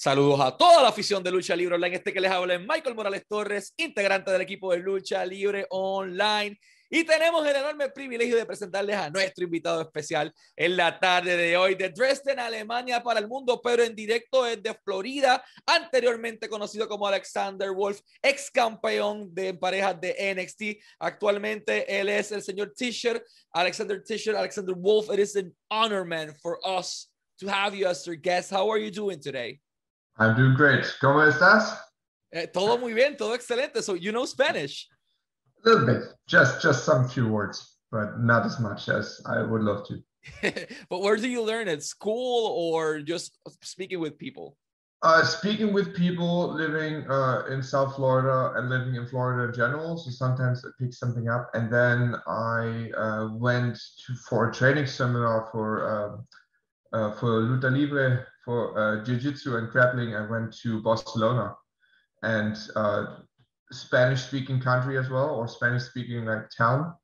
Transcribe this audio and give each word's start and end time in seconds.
Saludos 0.00 0.38
a 0.38 0.56
toda 0.56 0.80
la 0.80 0.90
afición 0.90 1.24
de 1.24 1.32
Lucha 1.32 1.56
Libre 1.56 1.74
Online. 1.74 1.96
Este 1.96 2.12
que 2.12 2.20
les 2.20 2.30
habla 2.30 2.54
es 2.54 2.60
Michael 2.60 2.94
Morales 2.94 3.26
Torres, 3.26 3.74
integrante 3.76 4.30
del 4.30 4.42
equipo 4.42 4.70
de 4.70 4.78
Lucha 4.78 5.26
Libre 5.26 5.66
Online. 5.70 6.56
Y 6.88 7.02
tenemos 7.02 7.44
el 7.44 7.56
enorme 7.56 7.88
privilegio 7.88 8.36
de 8.36 8.46
presentarles 8.46 8.94
a 8.94 9.10
nuestro 9.10 9.42
invitado 9.42 9.80
especial 9.82 10.32
en 10.54 10.76
la 10.76 11.00
tarde 11.00 11.36
de 11.36 11.56
hoy 11.56 11.74
de 11.74 11.88
Dresden, 11.88 12.38
Alemania 12.38 13.02
para 13.02 13.18
el 13.18 13.26
mundo, 13.26 13.60
pero 13.60 13.82
en 13.82 13.96
directo 13.96 14.44
desde 14.44 14.72
Florida, 14.84 15.44
anteriormente 15.66 16.48
conocido 16.48 16.86
como 16.86 17.08
Alexander 17.08 17.72
Wolf, 17.72 17.98
ex 18.22 18.52
campeón 18.52 19.34
de 19.34 19.52
parejas 19.54 20.00
de 20.00 20.32
NXT. 20.32 20.80
Actualmente 21.00 22.00
él 22.00 22.08
es 22.08 22.30
el 22.30 22.44
señor 22.44 22.72
Tischer, 22.72 23.20
Alexander 23.50 24.00
Tischer, 24.00 24.36
Alexander 24.36 24.76
Wolf. 24.76 25.12
It 25.12 25.18
is 25.18 25.34
an 25.34 25.52
honor, 25.68 26.04
man, 26.04 26.36
for 26.40 26.56
us 26.64 27.10
to 27.40 27.48
have 27.48 27.76
you 27.76 27.88
as 27.88 28.06
our 28.06 28.14
guest. 28.14 28.52
How 28.52 28.70
are 28.70 28.78
you 28.78 28.92
doing 28.92 29.18
today? 29.20 29.60
I'm 30.18 30.36
doing 30.36 30.54
great. 30.54 30.84
¿Cómo 31.00 31.22
estás? 31.22 31.78
Eh, 32.32 32.46
todo 32.46 32.76
muy 32.78 32.92
bien, 32.92 33.16
todo 33.16 33.34
excelente. 33.34 33.82
So 33.82 33.94
you 33.94 34.10
know 34.10 34.26
Spanish? 34.26 34.88
A 35.64 35.68
little 35.68 35.86
bit, 35.86 36.02
just 36.26 36.60
just 36.60 36.84
some 36.84 37.08
few 37.08 37.28
words, 37.28 37.78
but 37.90 38.18
not 38.20 38.44
as 38.44 38.58
much 38.58 38.88
as 38.88 39.20
I 39.26 39.42
would 39.42 39.62
love 39.62 39.86
to. 39.88 40.02
but 40.90 41.00
where 41.00 41.16
do 41.16 41.28
you 41.28 41.42
learn 41.42 41.68
at 41.68 41.82
school 41.82 42.46
or 42.56 43.00
just 43.00 43.38
speaking 43.62 44.00
with 44.00 44.18
people? 44.18 44.56
Uh, 45.02 45.24
speaking 45.24 45.72
with 45.72 45.94
people 45.94 46.52
living 46.52 47.08
uh, 47.08 47.44
in 47.50 47.62
South 47.62 47.94
Florida 47.94 48.58
and 48.58 48.68
living 48.68 48.96
in 48.96 49.06
Florida 49.06 49.48
in 49.48 49.54
general. 49.54 49.96
So 49.96 50.10
sometimes 50.10 50.64
I 50.64 50.70
pick 50.82 50.92
something 50.92 51.28
up, 51.28 51.50
and 51.54 51.72
then 51.72 52.16
I 52.26 52.90
uh, 52.96 53.28
went 53.32 53.78
to 54.06 54.14
for 54.28 54.50
a 54.50 54.52
training 54.52 54.86
seminar 54.86 55.48
for 55.52 55.68
um, 55.88 56.26
uh, 56.92 57.12
for 57.12 57.42
luta 57.42 57.70
livre 57.70 58.26
for 58.48 58.72
uh, 58.80 59.04
jiu-jitsu 59.04 59.58
and 59.58 59.68
grappling 59.68 60.16
i 60.16 60.26
went 60.26 60.50
to 60.62 60.80
barcelona. 60.80 61.54
And 62.22 62.56
uh, 62.74 63.04
spanish 63.70 64.22
speaking 64.22 64.58
country 64.58 64.96
as 64.96 65.10
well 65.10 65.30
or 65.36 65.46
spanish 65.46 65.82
speaking 65.82 66.24
like 66.24 66.44
town. 66.56 66.94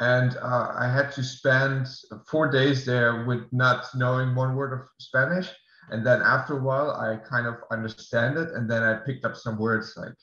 And 0.00 0.36
uh, 0.42 0.72
i 0.84 0.88
had 0.88 1.12
to 1.12 1.22
spend 1.22 1.86
four 2.26 2.50
days 2.50 2.84
there 2.84 3.24
with 3.26 3.44
not 3.52 3.86
knowing 3.94 4.34
one 4.34 4.56
word 4.56 4.72
of 4.72 4.88
spanish. 4.98 5.48
And 5.92 6.04
then 6.04 6.20
after 6.20 6.58
a 6.58 6.62
while 6.68 6.90
i 6.90 7.10
kind 7.32 7.46
of 7.46 7.54
understand 7.70 8.36
it. 8.36 8.48
And 8.56 8.68
then 8.68 8.82
i 8.82 8.94
picked 9.06 9.24
up 9.24 9.36
some 9.36 9.56
words 9.56 9.94
like 9.96 10.18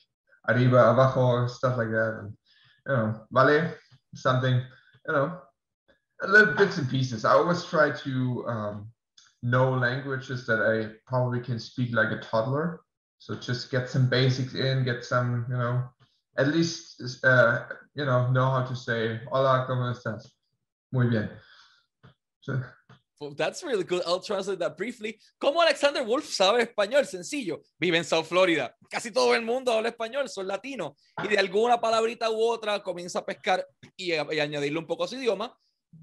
arriba 0.50 0.92
abajo 0.92 1.48
stuff 1.48 1.78
like 1.78 1.92
that. 1.98 2.12
And 2.20 2.30
you 2.88 2.94
know 2.94 3.08
vale 3.32 3.72
something 4.14 4.56
you 5.08 5.14
know 5.14 5.40
a 6.24 6.28
little 6.28 6.54
bits 6.54 6.78
and 6.78 6.90
pieces. 6.90 7.24
I 7.24 7.32
always 7.32 7.64
try 7.64 7.92
to 7.92 8.46
um, 8.48 8.88
know 9.46 9.70
languages 9.72 10.46
that 10.48 10.60
I 10.60 10.98
probably 11.06 11.40
can 11.40 11.60
speak 11.60 11.94
like 11.94 12.12
a 12.12 12.20
toddler. 12.20 12.82
So 13.20 13.36
just 13.36 13.72
get 13.72 13.90
some 13.90 14.10
basics 14.10 14.56
in, 14.56 14.84
get 14.84 15.06
some, 15.06 15.46
you 15.50 15.58
know, 15.58 15.84
at 16.38 16.48
least, 16.48 17.02
uh, 17.24 17.66
you 17.94 18.06
know, 18.06 18.32
know 18.32 18.50
how 18.50 18.64
to 18.64 18.76
say 18.76 19.22
hola, 19.32 19.66
¿cómo 19.70 19.94
estás? 19.94 20.28
Muy 20.92 21.08
bien. 21.08 21.30
So, 22.42 22.62
that's 23.38 23.64
really 23.64 23.84
good. 23.84 24.04
I'll 24.06 24.20
translate 24.20 24.60
that 24.60 24.78
briefly. 24.78 25.18
¿Cómo 25.40 25.62
Alexander 25.62 26.04
Wolf 26.04 26.26
sabe 26.26 26.64
español? 26.64 27.06
Sencillo. 27.06 27.62
Vive 27.80 27.98
en 27.98 28.04
South 28.04 28.28
Florida. 28.28 28.76
Casi 28.90 29.10
todo 29.12 29.34
el 29.34 29.42
mundo 29.42 29.72
habla 29.72 29.90
español, 29.90 30.28
son 30.28 30.48
latinos. 30.48 30.94
Y 31.24 31.30
de 31.30 31.40
alguna 31.40 31.80
palabrita 31.80 32.30
u 32.30 32.40
otra 32.42 32.84
comienza 32.84 33.20
a 33.20 33.26
pescar 33.26 33.66
y, 33.96 34.14
y 34.14 34.40
añadirle 34.40 34.78
un 34.78 34.86
poco 34.86 35.06
a 35.06 35.08
su 35.08 35.16
idioma 35.16 35.56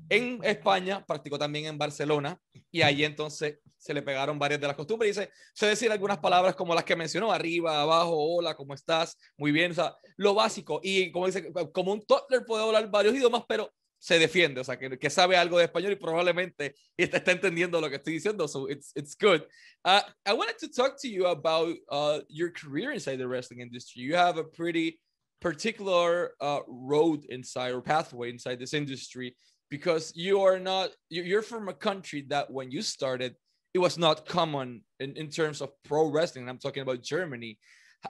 en 0.08 0.40
España, 0.44 1.04
practicó 1.06 1.38
también 1.38 1.66
en 1.66 1.78
Barcelona 1.78 2.38
y 2.70 2.82
ahí 2.82 3.04
entonces 3.04 3.58
se 3.78 3.94
le 3.94 4.02
pegaron 4.02 4.38
varias 4.38 4.60
de 4.60 4.66
las 4.66 4.76
costumbres. 4.76 5.16
Dice, 5.16 5.30
sé 5.54 5.66
decir 5.66 5.90
algunas 5.90 6.18
palabras 6.18 6.54
como 6.54 6.74
las 6.74 6.84
que 6.84 6.94
mencionó, 6.94 7.32
arriba, 7.32 7.80
abajo, 7.80 8.14
hola, 8.14 8.54
¿cómo 8.54 8.74
estás? 8.74 9.18
Muy 9.36 9.52
bien, 9.52 9.72
o 9.72 9.74
sea, 9.74 9.96
lo 10.16 10.34
básico. 10.34 10.80
Y 10.82 11.10
como 11.10 11.26
dice, 11.26 11.50
como 11.72 11.92
un 11.92 12.04
toddler 12.04 12.44
puede 12.44 12.62
hablar 12.62 12.90
varios 12.90 13.14
idiomas, 13.14 13.42
pero 13.48 13.72
se 13.98 14.18
defiende, 14.18 14.60
o 14.60 14.64
sea, 14.64 14.78
que, 14.78 14.98
que 14.98 15.10
sabe 15.10 15.36
algo 15.36 15.58
de 15.58 15.64
español 15.64 15.92
y 15.92 15.96
probablemente 15.96 16.74
está, 16.96 17.18
está, 17.18 17.32
entendiendo 17.32 17.80
lo 17.80 17.88
que 17.88 17.96
estoy 17.96 18.14
diciendo, 18.14 18.48
so 18.48 18.68
it's, 18.68 18.90
it's 18.96 19.16
good. 19.16 19.42
Uh, 19.84 20.00
I 20.26 20.32
wanted 20.32 20.58
to 20.58 20.68
talk 20.68 21.00
to 21.02 21.08
you 21.08 21.26
about 21.26 21.76
uh, 21.88 22.20
your 22.28 22.50
career 22.50 22.92
inside 22.92 23.18
the 23.18 23.28
wrestling 23.28 23.60
industry. 23.60 24.02
You 24.02 24.16
have 24.16 24.38
a 24.38 24.44
pretty 24.44 25.00
particular 25.40 26.34
uh, 26.40 26.60
road 26.66 27.24
inside 27.28 27.72
or 27.72 27.80
pathway 27.80 28.30
inside 28.30 28.58
this 28.58 28.74
industry 28.74 29.36
because 29.72 30.12
you 30.14 30.42
are 30.42 30.58
not 30.58 30.90
you're 31.08 31.40
from 31.40 31.70
a 31.70 31.72
country 31.88 32.20
that 32.28 32.46
when 32.52 32.70
you 32.70 32.82
started 32.82 33.34
it 33.72 33.78
was 33.78 33.96
not 33.96 34.26
common 34.26 34.82
in, 35.00 35.16
in 35.16 35.28
terms 35.30 35.62
of 35.62 35.70
pro 35.82 36.10
wrestling. 36.12 36.46
I'm 36.46 36.58
talking 36.58 36.82
about 36.82 37.00
germany. 37.02 37.58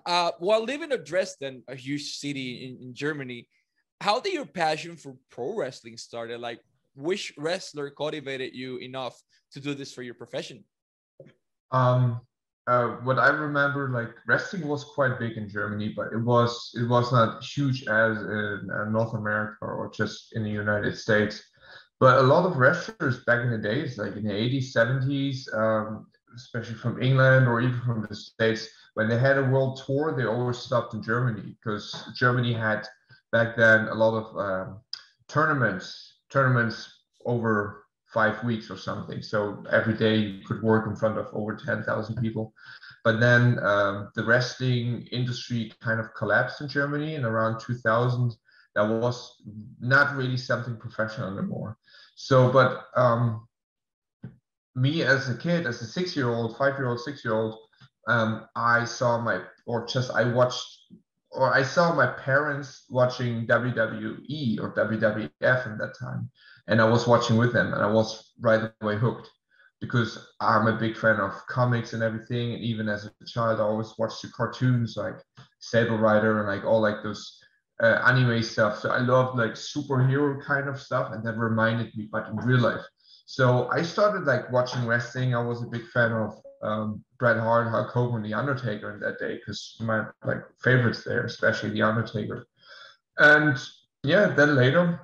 Uh, 0.05 0.33
while 0.41 0.65
living 0.65 0.91
in 0.91 1.05
dresden 1.05 1.63
a 1.69 1.77
huge 1.77 2.07
city 2.23 2.49
in, 2.67 2.73
in 2.85 2.95
germany 2.95 3.47
how 4.01 4.19
did 4.19 4.33
your 4.33 4.51
passion 4.65 4.97
for 4.97 5.15
pro 5.31 5.55
wrestling 5.55 5.97
started? 5.97 6.41
Like 6.41 6.59
which 6.97 7.33
wrestler 7.39 7.91
cultivated 7.91 8.51
you 8.63 8.79
enough 8.79 9.15
to 9.53 9.61
do 9.61 9.73
this 9.73 9.95
for 9.95 10.03
your 10.03 10.15
profession? 10.15 10.65
Um 11.71 12.21
uh, 12.69 12.89
what 13.07 13.19
I 13.19 13.29
remember, 13.29 13.91
like 13.91 14.15
wrestling 14.27 14.69
was 14.69 14.85
quite 14.85 15.19
big 15.19 15.37
in 15.37 15.49
Germany, 15.49 15.93
but 15.97 16.13
it 16.13 16.23
was 16.33 16.51
it 16.81 16.89
was 16.89 17.11
not 17.13 17.43
huge 17.43 17.79
as 17.89 18.15
in 18.19 18.71
uh, 18.73 18.85
North 18.97 19.15
America 19.15 19.63
or 19.63 19.91
just 20.01 20.35
in 20.37 20.43
the 20.45 20.55
United 20.65 20.97
States. 20.97 21.43
But 22.03 22.19
a 22.19 22.23
lot 22.23 22.45
of 22.47 22.57
wrestlers 22.57 23.23
back 23.27 23.45
in 23.45 23.51
the 23.53 23.59
days, 23.59 23.97
like 23.97 24.17
in 24.17 24.25
the 24.25 24.33
80s, 24.33 24.75
70s, 24.75 25.57
um, 25.57 26.09
especially 26.35 26.75
from 26.75 27.01
England 27.01 27.47
or 27.47 27.61
even 27.61 27.81
from 27.83 28.05
the 28.09 28.17
States, 28.17 28.67
when 28.95 29.09
they 29.09 29.17
had 29.17 29.39
a 29.39 29.45
world 29.45 29.81
tour, 29.87 30.13
they 30.13 30.25
always 30.25 30.59
stopped 30.59 30.95
in 30.95 31.01
Germany 31.01 31.55
because 31.63 32.11
Germany 32.17 32.55
had 32.55 32.89
back 33.31 33.57
then 33.57 33.87
a 33.87 33.95
lot 33.95 34.15
of 34.17 34.37
um, 34.37 34.81
tournaments, 35.29 36.19
tournaments 36.29 36.93
over 37.25 37.85
five 38.13 38.43
weeks 38.43 38.69
or 38.69 38.77
something. 38.77 39.23
So 39.23 39.63
every 39.71 39.95
day 39.95 40.17
you 40.17 40.45
could 40.45 40.61
work 40.61 40.89
in 40.89 40.97
front 40.97 41.19
of 41.19 41.29
over 41.33 41.55
10,000 41.55 42.17
people. 42.17 42.53
But 43.05 43.21
then 43.21 43.61
um, 43.61 44.11
the 44.17 44.25
wrestling 44.25 45.07
industry 45.13 45.73
kind 45.81 46.01
of 46.01 46.13
collapsed 46.15 46.63
in 46.63 46.67
Germany 46.67 47.15
in 47.15 47.25
around 47.25 47.61
2000. 47.61 48.35
That 48.75 48.89
was 48.89 49.43
not 49.81 50.17
really 50.17 50.37
something 50.37 50.77
professional 50.77 51.37
anymore. 51.37 51.77
So, 52.15 52.51
but 52.51 52.87
um, 52.97 53.47
me 54.75 55.03
as 55.03 55.29
a 55.29 55.37
kid, 55.37 55.67
as 55.67 55.83
a 55.83 55.87
six-year-old, 55.87 56.57
five-year-old, 56.57 57.01
six-year-old, 57.01 57.59
um, 58.09 58.47
I 58.57 58.85
saw 58.85 59.21
my, 59.21 59.43
or 59.67 59.87
just 59.87 60.11
I 60.11 60.25
watched, 60.25 60.67
or 61.31 61.53
I 61.55 61.63
saw 61.63 61.95
my 61.95 62.07
parents 62.07 62.85
watching 62.91 63.47
WWE 63.47 64.61
or 64.61 64.75
WWF 64.75 65.31
at 65.43 65.79
that 65.79 65.95
time, 65.99 66.31
and 66.69 66.81
I 66.81 66.85
was 66.85 67.07
watching 67.07 67.37
with 67.37 67.53
them, 67.53 67.73
and 67.73 67.83
I 67.83 67.91
was 67.91 68.33
right 68.41 68.71
away 68.81 68.97
hooked 68.97 69.29
because 69.83 70.33
I'm 70.41 70.69
a 70.69 70.79
big 70.79 70.97
fan 70.97 71.17
of 71.17 71.33
comics 71.49 71.93
and 71.93 72.05
everything. 72.05 72.55
And 72.55 72.63
even 72.63 72.89
as 72.89 73.05
a 73.07 73.27
child, 73.27 73.59
I 73.61 73.65
always 73.65 73.93
watched 73.99 74.23
the 74.23 74.29
cartoons 74.29 74.97
like 74.97 75.17
Saber 75.59 75.97
Rider 75.97 76.39
and 76.39 76.49
like 76.49 76.65
all 76.65 76.81
like 76.81 77.03
those 77.03 77.42
uh, 77.83 78.01
anime 78.07 78.43
stuff. 78.43 78.79
So 78.79 78.91
I 78.91 78.99
love 78.99 79.37
like 79.37 79.53
superhero 79.53 80.43
kind 80.43 80.69
of 80.69 80.81
stuff, 80.81 81.13
and 81.13 81.25
that 81.25 81.37
reminded 81.37 81.95
me, 81.97 82.09
but 82.11 82.29
in 82.29 82.37
real 82.37 82.61
life. 82.61 82.85
So 83.27 83.69
I 83.71 83.83
started 83.83 84.25
like 84.25 84.51
watching 84.53 84.87
wrestling. 84.87 85.35
I 85.35 85.43
was 85.43 85.63
a 85.63 85.67
big 85.67 85.87
fan 85.89 86.13
of 86.13 86.41
um, 86.63 87.05
Bret 87.19 87.39
Hart, 87.39 87.69
Hulk 87.69 87.89
Hogan, 87.91 88.23
The 88.23 88.35
Undertaker 88.35 88.93
in 88.95 89.01
that 89.01 89.19
day 89.19 89.39
because 89.39 89.77
my 89.81 90.07
like 90.25 90.43
favorites 90.63 91.03
there, 91.05 91.25
especially 91.25 91.71
The 91.71 91.83
Undertaker. 91.83 92.47
And 93.19 93.59
yeah, 94.05 94.27
then 94.29 94.55
later, 94.55 95.01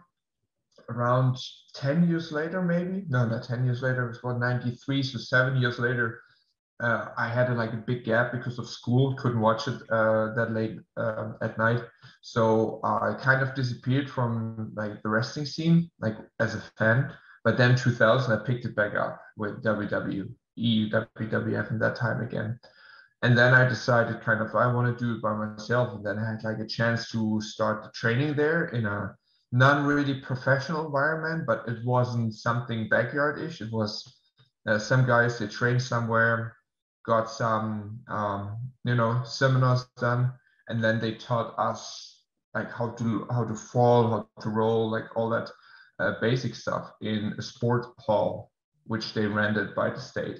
around 0.88 1.36
10 1.74 2.08
years 2.08 2.32
later, 2.32 2.62
maybe 2.62 3.04
no, 3.08 3.26
not 3.26 3.44
10 3.44 3.64
years 3.64 3.82
later, 3.82 4.06
it 4.06 4.08
was 4.08 4.18
about 4.18 4.40
93, 4.40 5.02
so 5.02 5.18
seven 5.18 5.56
years 5.56 5.78
later, 5.78 6.20
uh, 6.80 7.06
I 7.16 7.28
had 7.28 7.50
a, 7.50 7.54
like 7.54 7.72
a 7.72 7.76
big 7.76 8.04
gap 8.04 8.32
because 8.32 8.58
of 8.58 8.68
school, 8.68 9.14
couldn't 9.16 9.40
watch 9.40 9.66
it 9.66 9.80
uh, 9.90 10.34
that 10.34 10.52
late 10.52 10.78
uh, 10.96 11.32
at 11.42 11.58
night. 11.58 11.82
So 12.22 12.80
I 12.84 13.14
kind 13.20 13.42
of 13.42 13.54
disappeared 13.54 14.08
from 14.08 14.72
like 14.76 15.02
the 15.02 15.08
wrestling 15.08 15.46
scene, 15.46 15.90
like 16.00 16.16
as 16.38 16.54
a 16.54 16.62
fan. 16.78 17.12
But 17.44 17.56
then 17.56 17.76
2000, 17.76 18.32
I 18.32 18.44
picked 18.44 18.64
it 18.64 18.76
back 18.76 18.94
up 18.94 19.20
with 19.36 19.62
WWE, 19.64 20.30
WWF 20.58 21.70
in 21.70 21.78
that 21.78 21.96
time 21.96 22.22
again. 22.22 22.58
And 23.22 23.36
then 23.36 23.54
I 23.54 23.68
decided 23.68 24.20
kind 24.20 24.40
of 24.40 24.54
I 24.54 24.72
want 24.72 24.96
to 24.96 25.04
do 25.04 25.16
it 25.16 25.22
by 25.22 25.34
myself. 25.34 25.94
And 25.94 26.06
then 26.06 26.18
I 26.18 26.30
had 26.30 26.44
like 26.44 26.60
a 26.60 26.66
chance 26.66 27.10
to 27.10 27.40
start 27.40 27.82
the 27.82 27.90
training 27.90 28.34
there 28.34 28.66
in 28.66 28.86
a 28.86 29.16
non 29.50 29.84
really 29.84 30.20
professional 30.20 30.86
environment, 30.86 31.44
but 31.44 31.64
it 31.66 31.84
wasn't 31.84 32.34
something 32.34 32.88
backyard 32.88 33.40
ish. 33.40 33.60
It 33.60 33.72
was 33.72 34.20
uh, 34.68 34.78
some 34.78 35.06
guys 35.06 35.38
they 35.38 35.48
train 35.48 35.80
somewhere 35.80 36.54
got 37.08 37.30
some 37.30 37.98
um, 38.08 38.56
you 38.84 38.94
know 38.94 39.22
seminars 39.24 39.86
done. 39.96 40.32
And 40.68 40.84
then 40.84 41.00
they 41.00 41.14
taught 41.14 41.54
us 41.58 42.22
like 42.54 42.70
how 42.70 42.90
to 42.90 43.26
how 43.30 43.44
to 43.44 43.54
fall 43.54 44.10
how 44.10 44.42
to 44.42 44.50
roll 44.50 44.90
like 44.90 45.16
all 45.16 45.30
that 45.30 45.50
uh, 45.98 46.12
basic 46.20 46.54
stuff 46.54 46.92
in 47.00 47.34
a 47.38 47.42
sport 47.42 47.86
hall 47.98 48.52
which 48.86 49.14
they 49.14 49.26
rented 49.26 49.74
by 49.74 49.90
the 49.90 50.00
state 50.00 50.38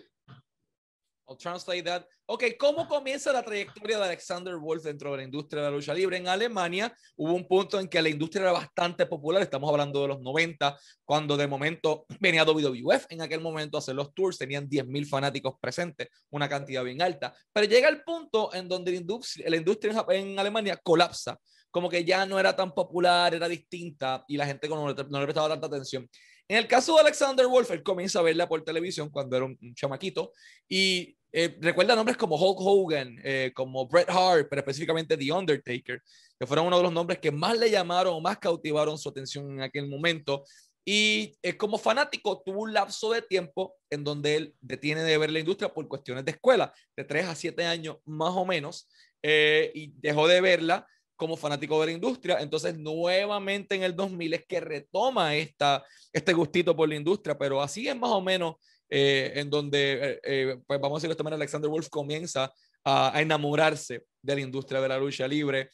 I'll 1.28 1.36
translate 1.36 1.82
that. 1.84 2.06
Ok, 2.26 2.44
¿cómo 2.58 2.88
comienza 2.88 3.32
la 3.32 3.42
trayectoria 3.42 3.98
de 3.98 4.04
Alexander 4.04 4.56
Wolf 4.56 4.82
dentro 4.82 5.10
de 5.10 5.18
la 5.18 5.22
industria 5.24 5.62
de 5.62 5.70
la 5.70 5.76
lucha 5.76 5.92
libre? 5.92 6.16
En 6.16 6.26
Alemania 6.26 6.94
hubo 7.16 7.34
un 7.34 7.46
punto 7.46 7.78
en 7.78 7.86
que 7.86 8.00
la 8.00 8.08
industria 8.08 8.42
era 8.42 8.52
bastante 8.52 9.04
popular, 9.04 9.42
estamos 9.42 9.70
hablando 9.70 10.00
de 10.00 10.08
los 10.08 10.20
90, 10.20 10.78
cuando 11.04 11.36
de 11.36 11.46
momento 11.46 12.06
venía 12.18 12.44
WWF 12.44 13.06
en 13.10 13.20
aquel 13.20 13.40
momento 13.40 13.76
a 13.76 13.80
hacer 13.80 13.94
los 13.94 14.14
tours, 14.14 14.38
tenían 14.38 14.68
10.000 14.68 15.06
fanáticos 15.06 15.54
presentes, 15.60 16.08
una 16.30 16.48
cantidad 16.48 16.82
bien 16.82 17.02
alta, 17.02 17.34
pero 17.52 17.66
llega 17.66 17.88
el 17.88 18.02
punto 18.02 18.54
en 18.54 18.66
donde 18.66 18.92
la 18.92 18.96
industria, 18.96 19.50
la 19.50 19.56
industria 19.56 20.04
en 20.08 20.38
Alemania 20.38 20.78
colapsa, 20.82 21.38
como 21.70 21.90
que 21.90 22.04
ya 22.04 22.24
no 22.24 22.40
era 22.40 22.56
tan 22.56 22.72
popular, 22.72 23.34
era 23.34 23.48
distinta 23.48 24.24
y 24.26 24.38
la 24.38 24.46
gente 24.46 24.66
no 24.68 24.88
le 24.88 24.94
prestaba 24.94 25.48
tanta 25.48 25.66
atención. 25.66 26.08
En 26.50 26.56
el 26.56 26.66
caso 26.66 26.94
de 26.94 27.02
Alexander 27.02 27.46
Wolf, 27.46 27.70
él 27.72 27.82
comienza 27.82 28.20
a 28.20 28.22
verla 28.22 28.48
por 28.48 28.64
televisión 28.64 29.10
cuando 29.10 29.36
era 29.36 29.44
un, 29.44 29.58
chamaquito 29.74 30.32
y 30.66 31.17
eh, 31.32 31.56
recuerda 31.60 31.94
nombres 31.94 32.16
como 32.16 32.36
Hulk 32.36 32.58
Hogan, 32.60 33.20
eh, 33.22 33.52
como 33.54 33.86
Bret 33.86 34.08
Hart, 34.08 34.46
pero 34.48 34.60
específicamente 34.60 35.16
The 35.16 35.32
Undertaker, 35.32 36.02
que 36.38 36.46
fueron 36.46 36.66
uno 36.66 36.78
de 36.78 36.82
los 36.82 36.92
nombres 36.92 37.18
que 37.18 37.30
más 37.30 37.58
le 37.58 37.70
llamaron 37.70 38.14
o 38.14 38.20
más 38.20 38.38
cautivaron 38.38 38.96
su 38.98 39.08
atención 39.08 39.50
en 39.52 39.62
aquel 39.62 39.88
momento. 39.88 40.44
Y 40.84 41.36
eh, 41.42 41.56
como 41.56 41.76
fanático 41.76 42.42
tuvo 42.44 42.62
un 42.62 42.72
lapso 42.72 43.12
de 43.12 43.20
tiempo 43.20 43.74
en 43.90 44.04
donde 44.04 44.36
él 44.36 44.54
detiene 44.60 45.02
de 45.02 45.18
ver 45.18 45.30
la 45.30 45.40
industria 45.40 45.72
por 45.72 45.86
cuestiones 45.86 46.24
de 46.24 46.30
escuela, 46.30 46.72
de 46.96 47.04
3 47.04 47.26
a 47.26 47.34
7 47.34 47.66
años 47.66 47.98
más 48.06 48.32
o 48.34 48.46
menos, 48.46 48.88
y 49.20 49.92
dejó 49.96 50.28
de 50.28 50.40
verla 50.40 50.86
como 51.16 51.36
fanático 51.36 51.78
de 51.80 51.86
la 51.86 51.92
industria. 51.92 52.38
Entonces, 52.40 52.78
nuevamente 52.78 53.74
en 53.74 53.82
el 53.82 53.94
2000 53.94 54.34
es 54.34 54.46
que 54.46 54.60
retoma 54.60 55.34
esta, 55.34 55.84
este 56.12 56.32
gustito 56.32 56.74
por 56.74 56.88
la 56.88 56.94
industria, 56.94 57.36
pero 57.36 57.60
así 57.60 57.88
es 57.88 57.96
más 57.96 58.10
o 58.10 58.22
menos 58.22 58.54
eh, 58.90 59.32
en 59.36 59.50
donde, 59.50 59.92
eh, 59.92 60.20
eh, 60.24 60.56
pues 60.66 60.80
vamos 60.80 60.96
a 60.96 60.98
decirlo 60.98 61.10
de 61.10 61.14
esta 61.14 61.24
manera, 61.24 61.36
Alexander 61.36 61.70
Wolfe 61.70 61.90
comienza 61.90 62.52
a, 62.84 63.12
enamorarse 63.20 64.04
de 64.22 64.34
la 64.34 64.40
industria 64.40 64.80
de 64.80 64.88
la 64.88 64.98
lucha 64.98 65.28
libre. 65.28 65.70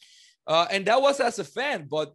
Uh, 0.46 0.66
and 0.70 0.86
that 0.86 1.00
was 1.00 1.20
as 1.20 1.38
a 1.38 1.44
fan, 1.44 1.86
but 1.88 2.14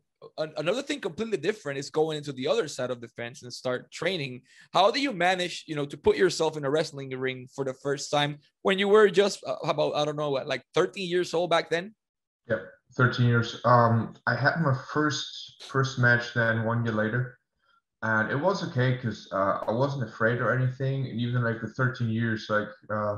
another 0.57 0.83
thing 0.83 0.99
completely 0.99 1.37
different 1.37 1.79
is 1.79 1.89
going 1.89 2.17
into 2.17 2.33
the 2.33 2.47
other 2.47 2.67
side 2.67 2.91
of 2.91 2.99
the 2.99 3.07
fence 3.07 3.41
and 3.43 3.51
start 3.51 3.89
training. 3.91 4.41
How 4.73 4.91
do 4.91 4.99
you 4.99 5.13
manage, 5.13 5.63
you 5.65 5.75
know, 5.75 5.85
to 5.85 5.97
put 5.97 6.17
yourself 6.17 6.57
in 6.57 6.65
a 6.65 6.69
wrestling 6.69 7.09
ring 7.09 7.47
for 7.55 7.63
the 7.63 7.73
first 7.73 8.11
time 8.11 8.37
when 8.61 8.77
you 8.77 8.87
were 8.89 9.09
just 9.09 9.43
uh, 9.47 9.55
about, 9.63 9.95
I 9.95 10.05
don't 10.05 10.17
know, 10.17 10.31
like 10.31 10.63
13 10.75 11.07
years 11.07 11.33
old 11.33 11.49
back 11.49 11.69
then? 11.69 11.95
Yeah. 12.47 12.59
13 12.95 13.27
years. 13.27 13.61
Um, 13.65 14.15
I 14.25 14.35
had 14.35 14.61
my 14.61 14.75
first 14.93 15.63
first 15.67 15.99
match 15.99 16.33
then 16.33 16.63
one 16.63 16.83
year 16.83 16.93
later, 16.93 17.38
and 18.01 18.31
it 18.31 18.35
was 18.39 18.63
okay 18.69 18.95
because 18.95 19.27
uh, 19.31 19.59
I 19.67 19.71
wasn't 19.71 20.03
afraid 20.09 20.39
or 20.39 20.55
anything. 20.55 21.07
And 21.07 21.19
even 21.19 21.43
like 21.43 21.61
the 21.61 21.67
13 21.67 22.09
years, 22.09 22.47
like 22.49 22.69
uh, 22.89 23.17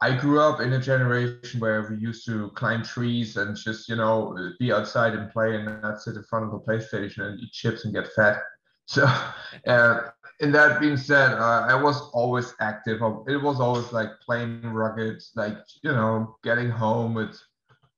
I 0.00 0.16
grew 0.16 0.40
up 0.40 0.60
in 0.60 0.72
a 0.72 0.80
generation 0.80 1.60
where 1.60 1.88
we 1.90 1.96
used 1.96 2.24
to 2.26 2.50
climb 2.50 2.84
trees 2.84 3.36
and 3.36 3.56
just 3.56 3.88
you 3.88 3.96
know 3.96 4.36
be 4.58 4.72
outside 4.72 5.14
and 5.14 5.30
play 5.30 5.56
and 5.56 5.64
not 5.82 6.00
sit 6.00 6.16
in 6.16 6.22
front 6.24 6.44
of 6.44 6.52
the 6.52 6.60
PlayStation 6.60 7.22
and 7.22 7.40
eat 7.40 7.52
chips 7.52 7.84
and 7.84 7.94
get 7.94 8.08
fat. 8.12 8.38
So, 8.86 9.06
uh, 9.66 10.10
and 10.42 10.54
that 10.54 10.78
being 10.78 10.98
said, 10.98 11.32
uh, 11.32 11.64
I 11.66 11.74
was 11.74 12.10
always 12.12 12.54
active. 12.60 13.00
It 13.26 13.42
was 13.42 13.58
always 13.58 13.90
like 13.92 14.10
playing 14.20 14.60
rugged, 14.60 15.22
like 15.34 15.56
you 15.82 15.90
know, 15.90 16.36
getting 16.44 16.68
home 16.68 17.14
with 17.14 17.34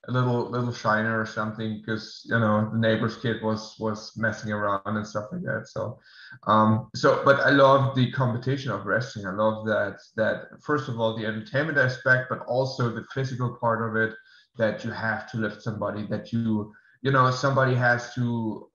a 0.08 0.12
little 0.12 0.48
little 0.50 0.72
shiner 0.72 1.20
or 1.20 1.26
something 1.26 1.78
because 1.78 2.22
you 2.24 2.38
know 2.38 2.68
the 2.72 2.78
neighbor's 2.78 3.16
kid 3.16 3.42
was 3.42 3.74
was 3.78 4.12
messing 4.16 4.52
around 4.52 4.80
and 4.84 5.06
stuff 5.06 5.26
like 5.32 5.42
that. 5.42 5.68
So 5.68 5.98
um 6.46 6.88
so 6.94 7.22
but 7.24 7.40
i 7.40 7.50
love 7.50 7.94
the 7.94 8.10
competition 8.12 8.70
of 8.70 8.86
wrestling. 8.86 9.26
I 9.26 9.32
love 9.32 9.66
that 9.66 9.98
that 10.16 10.62
first 10.62 10.88
of 10.88 11.00
all 11.00 11.16
the 11.16 11.26
entertainment 11.26 11.78
aspect 11.78 12.26
but 12.28 12.40
also 12.46 12.90
the 12.90 13.04
physical 13.14 13.56
part 13.60 13.88
of 13.88 13.96
it 13.96 14.14
that 14.58 14.84
you 14.84 14.90
have 14.90 15.30
to 15.30 15.38
lift 15.38 15.62
somebody 15.62 16.06
that 16.06 16.32
you 16.32 16.72
you 17.02 17.10
know 17.10 17.30
somebody 17.30 17.74
has 17.74 18.14
to 18.14 18.68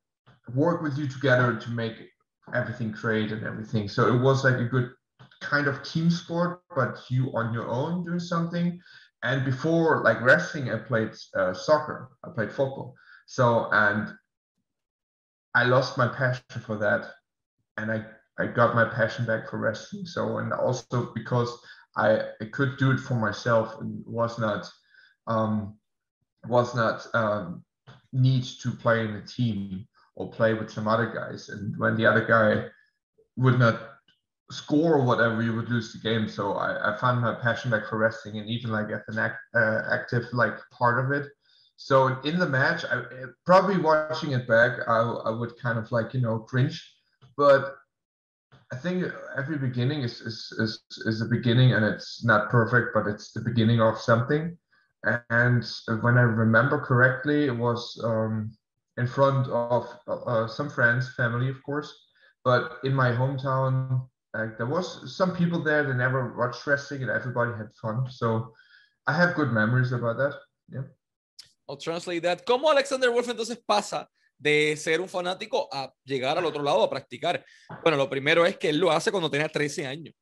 work 0.53 0.81
with 0.81 0.97
you 0.97 1.07
together 1.07 1.55
to 1.55 1.69
make 1.69 1.95
everything 2.53 2.91
great 2.91 3.31
and 3.31 3.45
everything. 3.45 3.87
So 3.87 4.13
it 4.13 4.19
was 4.19 4.43
like 4.43 4.55
a 4.55 4.65
good 4.65 4.91
kind 5.41 5.67
of 5.67 5.81
team 5.83 6.09
sport 6.09 6.61
but 6.75 6.99
you 7.09 7.31
on 7.33 7.51
your 7.51 7.67
own 7.67 8.05
doing 8.05 8.19
something 8.19 8.79
and 9.23 9.45
before 9.45 10.03
like 10.03 10.21
wrestling 10.21 10.71
i 10.71 10.77
played 10.77 11.11
uh, 11.35 11.53
soccer. 11.53 12.09
I 12.23 12.29
played 12.29 12.49
football. 12.49 12.95
So 13.27 13.69
and 13.71 14.13
i 15.55 15.63
lost 15.63 15.97
my 15.97 16.07
passion 16.07 16.61
for 16.65 16.77
that. 16.77 17.09
And 17.77 17.91
i 17.91 18.05
i 18.39 18.47
got 18.47 18.75
my 18.75 18.85
passion 18.85 19.25
back 19.25 19.49
for 19.49 19.57
wrestling. 19.57 20.05
So 20.05 20.37
and 20.39 20.53
also 20.53 21.11
because 21.13 21.51
i, 21.97 22.19
I 22.41 22.45
could 22.51 22.77
do 22.77 22.91
it 22.91 22.99
for 22.99 23.15
myself 23.15 23.75
and 23.79 24.03
was 24.05 24.39
not 24.39 24.69
um 25.27 25.75
was 26.47 26.73
not 26.75 27.05
um 27.13 27.63
need 28.13 28.43
to 28.61 28.71
play 28.71 29.05
in 29.05 29.15
a 29.15 29.25
team 29.25 29.87
or 30.15 30.31
play 30.31 30.53
with 30.53 30.69
some 30.69 30.87
other 30.87 31.11
guys. 31.13 31.49
And 31.49 31.77
when 31.77 31.95
the 31.95 32.05
other 32.05 32.25
guy 32.25 32.69
would 33.37 33.59
not 33.59 33.90
score 34.51 34.95
or 34.95 35.03
whatever, 35.03 35.41
you 35.41 35.55
would 35.55 35.69
lose 35.69 35.93
the 35.93 35.99
game. 35.99 36.27
So 36.27 36.53
I, 36.53 36.93
I 36.93 36.97
found 36.97 37.21
my 37.21 37.33
passion 37.33 37.71
back 37.71 37.87
for 37.87 37.97
wrestling 37.97 38.37
and 38.37 38.49
even 38.49 38.71
like 38.71 38.89
as 38.91 39.01
an 39.07 39.19
act, 39.19 39.37
uh, 39.55 39.81
active 39.91 40.25
like 40.33 40.55
part 40.71 41.03
of 41.03 41.11
it. 41.11 41.31
So 41.77 42.19
in 42.21 42.37
the 42.37 42.47
match, 42.47 42.85
I 42.85 43.03
probably 43.45 43.77
watching 43.77 44.33
it 44.33 44.47
back, 44.47 44.79
I, 44.87 44.99
I 44.99 45.29
would 45.31 45.57
kind 45.57 45.79
of 45.79 45.91
like 45.91 46.13
you 46.13 46.21
know 46.21 46.39
cringe, 46.39 46.79
but 47.37 47.75
I 48.71 48.75
think 48.75 49.11
every 49.35 49.57
beginning 49.57 50.01
is 50.01 50.21
is 50.21 50.53
is, 50.59 50.81
is 51.05 51.21
a 51.21 51.25
beginning 51.25 51.73
and 51.73 51.83
it's 51.83 52.23
not 52.23 52.49
perfect, 52.49 52.93
but 52.93 53.07
it's 53.07 53.31
the 53.31 53.41
beginning 53.41 53.81
of 53.81 53.97
something. 53.97 54.57
And 55.29 55.65
when 56.01 56.17
I 56.17 56.21
remember 56.21 56.79
correctly, 56.79 57.45
it 57.45 57.57
was 57.57 57.99
um, 58.03 58.51
in 58.97 59.07
front 59.07 59.47
of 59.47 59.87
uh, 60.07 60.47
some 60.47 60.69
friends, 60.69 61.15
family, 61.15 61.49
of 61.49 61.63
course, 61.63 61.91
but 62.43 62.77
in 62.83 62.93
my 62.93 63.09
hometown 63.09 64.07
like 64.33 64.57
there 64.57 64.67
was 64.67 65.15
some 65.15 65.35
people 65.35 65.63
there 65.63 65.83
that 65.83 65.95
never 65.95 66.33
watched 66.37 66.65
wrestling 66.65 67.03
and 67.03 67.11
everybody 67.11 67.51
had 67.51 67.69
fun. 67.75 68.09
So 68.09 68.53
I 69.07 69.13
have 69.13 69.35
good 69.35 69.51
memories 69.51 69.91
about 69.91 70.17
that. 70.17 70.35
Yeah. 70.69 70.83
I'll 71.67 71.77
translate 71.77 72.23
that. 72.23 72.45
¿Cómo 72.45 72.69
Alexander 72.69 73.09
Wolf 73.09 73.27
entonces 73.27 73.57
pasa 73.65 74.09
de 74.37 74.75
ser 74.75 75.01
un 75.01 75.07
fanático 75.07 75.69
a 75.71 75.93
llegar 76.03 76.37
al 76.37 76.45
otro 76.45 76.63
lado 76.63 76.83
a 76.83 76.89
practicar? 76.89 77.45
Bueno, 77.83 77.97
lo 77.97 78.09
primero 78.09 78.45
es 78.45 78.57
que 78.57 78.69
él 78.69 78.77
lo 78.77 78.91
hace 78.91 79.11
cuando 79.11 79.29
tenía 79.29 79.47
13 79.47 79.85
años. 79.85 80.13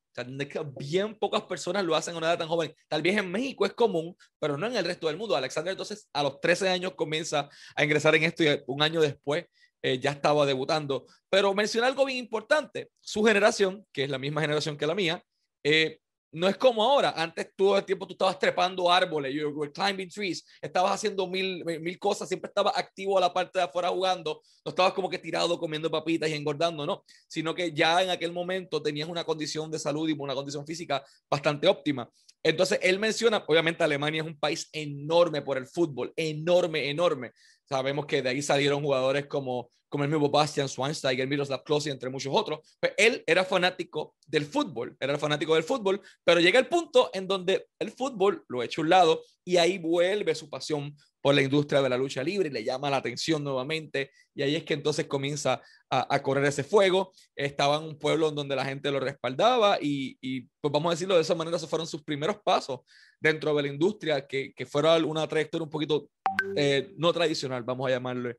Bien 0.76 1.14
pocas 1.18 1.42
personas 1.42 1.84
lo 1.84 1.94
hacen 1.94 2.14
a 2.14 2.18
una 2.18 2.26
edad 2.26 2.38
tan 2.38 2.48
joven. 2.48 2.74
Tal 2.88 3.00
vez 3.00 3.16
en 3.16 3.30
México 3.30 3.64
es 3.64 3.72
común, 3.72 4.14
pero 4.38 4.58
no 4.58 4.66
en 4.66 4.76
el 4.76 4.84
resto 4.84 5.06
del 5.06 5.16
mundo. 5.16 5.34
Alexander 5.36 5.70
entonces 5.70 6.08
a 6.12 6.22
los 6.22 6.40
13 6.40 6.68
años 6.68 6.94
comienza 6.94 7.48
a 7.74 7.84
ingresar 7.84 8.14
en 8.16 8.24
esto 8.24 8.42
y 8.42 8.62
un 8.66 8.82
año 8.82 9.00
después 9.00 9.46
eh, 9.82 9.98
ya 9.98 10.12
estaba 10.12 10.46
debutando. 10.46 11.06
Pero 11.28 11.54
menciona 11.54 11.86
algo 11.86 12.04
bien 12.04 12.18
importante, 12.18 12.90
su 13.00 13.22
generación, 13.22 13.86
que 13.92 14.04
es 14.04 14.10
la 14.10 14.18
misma 14.18 14.40
generación 14.40 14.76
que 14.76 14.86
la 14.86 14.94
mía, 14.94 15.22
eh, 15.64 16.00
no 16.32 16.48
es 16.48 16.56
como 16.56 16.82
ahora. 16.82 17.12
Antes 17.16 17.48
todo 17.56 17.76
el 17.76 17.84
tiempo 17.84 18.06
tú 18.06 18.14
estabas 18.14 18.38
trepando 18.38 18.90
árboles, 18.90 19.34
you 19.34 19.48
were 19.48 19.72
climbing 19.72 20.08
trees, 20.08 20.44
estabas 20.60 20.92
haciendo 20.92 21.26
mil, 21.26 21.64
mil 21.64 21.98
cosas, 21.98 22.28
siempre 22.28 22.48
estabas 22.48 22.76
activo 22.76 23.18
a 23.18 23.20
la 23.20 23.32
parte 23.32 23.58
de 23.58 23.64
afuera 23.64 23.88
jugando, 23.88 24.40
no 24.64 24.70
estabas 24.70 24.92
como 24.92 25.10
que 25.10 25.18
tirado 25.18 25.58
comiendo 25.58 25.90
papitas 25.90 26.30
y 26.30 26.34
engordando, 26.34 26.86
no, 26.86 27.04
sino 27.28 27.54
que 27.54 27.72
ya 27.72 28.02
en 28.02 28.10
aquel 28.10 28.32
momento 28.32 28.82
tenías 28.82 29.08
una 29.08 29.24
condición 29.24 29.70
de 29.70 29.78
salud 29.78 30.08
y 30.08 30.12
una 30.12 30.34
condición 30.34 30.66
física 30.66 31.04
bastante 31.28 31.66
óptima. 31.66 32.08
Entonces, 32.42 32.78
él 32.82 32.98
menciona, 32.98 33.44
obviamente 33.46 33.84
Alemania 33.84 34.22
es 34.22 34.26
un 34.26 34.38
país 34.38 34.68
enorme 34.72 35.42
por 35.42 35.58
el 35.58 35.66
fútbol, 35.66 36.12
enorme, 36.16 36.88
enorme. 36.88 37.32
Sabemos 37.70 38.06
que 38.06 38.20
de 38.20 38.30
ahí 38.30 38.42
salieron 38.42 38.82
jugadores 38.82 39.26
como, 39.26 39.70
como 39.88 40.02
el 40.02 40.10
mismo 40.10 40.28
Bastian 40.28 40.68
Schweinsteiger, 40.68 41.28
Miroslav 41.28 41.62
Klose, 41.62 41.90
entre 41.90 42.10
muchos 42.10 42.32
otros. 42.34 42.58
Pues 42.80 42.94
él 42.96 43.22
era 43.28 43.44
fanático 43.44 44.16
del 44.26 44.44
fútbol, 44.44 44.96
era 44.98 45.16
fanático 45.18 45.54
del 45.54 45.62
fútbol, 45.62 46.00
pero 46.24 46.40
llega 46.40 46.58
el 46.58 46.66
punto 46.66 47.10
en 47.14 47.28
donde 47.28 47.68
el 47.78 47.92
fútbol 47.92 48.44
lo 48.48 48.64
echa 48.64 48.80
a 48.80 48.82
un 48.82 48.90
lado 48.90 49.22
y 49.44 49.56
ahí 49.56 49.78
vuelve 49.78 50.34
su 50.34 50.50
pasión 50.50 50.96
por 51.20 51.34
la 51.34 51.42
industria 51.42 51.80
de 51.80 51.88
la 51.88 51.96
lucha 51.96 52.24
libre 52.24 52.48
y 52.48 52.52
le 52.52 52.64
llama 52.64 52.90
la 52.90 52.96
atención 52.96 53.44
nuevamente. 53.44 54.10
Y 54.34 54.42
ahí 54.42 54.56
es 54.56 54.64
que 54.64 54.74
entonces 54.74 55.06
comienza 55.06 55.62
a, 55.88 56.22
correr 56.22 56.46
ese 56.46 56.64
fuego. 56.64 57.12
Estaba 57.36 57.76
en 57.76 57.84
un 57.84 57.98
pueblo 57.98 58.32
donde 58.32 58.56
la 58.56 58.64
gente 58.64 58.90
lo 58.90 58.98
respaldaba 58.98 59.78
y, 59.80 60.18
y, 60.20 60.42
pues 60.60 60.72
vamos 60.72 60.90
a 60.90 60.94
decirlo 60.94 61.14
de 61.14 61.22
esa 61.22 61.36
manera, 61.36 61.56
esos 61.56 61.70
fueron 61.70 61.86
sus 61.86 62.02
primeros 62.02 62.38
pasos 62.42 62.80
dentro 63.20 63.54
de 63.54 63.62
la 63.62 63.68
industria, 63.68 64.26
que, 64.26 64.52
que 64.54 64.66
fuera 64.66 64.96
una 64.96 65.28
trayectoria 65.28 65.64
un 65.64 65.70
poquito 65.70 66.08
eh, 66.56 66.90
no 66.96 67.12
tradicional, 67.12 67.62
vamos 67.64 67.88
a 67.88 67.90
llamarlo 67.90 68.32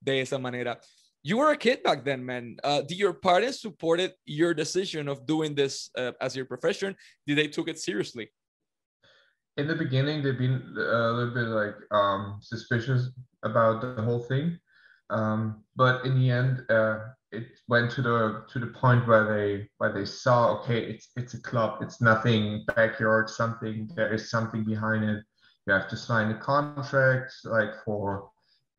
de 0.00 0.20
esa 0.20 0.38
manera. 0.38 0.78
You 1.22 1.38
were 1.38 1.50
a 1.50 1.56
kid 1.56 1.82
back 1.82 2.04
then, 2.04 2.24
man. 2.24 2.56
Uh, 2.62 2.82
did 2.82 2.98
your 2.98 3.12
parents 3.12 3.60
supported 3.60 4.12
your 4.24 4.54
decision 4.54 5.08
of 5.08 5.26
doing 5.26 5.54
this 5.54 5.90
uh, 5.96 6.12
as 6.20 6.36
your 6.36 6.46
profession? 6.46 6.94
Did 7.26 7.38
they 7.38 7.48
took 7.48 7.68
it 7.68 7.78
seriously? 7.78 8.30
In 9.56 9.66
the 9.66 9.74
beginning, 9.74 10.22
they've 10.22 10.38
been 10.38 10.62
a 10.76 11.10
little 11.10 11.34
bit 11.34 11.48
like 11.48 11.74
um, 11.90 12.38
suspicious 12.40 13.10
about 13.42 13.80
the 13.80 14.00
whole 14.02 14.20
thing, 14.20 14.58
um, 15.10 15.64
but 15.74 16.04
in 16.06 16.18
the 16.18 16.30
end, 16.30 16.64
uh, 16.70 16.98
it 17.30 17.46
went 17.68 17.90
to 17.90 18.02
the 18.02 18.44
to 18.50 18.58
the 18.58 18.68
point 18.68 19.06
where 19.06 19.24
they 19.24 19.68
where 19.78 19.92
they 19.92 20.04
saw 20.04 20.58
okay 20.58 20.80
it's 20.84 21.08
it's 21.16 21.34
a 21.34 21.42
club 21.42 21.82
it's 21.82 22.00
nothing 22.00 22.64
backyard 22.74 23.28
something 23.28 23.88
there 23.94 24.12
is 24.12 24.30
something 24.30 24.64
behind 24.64 25.04
it 25.04 25.22
you 25.68 25.74
have 25.74 25.88
to 25.88 25.96
sign 25.96 26.30
a 26.30 26.38
contract 26.38 27.32
like 27.44 27.70
for 27.84 28.30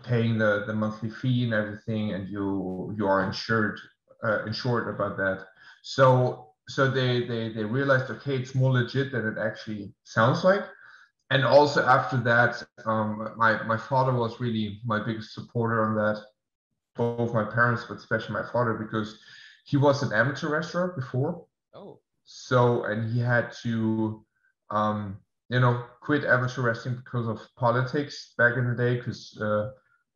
paying 0.03 0.37
the 0.37 0.63
the 0.67 0.73
monthly 0.73 1.09
fee 1.09 1.43
and 1.43 1.53
everything 1.53 2.13
and 2.13 2.27
you 2.29 2.93
you 2.97 3.05
are 3.05 3.23
insured 3.23 3.79
uh, 4.23 4.45
insured 4.45 4.93
about 4.93 5.17
that 5.17 5.45
so 5.83 6.53
so 6.67 6.89
they 6.89 7.25
they 7.25 7.49
they 7.49 7.63
realized 7.63 8.09
okay 8.09 8.35
it's 8.35 8.55
more 8.55 8.71
legit 8.71 9.11
than 9.11 9.27
it 9.27 9.37
actually 9.37 9.93
sounds 10.03 10.43
like 10.43 10.63
and 11.29 11.45
also 11.45 11.85
after 11.85 12.17
that 12.17 12.61
um 12.85 13.33
my 13.37 13.61
my 13.63 13.77
father 13.77 14.13
was 14.13 14.39
really 14.39 14.81
my 14.85 14.99
biggest 15.03 15.33
supporter 15.33 15.85
on 15.85 15.95
that 15.95 16.21
both 16.99 17.33
my 17.33 17.45
parents, 17.45 17.85
but 17.87 17.97
especially 17.97 18.33
my 18.33 18.45
father, 18.51 18.73
because 18.73 19.17
he 19.63 19.77
was 19.77 20.03
an 20.03 20.11
amateur 20.13 20.49
wrestler 20.49 20.89
before. 20.89 21.45
Oh. 21.73 21.99
So, 22.25 22.83
and 22.83 23.11
he 23.11 23.19
had 23.19 23.53
to, 23.63 24.25
um, 24.69 25.17
you 25.49 25.59
know, 25.59 25.83
quit 26.01 26.23
amateur 26.23 26.61
wrestling 26.61 26.95
because 27.03 27.27
of 27.27 27.41
politics 27.55 28.33
back 28.37 28.57
in 28.57 28.69
the 28.69 28.75
day, 28.75 28.97
because 28.97 29.37
uh, 29.41 29.71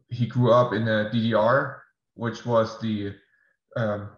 he 0.10 0.28
grew 0.28 0.52
up 0.52 0.74
in 0.74 0.86
the 0.86 1.10
DDR, 1.14 1.80
which 2.16 2.46
was 2.46 2.80
the 2.80 3.14
um, 3.76 4.10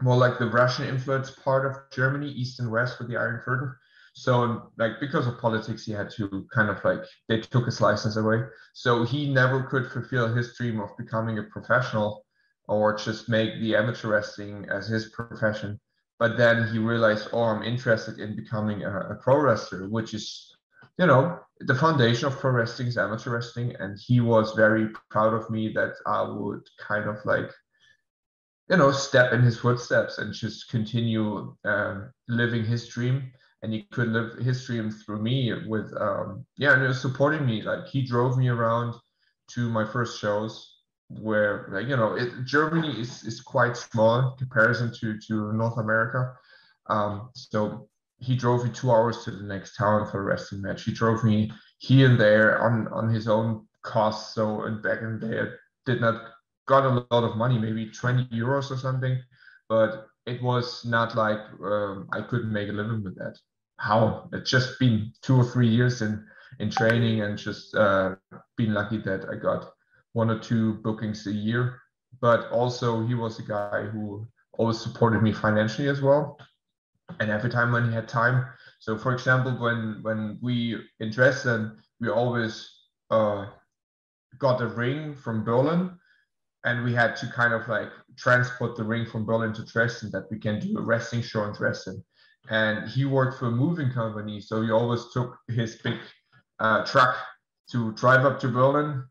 more 0.00 0.16
like 0.16 0.38
the 0.38 0.50
Russian 0.50 0.88
influence 0.88 1.30
part 1.30 1.64
of 1.64 1.76
Germany, 1.92 2.28
east 2.28 2.58
and 2.58 2.70
west 2.70 2.98
with 2.98 3.08
the 3.08 3.16
Iron 3.16 3.40
Curtain. 3.44 3.74
So 4.14 4.70
like 4.76 5.00
because 5.00 5.26
of 5.26 5.38
politics, 5.38 5.84
he 5.84 5.92
had 5.92 6.10
to 6.16 6.46
kind 6.52 6.68
of 6.68 6.84
like 6.84 7.02
they 7.28 7.40
took 7.40 7.66
his 7.66 7.80
license 7.80 8.16
away. 8.16 8.42
So 8.74 9.04
he 9.04 9.32
never 9.32 9.62
could 9.62 9.90
fulfill 9.90 10.34
his 10.34 10.56
dream 10.56 10.80
of 10.80 10.96
becoming 10.98 11.38
a 11.38 11.44
professional 11.44 12.26
or 12.68 12.96
just 12.96 13.28
make 13.28 13.58
the 13.60 13.74
amateur 13.74 14.08
wrestling 14.08 14.66
as 14.70 14.88
his 14.88 15.08
profession. 15.10 15.80
But 16.22 16.36
then 16.36 16.68
he 16.68 16.78
realized, 16.78 17.30
oh, 17.32 17.42
I'm 17.42 17.64
interested 17.64 18.20
in 18.20 18.36
becoming 18.36 18.84
a, 18.84 18.96
a 19.10 19.16
pro 19.16 19.40
wrestler, 19.40 19.88
which 19.88 20.14
is, 20.14 20.56
you 20.96 21.06
know, 21.06 21.40
the 21.58 21.74
foundation 21.74 22.28
of 22.28 22.38
pro 22.38 22.52
wrestling 22.52 22.86
is 22.86 22.96
amateur 22.96 23.30
wrestling. 23.30 23.74
And 23.80 23.98
he 23.98 24.20
was 24.20 24.52
very 24.52 24.90
proud 25.10 25.34
of 25.34 25.50
me 25.50 25.72
that 25.72 25.94
I 26.06 26.22
would 26.22 26.62
kind 26.78 27.08
of 27.08 27.16
like 27.24 27.50
you 28.70 28.76
know 28.76 28.92
step 28.92 29.32
in 29.32 29.42
his 29.42 29.58
footsteps 29.58 30.18
and 30.18 30.32
just 30.32 30.70
continue 30.70 31.56
um, 31.64 32.12
living 32.28 32.64
his 32.64 32.86
dream. 32.86 33.32
And 33.64 33.72
he 33.72 33.88
could 33.90 34.10
live 34.10 34.38
his 34.38 34.64
dream 34.64 34.92
through 34.92 35.22
me 35.22 35.52
with 35.66 35.92
um 36.00 36.46
yeah 36.56 36.74
and 36.74 36.82
he 36.82 36.86
was 36.86 37.00
supporting 37.00 37.44
me. 37.44 37.62
Like 37.62 37.88
he 37.88 38.06
drove 38.06 38.38
me 38.38 38.46
around 38.46 38.94
to 39.54 39.68
my 39.68 39.84
first 39.84 40.20
shows 40.20 40.71
where 41.20 41.80
you 41.80 41.96
know 41.96 42.14
it, 42.14 42.30
germany 42.44 43.00
is 43.00 43.22
is 43.24 43.40
quite 43.40 43.76
small 43.76 44.18
in 44.18 44.36
comparison 44.38 44.92
to 44.92 45.18
to 45.18 45.52
north 45.52 45.78
america. 45.78 46.34
Um 46.88 47.30
so 47.34 47.88
he 48.18 48.36
drove 48.36 48.64
me 48.64 48.70
two 48.70 48.90
hours 48.90 49.24
to 49.24 49.30
the 49.30 49.42
next 49.42 49.76
town 49.76 50.08
for 50.08 50.20
a 50.20 50.22
wrestling 50.22 50.62
match. 50.62 50.84
He 50.84 50.92
drove 50.92 51.24
me 51.24 51.52
here 51.78 52.08
and 52.08 52.18
there 52.18 52.62
on 52.62 52.88
on 52.88 53.08
his 53.08 53.28
own 53.28 53.66
cost 53.82 54.34
so 54.34 54.62
and 54.62 54.82
back 54.82 55.02
in 55.02 55.18
the 55.18 55.26
day 55.26 55.40
i 55.40 55.46
did 55.84 56.00
not 56.00 56.30
got 56.68 56.86
a 56.86 57.04
lot 57.10 57.24
of 57.24 57.36
money 57.36 57.58
maybe 57.58 57.90
20 57.90 58.26
euros 58.26 58.70
or 58.70 58.76
something 58.76 59.20
but 59.68 60.06
it 60.26 60.40
was 60.40 60.84
not 60.84 61.16
like 61.16 61.40
um, 61.64 62.08
i 62.12 62.20
couldn't 62.20 62.52
make 62.52 62.68
a 62.68 62.72
living 62.72 63.02
with 63.02 63.16
that. 63.16 63.36
How? 63.78 64.28
It's 64.32 64.48
just 64.48 64.78
been 64.78 65.12
two 65.22 65.36
or 65.36 65.44
three 65.44 65.68
years 65.68 66.02
in 66.02 66.24
in 66.60 66.70
training 66.70 67.22
and 67.22 67.36
just 67.36 67.74
uh, 67.74 68.14
been 68.56 68.74
lucky 68.74 68.98
that 68.98 69.26
I 69.28 69.36
got 69.36 69.72
one 70.12 70.30
or 70.30 70.38
two 70.38 70.74
bookings 70.74 71.26
a 71.26 71.32
year. 71.32 71.78
But 72.20 72.50
also 72.50 73.04
he 73.06 73.14
was 73.14 73.38
a 73.38 73.42
guy 73.42 73.84
who 73.84 74.26
always 74.52 74.80
supported 74.80 75.22
me 75.22 75.32
financially 75.32 75.88
as 75.88 76.00
well. 76.00 76.38
And 77.20 77.30
every 77.30 77.50
time 77.50 77.72
when 77.72 77.88
he 77.88 77.94
had 77.94 78.08
time. 78.08 78.46
So 78.78 78.96
for 78.96 79.12
example, 79.12 79.52
when 79.52 80.00
when 80.02 80.38
we 80.40 80.78
in 81.00 81.10
Dresden, 81.10 81.76
we 82.00 82.08
always 82.08 82.70
uh, 83.10 83.46
got 84.38 84.60
a 84.60 84.66
ring 84.66 85.14
from 85.14 85.44
Berlin 85.44 85.98
and 86.64 86.84
we 86.84 86.94
had 86.94 87.16
to 87.16 87.26
kind 87.26 87.52
of 87.52 87.68
like 87.68 87.90
transport 88.16 88.76
the 88.76 88.84
ring 88.84 89.04
from 89.06 89.24
Berlin 89.24 89.52
to 89.54 89.64
Dresden 89.64 90.10
that 90.12 90.30
we 90.30 90.38
can 90.38 90.60
do 90.60 90.78
a 90.78 90.82
wrestling 90.82 91.22
show 91.22 91.44
in 91.44 91.52
Dresden 91.52 92.04
and 92.50 92.88
he 92.88 93.04
worked 93.04 93.38
for 93.38 93.46
a 93.46 93.50
moving 93.50 93.90
company. 93.90 94.40
So 94.40 94.62
he 94.62 94.70
always 94.70 95.04
took 95.12 95.36
his 95.48 95.76
big 95.76 95.98
uh, 96.58 96.84
truck 96.84 97.16
to 97.70 97.92
drive 97.92 98.24
up 98.24 98.40
to 98.40 98.48
Berlin, 98.48 99.04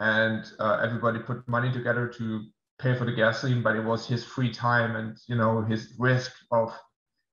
and 0.00 0.44
uh, 0.58 0.80
everybody 0.82 1.18
put 1.18 1.46
money 1.48 1.72
together 1.72 2.08
to 2.18 2.44
pay 2.78 2.96
for 2.96 3.04
the 3.04 3.12
gasoline. 3.12 3.62
But 3.62 3.76
it 3.76 3.84
was 3.84 4.06
his 4.06 4.24
free 4.24 4.52
time, 4.52 4.96
and 4.96 5.16
you 5.26 5.36
know 5.36 5.62
his 5.62 5.94
risk 5.98 6.32
of, 6.50 6.72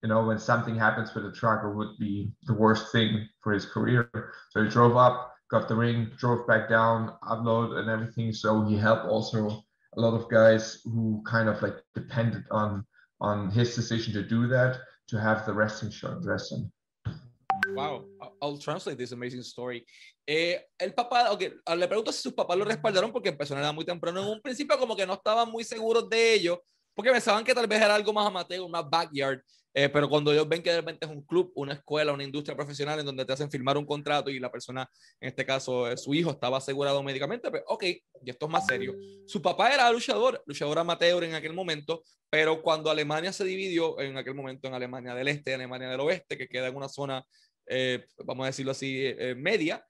you 0.04 0.10
know, 0.10 0.26
when 0.26 0.40
something 0.40 0.76
happens 0.76 1.14
with 1.14 1.24
the 1.24 1.32
truck, 1.32 1.64
it 1.64 1.76
would 1.76 1.98
be 2.00 2.32
the 2.44 2.54
worst 2.54 2.92
thing 2.92 3.28
for 3.42 3.54
his 3.54 3.66
career. 3.66 4.10
So 4.52 4.64
he 4.64 4.70
drove 4.70 4.98
up, 4.98 5.34
got 5.50 5.68
the 5.68 5.76
ring, 5.76 6.12
drove 6.18 6.48
back 6.48 6.70
down, 6.70 7.14
upload 7.24 7.78
and 7.78 7.90
everything. 7.90 8.34
So 8.34 8.66
he 8.66 8.78
helped 8.78 9.06
also 9.06 9.64
a 9.98 10.02
lot 10.02 10.14
of 10.14 10.30
guys 10.30 10.82
who 10.86 11.24
kind 11.26 11.50
of 11.50 11.62
like 11.62 11.76
depended 11.94 12.44
on 12.52 12.86
on 13.22 13.50
his 13.52 13.76
decision 13.76 14.14
to 14.14 14.24
do 14.24 14.48
that 14.48 14.78
to 15.08 15.20
have 15.20 15.46
the 15.46 15.54
wrestling 15.54 15.92
in 16.04 16.22
Dresden. 16.22 16.72
Wow, 17.74 18.08
I'll 18.42 18.60
translate 18.60 18.98
this 18.98 19.12
amazing 19.12 19.42
story. 19.42 19.86
Eh, 20.28 20.66
el 20.78 20.94
papá, 20.94 21.32
okay, 21.32 21.54
le 21.76 21.88
pregunto 21.88 22.12
si 22.12 22.22
sus 22.22 22.34
papás 22.34 22.58
lo 22.58 22.66
respaldaron 22.66 23.12
porque 23.12 23.30
empezó 23.30 23.54
en 23.54 23.62
edad 23.62 23.74
muy 23.74 23.86
temprano. 23.86 24.22
En 24.22 24.28
un 24.28 24.42
principio 24.42 24.78
como 24.78 24.96
que 24.96 25.06
no 25.06 25.14
estaban 25.14 25.50
muy 25.50 25.64
seguros 25.64 26.10
de 26.10 26.34
ello, 26.34 26.64
porque 26.94 27.12
pensaban 27.12 27.44
que 27.44 27.54
tal 27.54 27.68
vez 27.68 27.82
era 27.82 27.96
algo 27.96 28.14
más 28.14 28.28
amateur, 28.28 28.68
más 28.70 28.90
backyard, 28.90 29.42
eh, 29.78 29.90
pero 29.90 30.08
cuando 30.08 30.32
ellos 30.32 30.48
ven 30.48 30.64
que 30.64 30.70
de 30.70 30.78
repente 30.78 31.06
es 31.06 31.12
un 31.12 31.22
club, 31.24 31.52
una 31.54 31.74
escuela, 31.74 32.14
una 32.14 32.24
industria 32.24 32.56
profesional 32.56 32.98
en 32.98 33.06
donde 33.06 33.26
te 33.26 33.34
hacen 33.34 33.52
firmar 33.52 33.78
un 33.78 33.86
contrato 33.86 34.30
y 34.30 34.40
la 34.40 34.50
persona, 34.50 34.90
en 35.20 35.28
este 35.28 35.46
caso 35.46 35.92
eh, 35.92 35.98
su 35.98 36.14
hijo, 36.14 36.32
estaba 36.32 36.60
asegurado 36.60 37.04
médicamente, 37.04 37.52
pues 37.52 37.62
ok, 37.68 37.84
y 37.84 38.30
esto 38.30 38.46
es 38.46 38.52
más 38.54 38.66
serio. 38.66 38.96
Su 39.28 39.42
papá 39.42 39.74
era 39.74 39.92
luchador, 39.92 40.42
luchador 40.46 40.80
amateur 40.80 41.26
en 41.26 41.36
aquel 41.36 41.52
momento, 41.52 42.04
pero 42.30 42.62
cuando 42.62 42.90
Alemania 42.90 43.34
se 43.34 43.44
dividió, 43.44 44.00
en 44.00 44.18
aquel 44.18 44.34
momento 44.34 44.70
en 44.70 44.76
Alemania 44.76 45.14
del 45.14 45.28
Este 45.28 45.52
y 45.52 45.56
Alemania 45.56 45.90
del 45.90 46.00
Oeste, 46.00 46.38
que 46.38 46.48
queda 46.48 46.70
en 46.70 46.78
una 46.78 46.88
zona, 46.88 47.26
eh, 47.68 48.06
vamos 48.24 48.44
a 48.44 48.48
decirlo 48.48 48.72
así, 48.72 49.14
media, 49.36 49.86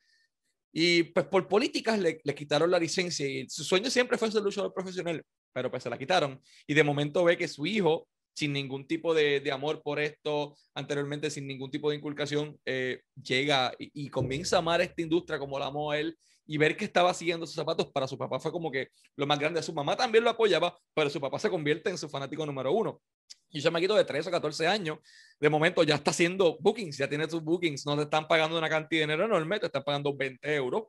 y 0.77 1.03
pues 1.03 1.25
por 1.27 1.47
políticas 1.47 1.97
le, 1.97 2.19
quitaron 2.35 2.69
la 2.69 2.77
licencia 2.77 3.25
y 3.25 3.47
su 3.47 3.63
sueño 3.63 3.89
siempre 3.89 4.17
fue 4.17 4.29
ser 4.29 4.41
luchador 4.41 4.73
profesional, 4.73 5.23
pero 5.53 5.71
pues 5.71 5.81
se 5.83 5.89
la 5.89 5.97
quitaron. 5.97 6.41
Y 6.67 6.73
de 6.73 6.83
momento 6.83 7.23
ve 7.23 7.37
que 7.37 7.47
su 7.47 7.65
hijo 7.65 8.09
sin 8.35 8.51
ningún 8.51 8.85
tipo 8.85 9.13
de, 9.13 9.39
de, 9.39 9.51
amor 9.53 9.81
por 9.81 10.01
esto, 10.01 10.57
anteriormente 10.73 11.29
sin 11.29 11.47
ningún 11.47 11.71
tipo 11.71 11.89
de 11.89 11.95
inculcación, 11.95 12.59
eh, 12.65 12.99
llega 13.15 13.73
y, 13.79 14.09
comienza 14.09 14.57
a 14.57 14.59
amar 14.59 14.81
esta 14.81 15.01
industria 15.01 15.39
como 15.39 15.57
la 15.57 15.67
amó 15.67 15.93
él 15.93 16.17
y 16.45 16.57
ver 16.57 16.77
que 16.77 16.85
estaba 16.85 17.13
siguiendo 17.13 17.45
sus 17.45 17.55
zapatos 17.55 17.87
para 17.87 18.07
su 18.07 18.17
papá 18.17 18.39
fue 18.39 18.51
como 18.51 18.71
que 18.71 18.89
lo 19.15 19.25
más 19.25 19.39
grande. 19.39 19.61
Su 19.63 19.73
mamá 19.73 19.95
también 19.95 20.23
lo 20.23 20.29
apoyaba, 20.29 20.77
pero 20.93 21.09
su 21.09 21.19
papá 21.19 21.39
se 21.39 21.49
convierte 21.49 21.89
en 21.89 21.97
su 21.97 22.07
fanático 22.09 22.45
número 22.45 22.71
uno. 22.71 23.01
Y 23.49 23.69
me 23.69 23.79
quito 23.79 23.95
de 23.95 24.03
13 24.03 24.29
o 24.29 24.31
14 24.31 24.67
años, 24.67 24.99
de 25.39 25.49
momento 25.49 25.81
ya 25.83 25.95
está 25.95 26.11
haciendo 26.11 26.57
bookings, 26.59 26.97
ya 26.97 27.07
tiene 27.07 27.29
sus 27.29 27.41
bookings, 27.41 27.85
no 27.85 27.95
te 27.95 28.03
están 28.03 28.27
pagando 28.27 28.57
una 28.57 28.69
cantidad 28.69 29.01
de 29.01 29.05
dinero 29.05 29.25
enorme, 29.25 29.59
te 29.59 29.67
están 29.67 29.83
pagando 29.83 30.13
20 30.13 30.55
euros, 30.55 30.83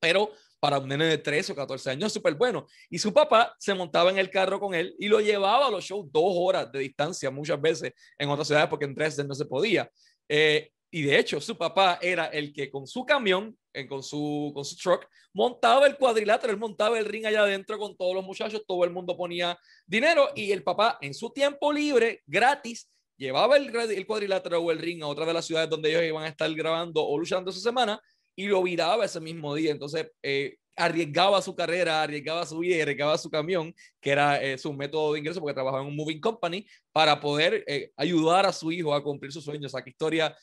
pero 0.00 0.32
para 0.58 0.78
un 0.78 0.88
nene 0.88 1.06
de 1.06 1.18
13 1.18 1.52
o 1.52 1.54
14 1.54 1.90
años 1.90 2.12
súper 2.12 2.34
bueno. 2.34 2.66
Y 2.88 2.98
su 2.98 3.12
papá 3.12 3.54
se 3.58 3.74
montaba 3.74 4.10
en 4.10 4.18
el 4.18 4.28
carro 4.28 4.58
con 4.58 4.74
él 4.74 4.94
y 4.98 5.08
lo 5.08 5.20
llevaba 5.20 5.68
a 5.68 5.70
los 5.70 5.84
shows 5.84 6.06
dos 6.10 6.32
horas 6.36 6.70
de 6.72 6.80
distancia 6.80 7.30
muchas 7.30 7.60
veces 7.60 7.92
en 8.18 8.28
otras 8.28 8.48
ciudades 8.48 8.68
porque 8.68 8.86
en 8.86 8.94
Dresden 8.94 9.28
no 9.28 9.34
se 9.34 9.46
podía. 9.46 9.88
Eh, 10.28 10.70
y 10.90 11.02
de 11.02 11.18
hecho, 11.18 11.40
su 11.40 11.56
papá 11.56 11.98
era 12.02 12.26
el 12.26 12.52
que 12.52 12.70
con 12.70 12.86
su 12.86 13.06
camión, 13.06 13.56
eh, 13.72 13.86
con, 13.86 14.02
su, 14.02 14.50
con 14.54 14.64
su 14.64 14.76
truck, 14.76 15.06
montaba 15.32 15.86
el 15.86 15.96
cuadrilátero, 15.96 16.52
él 16.52 16.58
montaba 16.58 16.98
el 16.98 17.04
ring 17.04 17.26
allá 17.26 17.42
adentro 17.42 17.78
con 17.78 17.96
todos 17.96 18.14
los 18.14 18.24
muchachos, 18.24 18.62
todo 18.66 18.84
el 18.84 18.90
mundo 18.90 19.16
ponía 19.16 19.58
dinero 19.86 20.28
y 20.34 20.52
el 20.52 20.62
papá 20.62 20.98
en 21.00 21.14
su 21.14 21.30
tiempo 21.30 21.72
libre, 21.72 22.22
gratis, 22.26 22.90
llevaba 23.16 23.56
el, 23.56 23.74
el 23.74 24.06
cuadrilátero 24.06 24.60
o 24.60 24.70
el 24.70 24.78
ring 24.78 25.02
a 25.02 25.06
otra 25.06 25.26
de 25.26 25.34
las 25.34 25.44
ciudades 25.44 25.68
donde 25.68 25.90
ellos 25.90 26.02
iban 26.04 26.24
a 26.24 26.28
estar 26.28 26.52
grabando 26.54 27.06
o 27.06 27.18
luchando 27.18 27.50
esa 27.50 27.60
semana 27.60 28.00
y 28.34 28.46
lo 28.46 28.62
viraba 28.62 29.04
ese 29.04 29.20
mismo 29.20 29.54
día. 29.54 29.70
Entonces, 29.70 30.10
eh, 30.22 30.56
arriesgaba 30.74 31.42
su 31.42 31.54
carrera, 31.54 32.02
arriesgaba 32.02 32.46
su 32.46 32.58
vida, 32.58 32.82
arriesgaba 32.82 33.18
su 33.18 33.28
camión, 33.28 33.74
que 34.00 34.10
era 34.10 34.42
eh, 34.42 34.56
su 34.56 34.72
método 34.72 35.12
de 35.12 35.18
ingreso, 35.18 35.40
porque 35.40 35.52
trabajaba 35.52 35.82
en 35.82 35.88
un 35.88 35.96
moving 35.96 36.20
company, 36.20 36.66
para 36.90 37.20
poder 37.20 37.62
eh, 37.66 37.90
ayudar 37.96 38.46
a 38.46 38.52
su 38.52 38.72
hijo 38.72 38.94
a 38.94 39.02
cumplir 39.02 39.30
sus 39.30 39.44
sueños. 39.44 39.66
O 39.66 39.76
sea, 39.76 39.84
qué 39.84 39.90
historia 39.90 40.34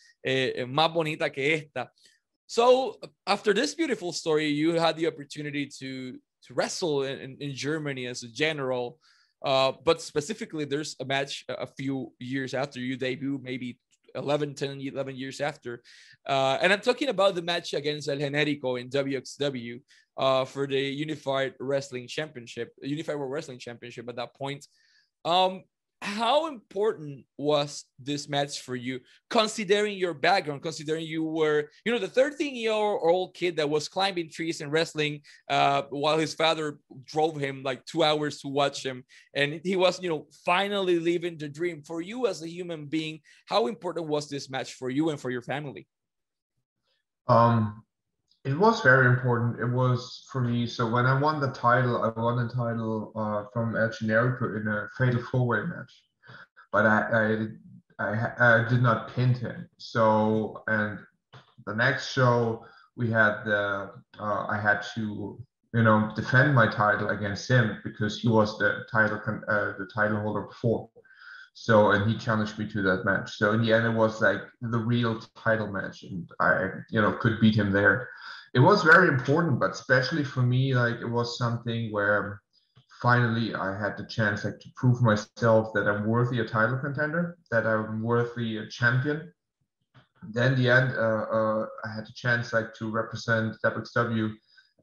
más 0.67 0.93
bonita 0.93 1.31
que 1.31 1.53
esta. 1.53 1.91
So, 2.47 2.95
after 3.25 3.53
this 3.53 3.75
beautiful 3.75 4.13
story, 4.13 4.47
you 4.47 4.73
had 4.73 4.95
the 4.95 5.07
opportunity 5.07 5.69
to, 5.79 6.13
to 6.13 6.53
wrestle 6.53 7.03
in, 7.03 7.35
in 7.41 7.53
Germany 7.53 8.07
as 8.07 8.23
a 8.23 8.29
general. 8.29 8.99
Uh, 9.43 9.73
but 9.83 10.01
specifically, 10.01 10.63
there's 10.63 10.95
a 11.01 11.05
match 11.05 11.45
a 11.49 11.67
few 11.67 12.13
years 12.19 12.53
after 12.53 12.79
you 12.79 12.95
debut, 12.95 13.39
maybe 13.43 13.77
11, 14.15 14.55
10, 14.55 14.79
11 14.81 15.15
years 15.15 15.41
after. 15.41 15.83
Uh, 16.25 16.57
and 16.61 16.71
I'm 16.71 16.79
talking 16.79 17.09
about 17.09 17.35
the 17.35 17.41
match 17.41 17.73
against 17.73 18.07
El 18.07 18.17
Generico 18.17 18.79
in 18.79 18.89
WXW 18.89 19.81
uh, 20.17 20.45
for 20.45 20.67
the 20.67 20.79
Unified 20.79 21.53
Wrestling 21.59 22.07
Championship, 22.07 22.73
Unified 22.81 23.17
World 23.17 23.31
Wrestling 23.31 23.59
Championship 23.59 24.07
at 24.09 24.15
that 24.15 24.33
point. 24.35 24.65
Um, 25.25 25.63
how 26.01 26.47
important 26.47 27.25
was 27.37 27.85
this 27.97 28.29
match 28.29 28.61
for 28.61 28.75
you 28.75 28.99
considering 29.31 29.97
your 29.97 30.13
background 30.13 30.61
considering 30.61 31.03
you 31.03 31.23
were 31.23 31.69
you 31.85 31.91
know 31.91 31.97
the 31.97 32.07
13 32.07 32.55
year 32.55 32.71
old 32.71 33.33
kid 33.33 33.57
that 33.57 33.67
was 33.67 33.87
climbing 33.87 34.29
trees 34.29 34.61
and 34.61 34.71
wrestling 34.71 35.19
uh, 35.49 35.81
while 35.89 36.17
his 36.17 36.35
father 36.35 36.77
drove 37.05 37.35
him 37.39 37.63
like 37.63 37.83
two 37.85 38.03
hours 38.03 38.39
to 38.39 38.47
watch 38.47 38.85
him 38.85 39.03
and 39.33 39.59
he 39.63 39.75
was 39.75 39.99
you 40.01 40.09
know 40.09 40.27
finally 40.45 40.99
living 40.99 41.37
the 41.37 41.49
dream. 41.49 41.81
For 41.81 42.01
you 42.01 42.27
as 42.27 42.43
a 42.43 42.49
human 42.49 42.85
being 42.85 43.21
how 43.47 43.67
important 43.67 44.07
was 44.07 44.29
this 44.29 44.49
match 44.49 44.73
for 44.73 44.89
you 44.89 45.09
and 45.09 45.19
for 45.19 45.31
your 45.31 45.41
family? 45.41 45.87
Um 47.27 47.83
it 48.47 48.57
was 48.57 48.81
very 48.81 49.07
important. 49.07 49.59
It 49.59 49.69
was 49.69 50.25
for 50.31 50.41
me. 50.41 50.67
So 50.67 50.89
when 50.89 51.05
I 51.05 51.19
won 51.19 51.41
the 51.41 51.51
title, 51.51 52.01
I 52.01 52.19
won 52.19 52.47
the 52.47 52.53
title 52.53 53.11
uh, 53.15 53.43
from 53.51 53.75
El 53.75 53.89
Generico 53.89 54.59
in 54.59 54.67
a 54.67 54.87
fatal 54.97 55.21
four-way 55.21 55.63
match, 55.63 55.91
but 56.71 56.85
I, 56.85 56.99
I 57.11 57.47
I, 57.99 58.31
I 58.39 58.69
did 58.69 58.81
not 58.81 59.13
pin 59.13 59.33
him. 59.33 59.67
So 59.77 60.63
and 60.67 60.99
the 61.65 61.75
next 61.75 62.13
show 62.13 62.65
we 62.95 63.11
had 63.11 63.43
the 63.43 63.91
uh, 64.19 64.45
I 64.47 64.57
had 64.57 64.81
to 64.95 65.37
you 65.73 65.83
know 65.83 66.11
defend 66.15 66.55
my 66.55 66.67
title 66.67 67.09
against 67.09 67.49
him 67.49 67.79
because 67.83 68.21
he 68.21 68.29
was 68.29 68.57
the 68.59 68.85
title 68.89 69.19
uh, 69.49 69.73
the 69.77 69.89
title 69.93 70.21
holder 70.21 70.43
before. 70.43 70.89
So 71.53 71.91
and 71.91 72.09
he 72.09 72.17
challenged 72.17 72.57
me 72.59 72.69
to 72.69 72.81
that 72.83 73.03
match. 73.03 73.35
So 73.37 73.51
in 73.53 73.61
the 73.63 73.73
end, 73.73 73.87
it 73.87 73.97
was 73.97 74.21
like 74.21 74.43
the 74.61 74.77
real 74.77 75.19
title 75.35 75.67
match, 75.67 76.03
and 76.03 76.29
I 76.39 76.69
you 76.91 77.01
know 77.01 77.11
could 77.13 77.41
beat 77.41 77.55
him 77.55 77.71
there 77.71 78.07
it 78.57 78.61
was 78.61 78.81
very 78.81 79.07
important, 79.07 79.59
but 79.59 79.69
especially 79.69 80.23
for 80.23 80.41
me, 80.41 80.73
like 80.73 80.95
it 80.95 81.05
was 81.05 81.37
something 81.37 81.91
where 81.91 82.41
finally 82.99 83.53
I 83.53 83.77
had 83.79 83.97
the 83.97 84.05
chance 84.07 84.45
like 84.45 84.59
to 84.61 84.69
prove 84.75 84.99
myself 84.99 85.73
that 85.75 85.87
I'm 85.87 86.07
worthy 86.07 86.39
a 86.39 86.43
title 86.43 86.79
contender, 86.79 87.37
that 87.51 87.67
I'm 87.67 88.01
worthy 88.01 88.57
a 88.57 88.67
champion. 88.67 89.31
Then 90.23 90.55
the 90.55 90.71
end, 90.71 90.93
uh, 90.97 91.25
uh, 91.37 91.65
I 91.85 91.93
had 91.93 92.07
the 92.07 92.13
chance 92.15 92.51
like 92.51 92.73
to 92.79 92.89
represent 92.89 93.57
WXW 93.63 94.33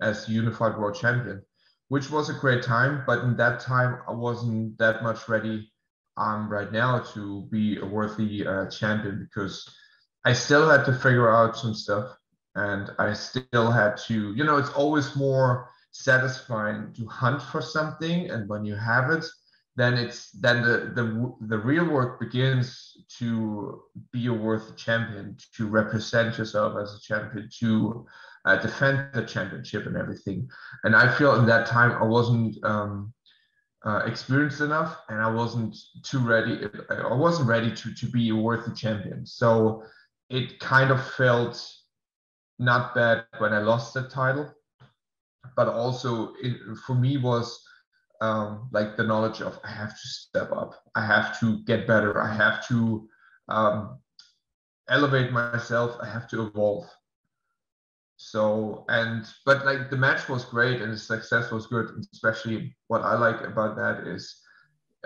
as 0.00 0.28
unified 0.28 0.78
world 0.78 0.94
champion, 0.94 1.42
which 1.88 2.12
was 2.12 2.30
a 2.30 2.34
great 2.34 2.62
time. 2.62 3.02
But 3.04 3.24
in 3.24 3.36
that 3.38 3.58
time, 3.58 3.98
I 4.08 4.12
wasn't 4.12 4.78
that 4.78 5.02
much 5.02 5.28
ready 5.28 5.72
um, 6.16 6.48
right 6.48 6.70
now 6.70 7.00
to 7.14 7.48
be 7.50 7.78
a 7.80 7.84
worthy 7.84 8.46
uh, 8.46 8.70
champion 8.70 9.28
because 9.28 9.68
I 10.24 10.32
still 10.32 10.70
had 10.70 10.84
to 10.84 10.92
figure 10.92 11.28
out 11.28 11.56
some 11.56 11.74
stuff 11.74 12.16
and 12.54 12.90
I 12.98 13.12
still 13.14 13.70
had 13.70 13.96
to, 14.08 14.34
you 14.34 14.44
know, 14.44 14.56
it's 14.56 14.70
always 14.70 15.16
more 15.16 15.68
satisfying 15.90 16.92
to 16.94 17.06
hunt 17.06 17.42
for 17.42 17.60
something, 17.60 18.30
and 18.30 18.48
when 18.48 18.64
you 18.64 18.74
have 18.74 19.10
it, 19.10 19.24
then 19.76 19.94
it's 19.94 20.30
then 20.32 20.62
the 20.62 20.92
the 20.94 21.34
the 21.48 21.58
real 21.58 21.84
work 21.84 22.20
begins 22.20 22.96
to 23.18 23.82
be 24.12 24.26
a 24.26 24.32
worthy 24.32 24.74
champion, 24.76 25.36
to 25.56 25.66
represent 25.66 26.38
yourself 26.38 26.76
as 26.80 26.94
a 26.94 27.00
champion, 27.00 27.48
to 27.60 28.06
uh, 28.44 28.56
defend 28.56 29.08
the 29.14 29.22
championship 29.22 29.86
and 29.86 29.96
everything. 29.96 30.48
And 30.84 30.94
I 30.94 31.12
feel 31.16 31.34
in 31.36 31.46
that 31.46 31.66
time 31.66 31.92
I 32.00 32.04
wasn't 32.04 32.62
um, 32.64 33.12
uh, 33.84 34.02
experienced 34.06 34.60
enough, 34.60 34.96
and 35.08 35.20
I 35.20 35.30
wasn't 35.30 35.76
too 36.04 36.20
ready. 36.20 36.68
I 36.90 37.14
wasn't 37.14 37.48
ready 37.48 37.74
to 37.74 37.94
to 37.94 38.06
be 38.06 38.28
a 38.30 38.36
worthy 38.36 38.72
champion. 38.74 39.26
So 39.26 39.82
it 40.30 40.58
kind 40.60 40.90
of 40.90 41.04
felt 41.14 41.56
not 42.58 42.94
bad 42.94 43.24
when 43.38 43.52
I 43.52 43.58
lost 43.58 43.94
the 43.94 44.08
title, 44.08 44.52
but 45.56 45.68
also 45.68 46.34
it, 46.42 46.56
for 46.86 46.94
me 46.94 47.16
was 47.16 47.60
um, 48.20 48.68
like 48.72 48.96
the 48.96 49.04
knowledge 49.04 49.40
of 49.40 49.58
I 49.64 49.70
have 49.70 49.90
to 49.90 50.08
step 50.08 50.52
up, 50.52 50.82
I 50.94 51.04
have 51.04 51.38
to 51.40 51.62
get 51.64 51.86
better, 51.86 52.20
I 52.20 52.32
have 52.32 52.66
to 52.68 53.08
um, 53.48 53.98
elevate 54.88 55.32
myself, 55.32 55.96
I 56.00 56.06
have 56.06 56.28
to 56.28 56.46
evolve. 56.46 56.88
So 58.16 58.84
and 58.88 59.26
but 59.44 59.66
like 59.66 59.90
the 59.90 59.96
match 59.96 60.28
was 60.28 60.44
great 60.44 60.80
and 60.80 60.92
the 60.92 60.98
success 60.98 61.50
was 61.50 61.66
good, 61.66 61.90
especially 62.12 62.76
what 62.86 63.02
I 63.02 63.18
like 63.18 63.42
about 63.42 63.76
that 63.76 64.06
is 64.06 64.40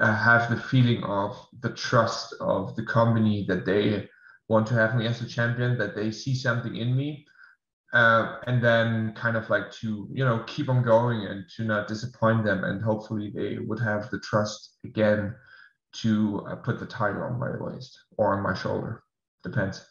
I 0.01 0.13
have 0.13 0.51
the 0.51 0.61
feeling 0.61 1.03
of 1.05 1.37
the 1.61 1.71
trust 1.71 2.35
of 2.41 2.77
the 2.77 2.85
company 2.85 3.45
that 3.49 3.65
they 3.65 4.09
want 4.49 4.67
to 4.69 4.75
have 4.75 4.95
me 4.95 5.07
as 5.07 5.21
a 5.23 5.27
champion, 5.27 5.79
that 5.79 5.97
they 5.97 6.11
see 6.11 6.35
something 6.35 6.77
in 6.77 6.97
me 6.97 7.27
uh, 7.93 8.37
and 8.47 8.63
then 8.63 9.13
kind 9.15 9.37
of 9.37 9.49
like 9.49 9.71
to 9.71 10.09
you 10.13 10.25
know 10.25 10.43
keep 10.47 10.69
on 10.69 10.83
going 10.83 11.27
and 11.27 11.45
to 11.57 11.65
not 11.65 11.89
disappoint 11.89 12.45
them 12.45 12.65
and 12.65 12.83
hopefully 12.83 13.33
they 13.35 13.59
would 13.59 13.81
have 13.81 14.11
the 14.11 14.19
trust 14.21 14.79
again 14.85 15.35
to 15.93 16.45
uh, 16.49 16.57
put 16.57 16.79
the 16.79 16.87
title 16.87 17.23
on 17.23 17.39
my 17.39 17.51
waist 17.59 17.99
or 18.17 18.37
on 18.37 18.43
my 18.43 18.55
shoulder 18.55 19.03
depends 19.43 19.85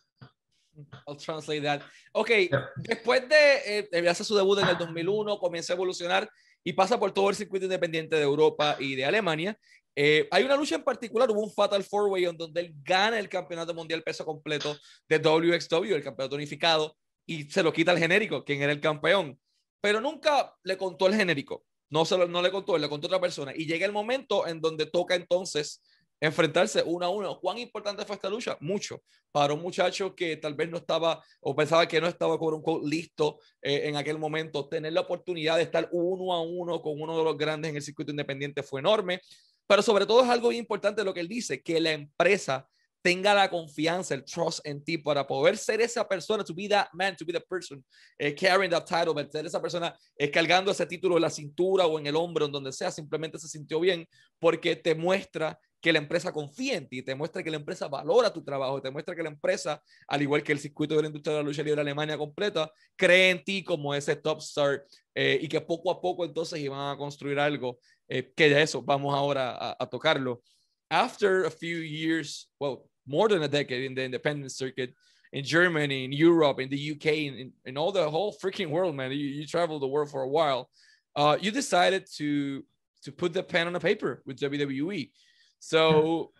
I'll 1.08 1.16
translate 1.16 1.64
that. 1.64 1.82
Ok, 2.12 2.30
yep. 2.30 2.70
después 2.78 3.28
de 3.28 3.90
eh, 3.92 4.08
hace 4.08 4.24
su 4.24 4.36
debut 4.36 4.60
en 4.60 4.68
el 4.68 4.78
2001, 4.78 5.40
comienza 5.40 5.74
a 5.74 5.76
evolucionar 5.76 6.30
y 6.64 6.74
pasa 6.74 7.00
por 7.00 7.12
todo 7.12 7.30
el 7.30 7.36
circuito 7.36 7.66
independiente 7.66 8.16
de 8.16 8.22
Europa 8.22 8.78
y 8.80 8.96
de 8.96 9.06
Alemania. 9.06 9.58
Eh, 9.96 10.28
hay 10.30 10.44
una 10.44 10.56
lucha 10.56 10.76
en 10.76 10.84
particular, 10.84 11.32
hubo 11.32 11.42
un 11.42 11.52
Fatal 11.52 11.84
Four 11.84 12.10
Way 12.10 12.26
en 12.26 12.38
donde 12.38 12.62
él 12.62 12.76
gana 12.84 13.18
el 13.18 13.28
campeonato 13.28 13.74
mundial 13.74 14.04
peso 14.04 14.24
completo 14.24 14.78
de 15.10 15.18
WXW, 15.18 15.96
el 15.96 16.04
campeonato 16.04 16.36
unificado, 16.36 16.96
y 17.28 17.44
se 17.44 17.62
lo 17.62 17.74
quita 17.74 17.92
al 17.92 18.00
genérico, 18.00 18.44
quien 18.44 18.62
era 18.62 18.72
el 18.72 18.82
campeón. 18.82 19.40
Pero 19.82 20.02
nunca 20.02 20.56
le 20.64 20.78
contó 20.78 21.08
el 21.08 21.16
genérico. 21.16 21.66
No, 21.90 22.06
se 22.06 22.18
lo, 22.18 22.28
no 22.28 22.42
le 22.42 22.50
contó, 22.50 22.78
le 22.78 22.90
contó 22.90 23.08
otra 23.08 23.22
persona. 23.22 23.54
Y 23.56 23.66
llega 23.66 23.86
el 23.86 23.92
momento 23.92 24.48
en 24.48 24.60
donde 24.60 24.86
toca 24.86 25.14
entonces 25.14 25.84
enfrentarse 26.20 26.82
uno 26.84 27.06
a 27.06 27.10
uno. 27.10 27.40
¿Cuán 27.40 27.58
importante 27.58 28.06
fue 28.06 28.16
esta 28.16 28.30
lucha? 28.30 28.58
Mucho. 28.62 29.04
Para 29.32 29.54
un 29.54 29.62
muchacho 29.62 30.16
que 30.16 30.38
tal 30.38 30.56
vez 30.56 30.70
no 30.70 30.78
estaba 30.78 31.24
o 31.42 31.56
pensaba 31.56 31.88
que 31.88 32.02
no 32.02 32.08
estaba 32.08 32.40
con 32.40 32.54
un 32.56 32.90
listo 32.90 33.40
eh, 33.62 33.82
en 33.84 33.98
aquel 33.98 34.18
momento, 34.18 34.68
tener 34.68 34.94
la 34.94 35.02
oportunidad 35.02 35.58
de 35.58 35.64
estar 35.64 35.90
uno 35.92 36.34
a 36.34 36.42
uno 36.42 36.82
con 36.82 37.00
uno 37.00 37.18
de 37.18 37.24
los 37.24 37.38
grandes 37.38 37.70
en 37.70 37.76
el 37.76 37.82
circuito 37.82 38.12
independiente 38.12 38.64
fue 38.64 38.80
enorme. 38.80 39.22
Pero 39.68 39.82
sobre 39.82 40.06
todo 40.06 40.24
es 40.24 40.30
algo 40.30 40.52
importante 40.52 41.04
lo 41.04 41.14
que 41.14 41.20
él 41.20 41.28
dice, 41.28 41.62
que 41.62 41.80
la 41.80 41.92
empresa 41.92 42.68
tenga 43.08 43.34
la 43.34 43.50
confianza, 43.50 44.14
el 44.16 44.26
trust 44.26 44.60
en 44.66 44.84
ti 44.84 44.98
para 44.98 45.26
poder 45.26 45.58
ser 45.58 45.80
esa 45.80 46.06
persona, 46.06 46.44
to 46.44 46.54
be 46.54 46.68
that 46.68 46.90
man, 46.92 47.16
to 47.16 47.24
be 47.24 47.32
the 47.32 47.40
person 47.40 47.82
eh, 48.20 48.36
carrying 48.36 48.70
that 48.70 48.84
title, 48.86 49.14
ser 49.32 49.46
esa 49.46 49.62
persona 49.62 49.98
eh, 50.18 50.30
cargando 50.30 50.72
ese 50.72 50.86
título 50.86 51.16
en 51.16 51.22
la 51.22 51.30
cintura 51.30 51.86
o 51.86 51.98
en 51.98 52.06
el 52.06 52.18
hombro, 52.18 52.46
en 52.46 52.52
donde 52.52 52.74
sea, 52.74 52.92
simplemente 52.92 53.40
se 53.40 53.48
sintió 53.48 53.80
bien 53.80 54.06
porque 54.40 54.76
te 54.76 54.94
muestra 54.94 55.58
que 55.80 55.94
la 55.94 56.00
empresa 56.00 56.34
confía 56.34 56.76
en 56.76 56.90
ti, 56.90 57.02
te 57.02 57.16
muestra 57.16 57.42
que 57.42 57.50
la 57.50 57.56
empresa 57.56 57.88
valora 57.88 58.34
tu 58.34 58.44
trabajo, 58.44 58.82
te 58.82 58.92
muestra 58.92 59.16
que 59.16 59.24
la 59.24 59.30
empresa, 59.30 59.82
al 60.10 60.22
igual 60.22 60.44
que 60.44 60.52
el 60.52 60.60
circuito 60.60 60.94
de 60.94 61.04
la 61.04 61.08
industria 61.08 61.38
de 61.38 61.44
la 61.44 61.48
lucha 61.48 61.64
libre 61.64 61.76
de 61.76 61.82
Alemania 61.84 62.18
completa, 62.18 62.70
cree 62.98 63.30
en 63.30 63.42
ti 63.42 63.64
como 63.64 63.96
ese 63.96 64.18
top 64.18 64.40
star 64.40 64.84
eh, 65.16 65.40
y 65.42 65.48
que 65.48 65.62
poco 65.62 65.92
a 65.92 66.02
poco 66.02 66.26
entonces 66.26 66.60
iban 66.60 66.94
a 66.94 66.98
construir 66.98 67.40
algo, 67.40 67.80
que 68.10 68.50
de 68.50 68.62
eso 68.62 68.82
vamos 68.82 69.16
ahora 69.16 69.52
a, 69.52 69.78
a 69.80 69.90
tocarlo. 69.90 70.42
After 70.90 71.46
a 71.46 71.52
few 71.52 71.82
years, 71.82 72.50
well, 72.60 72.90
more 73.08 73.30
than 73.30 73.44
a 73.44 73.48
decade 73.48 73.86
in 73.86 73.96
the 73.96 74.04
independent 74.04 74.52
circuit 74.52 74.94
in 75.34 75.44
Germany, 75.44 76.06
in 76.06 76.12
Europe, 76.12 76.60
in 76.60 76.70
the 76.70 76.92
UK, 76.92 77.06
in, 77.06 77.52
in 77.66 77.78
all 77.78 77.92
the 77.92 78.10
whole 78.10 78.36
freaking 78.42 78.70
world, 78.70 78.96
man. 78.96 79.12
You, 79.12 79.18
you 79.18 79.46
traveled 79.46 79.82
the 79.82 79.88
world 79.88 80.10
for 80.10 80.22
a 80.22 80.30
while. 80.30 80.70
Uh, 81.16 81.38
you 81.40 81.52
decided 81.52 82.06
to 82.18 82.64
to 83.04 83.12
put 83.12 83.34
the 83.34 83.44
pen 83.44 83.68
on 83.68 83.76
a 83.76 83.80
paper 83.80 84.22
with 84.26 84.40
WWE. 84.40 85.12
So, 85.60 86.32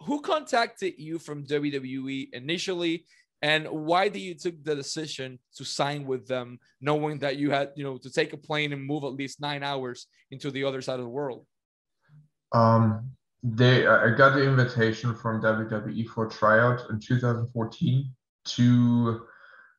who 0.00 0.20
contacted 0.20 0.94
you 0.98 1.18
from 1.18 1.44
WWE 1.44 2.28
initially, 2.32 3.06
and 3.42 3.66
why 3.68 4.08
did 4.08 4.20
you 4.20 4.34
took 4.34 4.62
the 4.62 4.74
decision 4.74 5.38
to 5.56 5.64
sign 5.64 6.06
with 6.06 6.26
them, 6.26 6.58
knowing 6.80 7.18
that 7.20 7.36
you 7.36 7.50
had 7.50 7.72
you 7.74 7.84
know 7.84 7.98
to 7.98 8.10
take 8.10 8.32
a 8.32 8.36
plane 8.36 8.72
and 8.72 8.84
move 8.84 9.04
at 9.04 9.14
least 9.14 9.40
nine 9.40 9.62
hours 9.62 10.06
into 10.30 10.50
the 10.50 10.64
other 10.64 10.80
side 10.80 10.98
of 10.98 11.04
the 11.04 11.08
world? 11.08 11.46
Um, 12.52 13.12
they 13.42 13.86
I 13.86 14.10
got 14.14 14.34
the 14.34 14.44
invitation 14.44 15.14
from 15.14 15.42
WWE 15.42 16.06
for 16.08 16.26
tryout 16.26 16.90
in 16.90 17.00
2014 17.00 18.12
to 18.44 19.26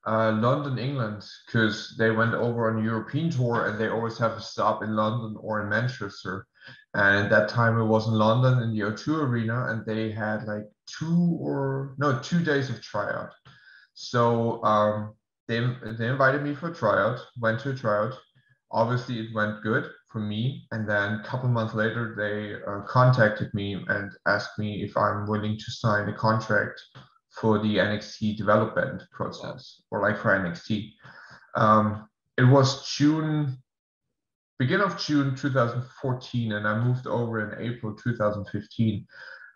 uh, 0.08 0.32
London, 0.32 0.80
England, 0.80 1.24
because 1.46 1.96
they 1.98 2.10
went 2.10 2.34
over 2.34 2.72
on 2.72 2.84
European 2.84 3.30
tour 3.30 3.68
and 3.68 3.80
they 3.80 3.88
always 3.88 4.18
have 4.18 4.32
a 4.32 4.42
stop 4.42 4.82
in 4.82 4.96
London 4.96 5.36
or 5.40 5.62
in 5.62 5.70
Manchester. 5.70 6.48
And 6.96 7.26
at 7.26 7.30
that 7.30 7.50
time 7.50 7.80
it 7.80 7.86
was 7.86 8.08
in 8.08 8.14
London 8.14 8.64
in 8.64 8.74
the 8.74 8.82
O2 8.82 9.24
Arena, 9.24 9.68
and 9.70 9.86
they 9.86 10.12
had 10.12 10.46
like 10.46 10.64
two 10.88 11.38
or 11.40 11.96
no 11.98 12.20
two 12.20 12.44
days 12.44 12.70
of 12.70 12.82
tryout. 12.82 13.32
So 13.94 14.64
um, 14.64 15.14
they 15.48 15.60
they 15.98 16.08
invited 16.08 16.44
me 16.44 16.54
for 16.56 16.74
tryout. 16.74 17.20
Went 17.40 17.60
to 17.62 17.72
a 17.72 17.76
tryout. 17.76 18.14
Obviously, 18.72 19.20
it 19.20 19.34
went 19.34 19.64
good 19.64 19.90
for 20.12 20.20
me. 20.20 20.68
And 20.72 20.88
then 20.88 21.14
a 21.14 21.24
couple 21.24 21.50
months 21.50 21.74
later, 21.74 22.14
they 22.18 22.62
uh, 22.70 22.82
contacted 22.82 23.54
me 23.54 23.84
and 23.88 24.12
asked 24.28 24.60
me 24.60 24.84
if 24.84 24.96
I'm 24.98 25.28
willing 25.28 25.58
to 25.58 25.72
sign 25.72 26.10
a 26.10 26.14
contract 26.14 26.82
for 27.30 27.60
the 27.60 27.78
NXT 27.78 28.38
development 28.38 29.04
process, 29.12 29.82
or 29.90 30.02
like 30.02 30.18
for 30.18 30.38
NXT. 30.38 30.92
Um, 31.56 32.10
it 32.38 32.44
was 32.44 32.90
June, 32.90 33.58
beginning 34.60 34.86
of 34.86 35.00
June 35.00 35.36
2014, 35.36 36.52
and 36.52 36.68
I 36.68 36.84
moved 36.84 37.08
over 37.08 37.54
in 37.54 37.66
April 37.66 37.96
2015. 37.96 39.08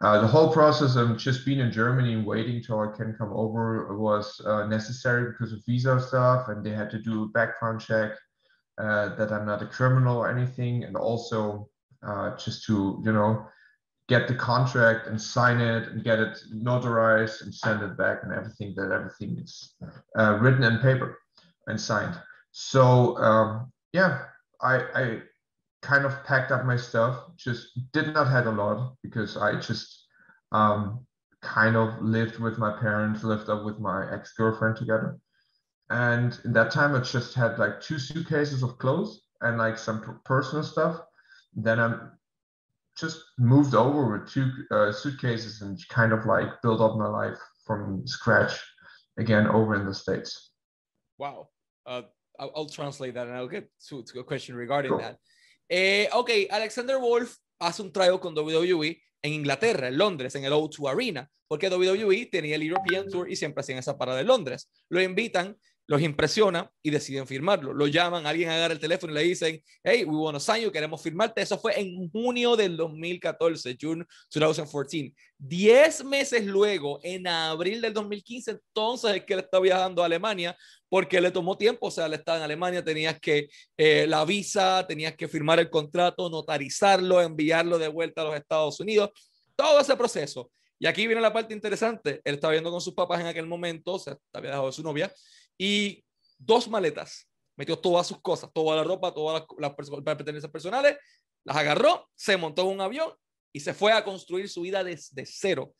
Uh, 0.01 0.21
the 0.21 0.27
whole 0.27 0.51
process 0.51 0.95
of 0.95 1.17
just 1.17 1.45
being 1.45 1.59
in 1.59 1.71
Germany 1.71 2.13
and 2.13 2.25
waiting 2.25 2.61
till 2.61 2.79
I 2.79 2.95
can 2.95 3.15
come 3.17 3.31
over 3.33 3.97
was 3.97 4.41
uh, 4.45 4.67
necessary 4.67 5.31
because 5.31 5.51
of 5.51 5.59
visa 5.65 5.99
stuff, 5.99 6.47
and 6.47 6.65
they 6.65 6.71
had 6.71 6.89
to 6.91 6.99
do 6.99 7.23
a 7.23 7.29
background 7.29 7.81
check 7.81 8.11
uh, 8.77 9.15
that 9.15 9.31
I'm 9.31 9.45
not 9.45 9.61
a 9.61 9.67
criminal 9.67 10.17
or 10.17 10.29
anything, 10.29 10.83
and 10.83 10.95
also 10.95 11.69
uh, 12.05 12.35
just 12.37 12.65
to 12.65 13.01
you 13.03 13.11
know 13.11 13.45
get 14.07 14.27
the 14.27 14.35
contract 14.35 15.07
and 15.07 15.19
sign 15.19 15.59
it 15.59 15.87
and 15.89 16.03
get 16.03 16.19
it 16.19 16.37
notarized 16.53 17.41
and 17.41 17.53
send 17.53 17.81
it 17.81 17.97
back 17.97 18.19
and 18.21 18.31
everything 18.31 18.73
that 18.75 18.91
everything 18.91 19.37
is 19.39 19.73
uh, 20.17 20.37
written 20.39 20.63
in 20.63 20.77
paper 20.79 21.17
and 21.67 21.79
signed. 21.79 22.15
So 22.51 23.17
um, 23.17 23.71
yeah, 23.93 24.25
I, 24.61 24.75
I 24.93 25.21
kind 25.81 26.05
of 26.05 26.23
packed 26.23 26.51
up 26.51 26.65
my 26.65 26.77
stuff. 26.77 27.23
Just 27.35 27.91
did 27.93 28.13
not 28.13 28.27
have 28.27 28.47
a 28.47 28.51
lot 28.51 28.95
because 29.01 29.37
I 29.37 29.59
just 29.59 30.05
um, 30.51 31.05
kind 31.41 31.75
of 31.75 32.01
lived 32.01 32.39
with 32.39 32.57
my 32.57 32.77
parents, 32.79 33.23
lived 33.23 33.49
up 33.49 33.63
with 33.63 33.79
my 33.79 34.11
ex 34.13 34.33
girlfriend 34.33 34.75
together. 34.75 35.17
And 35.89 36.37
in 36.45 36.53
that 36.53 36.71
time, 36.71 36.95
I 36.95 36.99
just 36.99 37.35
had 37.35 37.59
like 37.59 37.81
two 37.81 37.99
suitcases 37.99 38.63
of 38.63 38.77
clothes 38.77 39.21
and 39.41 39.57
like 39.57 39.77
some 39.77 40.19
personal 40.25 40.63
stuff. 40.63 41.01
Then 41.53 41.79
I'm 41.79 42.11
just 42.97 43.21
moved 43.37 43.75
over 43.75 44.17
with 44.17 44.31
two 44.31 44.51
uh, 44.71 44.91
suitcases 44.91 45.61
and 45.61 45.77
kind 45.89 46.11
of 46.11 46.25
like 46.25 46.61
built 46.61 46.81
up 46.81 46.97
my 46.97 47.07
life 47.07 47.37
from 47.65 48.07
scratch 48.07 48.59
again 49.17 49.47
over 49.47 49.75
in 49.75 49.85
the 49.85 49.93
states. 49.93 50.51
Wow. 51.17 51.49
Uh, 51.85 52.03
I'll, 52.39 52.51
I'll, 52.55 52.69
translate 52.69 53.13
that 53.13 53.27
and 53.27 53.35
I'll 53.35 53.47
get 53.47 53.69
to, 53.89 54.03
to 54.03 54.19
a 54.19 54.23
question 54.23 54.55
regarding 54.55 54.91
sure. 54.91 55.01
that. 55.01 55.19
Eh, 55.69 56.07
ok, 56.11 56.47
Alexander 56.49 56.99
Wolfe 56.99 57.37
hace 57.59 57.81
un 57.81 57.91
tryout 57.91 58.21
con 58.21 58.35
WWE 58.35 59.01
en 59.21 59.33
Inglaterra, 59.33 59.87
en 59.87 59.97
Londres, 59.97 60.35
en 60.35 60.45
el 60.45 60.51
O2 60.51 60.89
Arena, 60.89 61.29
porque 61.47 61.69
WWE 61.69 62.27
tenía 62.31 62.55
el 62.55 62.63
European 62.63 63.07
Tour 63.07 63.29
y 63.29 63.35
siempre 63.35 63.61
hacían 63.61 63.79
esa 63.79 63.97
parada 63.97 64.17
de 64.17 64.23
Londres. 64.23 64.69
Lo 64.89 65.01
invitan 65.01 65.57
los 65.87 66.01
impresiona 66.01 66.71
y 66.81 66.89
deciden 66.89 67.27
firmarlo. 67.27 67.73
Lo 67.73 67.87
llaman, 67.87 68.25
alguien 68.25 68.49
agarra 68.49 68.73
el 68.73 68.79
teléfono 68.79 69.13
y 69.13 69.15
le 69.15 69.23
dicen, 69.23 69.63
hey, 69.83 70.03
we 70.03 70.15
want 70.15 70.35
to 70.35 70.39
sign 70.39 70.63
you, 70.63 70.71
queremos 70.71 71.01
firmarte. 71.01 71.41
Eso 71.41 71.59
fue 71.59 71.79
en 71.79 72.09
junio 72.09 72.55
del 72.55 72.75
2014, 72.75 73.77
June 73.79 74.05
2014. 74.33 75.13
Diez 75.37 76.03
meses 76.03 76.45
luego, 76.45 76.99
en 77.03 77.27
abril 77.27 77.81
del 77.81 77.93
2015, 77.93 78.51
entonces 78.51 79.15
es 79.17 79.23
que 79.25 79.33
él 79.33 79.41
está 79.41 79.59
viajando 79.59 80.01
a 80.01 80.05
Alemania 80.05 80.57
porque 80.89 81.19
le 81.19 81.29
tomó 81.29 81.57
tiempo, 81.57 81.87
o 81.87 81.91
sea, 81.91 82.05
él 82.05 82.13
está 82.13 82.37
en 82.37 82.43
Alemania, 82.43 82.83
tenías 82.83 83.19
que 83.19 83.49
eh, 83.77 84.05
la 84.07 84.23
visa, 84.23 84.85
tenías 84.87 85.15
que 85.15 85.27
firmar 85.27 85.59
el 85.59 85.69
contrato, 85.69 86.29
notarizarlo, 86.29 87.21
enviarlo 87.21 87.77
de 87.77 87.89
vuelta 87.89 88.21
a 88.21 88.25
los 88.25 88.35
Estados 88.35 88.79
Unidos, 88.79 89.11
todo 89.55 89.79
ese 89.79 89.95
proceso. 89.95 90.51
Y 90.79 90.87
aquí 90.87 91.05
viene 91.07 91.21
la 91.21 91.33
parte 91.33 91.53
interesante, 91.53 92.21
él 92.23 92.35
estaba 92.35 92.51
viendo 92.51 92.71
con 92.71 92.81
sus 92.81 92.93
papás 92.93 93.19
en 93.21 93.27
aquel 93.27 93.47
momento, 93.47 93.93
o 93.93 93.99
sea, 93.99 94.17
había 94.33 94.51
dejado 94.51 94.67
de 94.67 94.73
su 94.73 94.83
novia, 94.83 95.11
y 95.57 96.03
dos 96.37 96.67
maletas. 96.67 97.27
Metió 97.57 97.77
todas 97.77 98.07
sus 98.07 98.21
cosas, 98.21 98.49
toda 98.53 98.75
la 98.75 98.83
ropa, 98.83 99.13
todas 99.13 99.45
las, 99.57 99.73
las 99.77 100.03
pertenencias 100.03 100.51
personales, 100.51 100.97
las 101.45 101.57
agarró, 101.57 102.09
se 102.15 102.35
montó 102.35 102.63
en 102.63 102.75
un 102.75 102.81
avión 102.81 103.13
y 103.53 103.59
se 103.59 103.73
fue 103.73 103.93
a 103.93 104.03
construir 104.03 104.49
su 104.49 104.61
vida 104.61 104.83
desde 104.83 105.25
cero. 105.25 105.73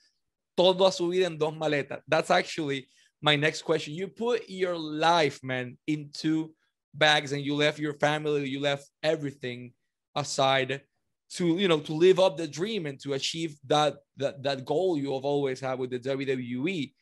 Toda 0.55 0.91
su 0.91 1.09
vida 1.09 1.27
en 1.27 1.37
dos 1.37 1.53
maletas. 1.53 2.01
That's 2.07 2.31
actually 2.31 2.87
my 3.21 3.35
next 3.35 3.63
question. 3.63 3.93
You 3.93 4.07
put 4.07 4.47
your 4.47 4.77
life, 4.77 5.39
man, 5.43 5.77
into 5.85 6.53
bags 6.93 7.33
and 7.33 7.43
you 7.43 7.55
left 7.55 7.77
your 7.77 7.97
family, 7.99 8.49
you 8.49 8.61
left 8.61 8.89
everything 9.03 9.73
aside 10.15 10.81
to 11.31 11.57
you 11.57 11.67
know 11.67 11.79
to 11.79 11.93
live 11.93 12.19
up 12.19 12.37
the 12.37 12.47
dream 12.47 12.85
and 12.85 12.99
to 13.01 13.13
achieve 13.13 13.57
that 13.65 13.95
that 14.15 14.41
that 14.43 14.63
goal 14.63 14.97
you 14.97 15.13
have 15.13 15.25
always 15.25 15.59
had 15.59 15.79
with 15.79 15.89
the 15.89 15.99
WWE. 15.99 16.93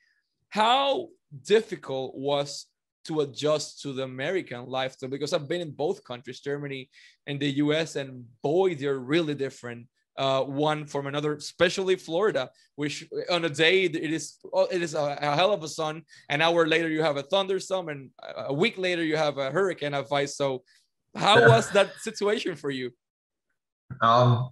How 0.49 1.09
difficult 1.41 2.15
was 2.15 2.67
to 3.05 3.21
adjust 3.21 3.81
to 3.81 3.93
the 3.93 4.03
American 4.03 4.65
lifestyle 4.67 5.09
because 5.09 5.33
I've 5.33 5.47
been 5.47 5.61
in 5.61 5.71
both 5.71 6.03
countries, 6.03 6.39
Germany 6.39 6.89
and 7.27 7.39
the 7.39 7.49
US, 7.63 7.95
and 7.95 8.25
boy, 8.41 8.75
they're 8.75 8.99
really 8.99 9.35
different. 9.35 9.87
Uh, 10.15 10.43
one 10.43 10.85
from 10.85 11.07
another, 11.07 11.33
especially 11.33 11.95
Florida, 11.95 12.47
which 12.75 13.09
on 13.31 13.45
a 13.45 13.49
day 13.49 13.85
it 13.85 13.95
is 13.95 14.37
it 14.71 14.83
is 14.83 14.93
a, 14.93 15.17
a, 15.19 15.35
hell 15.35 15.51
of 15.51 15.63
a 15.63 15.67
sun. 15.67 16.03
An 16.29 16.39
hour 16.39 16.67
later 16.67 16.87
you 16.87 17.01
have 17.01 17.17
a 17.17 17.23
thunderstorm, 17.23 17.89
and 17.89 18.11
a 18.37 18.53
week 18.53 18.77
later 18.77 19.03
you 19.03 19.17
have 19.17 19.39
a 19.39 19.49
hurricane 19.49 19.95
advice. 19.95 20.37
So, 20.37 20.61
how 21.15 21.49
was 21.49 21.67
that 21.71 21.95
situation 21.99 22.55
for 22.55 22.69
you? 22.69 22.91
Um, 24.01 24.51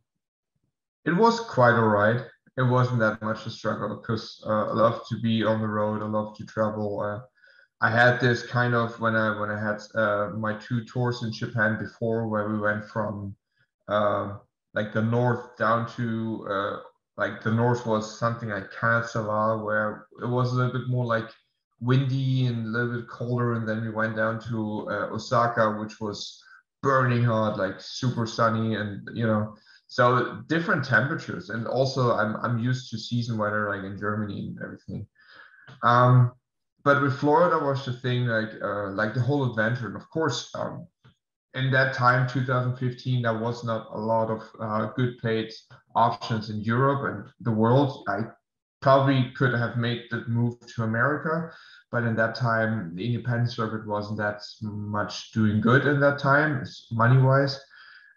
it 1.06 1.16
was 1.16 1.40
quite 1.42 1.76
all 1.76 1.90
right 1.90 2.22
it 2.62 2.70
wasn't 2.70 3.00
that 3.00 3.22
much 3.22 3.46
a 3.46 3.50
struggle 3.50 3.96
because 3.96 4.44
uh, 4.46 4.70
I 4.70 4.74
love 4.74 5.02
to 5.10 5.20
be 5.20 5.44
on 5.44 5.62
the 5.62 5.68
road. 5.68 6.02
I 6.02 6.06
love 6.06 6.36
to 6.38 6.46
travel. 6.46 7.02
Uh, 7.02 7.20
I 7.82 7.90
had 7.90 8.20
this 8.20 8.46
kind 8.46 8.76
of 8.76 9.00
when 9.00 9.16
I 9.16 9.40
when 9.40 9.50
I 9.50 9.60
had 9.60 9.82
uh, 9.96 10.30
my 10.38 10.54
two 10.54 10.86
tours 10.86 11.24
in 11.24 11.34
Japan 11.34 11.80
before, 11.80 12.28
where 12.28 12.48
we 12.50 12.60
went 12.60 12.86
from 12.86 13.36
uh, 13.88 14.38
like 14.74 14.94
the 14.94 15.02
north 15.02 15.58
down 15.58 15.90
to 15.96 16.48
uh, 16.50 16.78
like 17.18 17.42
the 17.44 17.52
north 17.52 17.86
was 17.86 18.20
something 18.20 18.50
like 18.50 18.72
Kanazawa, 18.72 19.66
where 19.66 20.06
it 20.22 20.28
was 20.28 20.52
a 20.52 20.56
little 20.56 20.74
bit 20.80 20.88
more 20.88 21.06
like 21.06 21.30
windy 21.80 22.46
and 22.46 22.68
a 22.68 22.70
little 22.70 23.00
bit 23.00 23.10
colder, 23.10 23.54
and 23.54 23.68
then 23.68 23.82
we 23.82 23.90
went 23.90 24.16
down 24.16 24.40
to 24.50 24.88
uh, 24.92 25.08
Osaka, 25.16 25.72
which 25.80 26.00
was 26.00 26.42
burning 26.84 27.24
hot, 27.24 27.58
like 27.58 27.82
super 27.82 28.28
sunny, 28.28 28.76
and 28.76 29.10
you 29.14 29.26
know 29.26 29.56
so 29.92 30.42
different 30.48 30.86
temperatures 30.86 31.50
and 31.50 31.68
also 31.68 32.16
i'm 32.16 32.38
i'm 32.44 32.58
used 32.58 32.90
to 32.90 32.98
season 32.98 33.38
weather 33.38 33.68
like 33.68 33.84
in 33.84 34.00
germany 34.00 34.40
and 34.48 34.58
everything. 34.64 35.06
Um 35.84 36.32
but 36.86 37.02
with 37.02 37.20
florida 37.20 37.58
was 37.60 37.84
the 37.86 37.92
thing 37.92 38.26
like 38.26 38.54
uh, 38.64 38.90
like 38.92 39.14
the 39.14 39.20
whole 39.20 39.50
adventure 39.50 39.88
and 39.88 39.98
of 39.98 40.10
course 40.10 40.50
um 40.56 40.88
in 41.56 41.70
that 41.72 41.94
time 41.94 42.26
2015 42.30 43.22
there 43.22 43.38
was 43.38 43.66
not 43.66 43.88
a 43.92 44.00
lot 44.00 44.30
of 44.30 44.42
uh, 44.62 44.86
good 44.96 45.18
paid 45.18 45.52
options 45.94 46.50
in 46.50 46.62
europe 46.62 47.02
and 47.12 47.30
the 47.42 47.52
world. 47.52 48.06
I 48.08 48.20
probably 48.82 49.32
could 49.36 49.54
have 49.54 49.76
made 49.76 50.04
the 50.10 50.24
move 50.28 50.56
to 50.74 50.84
america 50.84 51.52
but 51.92 52.06
in 52.06 52.16
that 52.16 52.34
time 52.34 52.96
the 52.96 53.06
independent 53.06 53.52
circuit 53.52 53.86
wasn't 53.86 54.18
that 54.18 54.40
much 54.62 55.34
doing 55.34 55.60
good 55.60 55.86
in 55.86 56.00
that 56.00 56.18
time 56.18 56.66
money 56.94 57.22
wise 57.22 57.60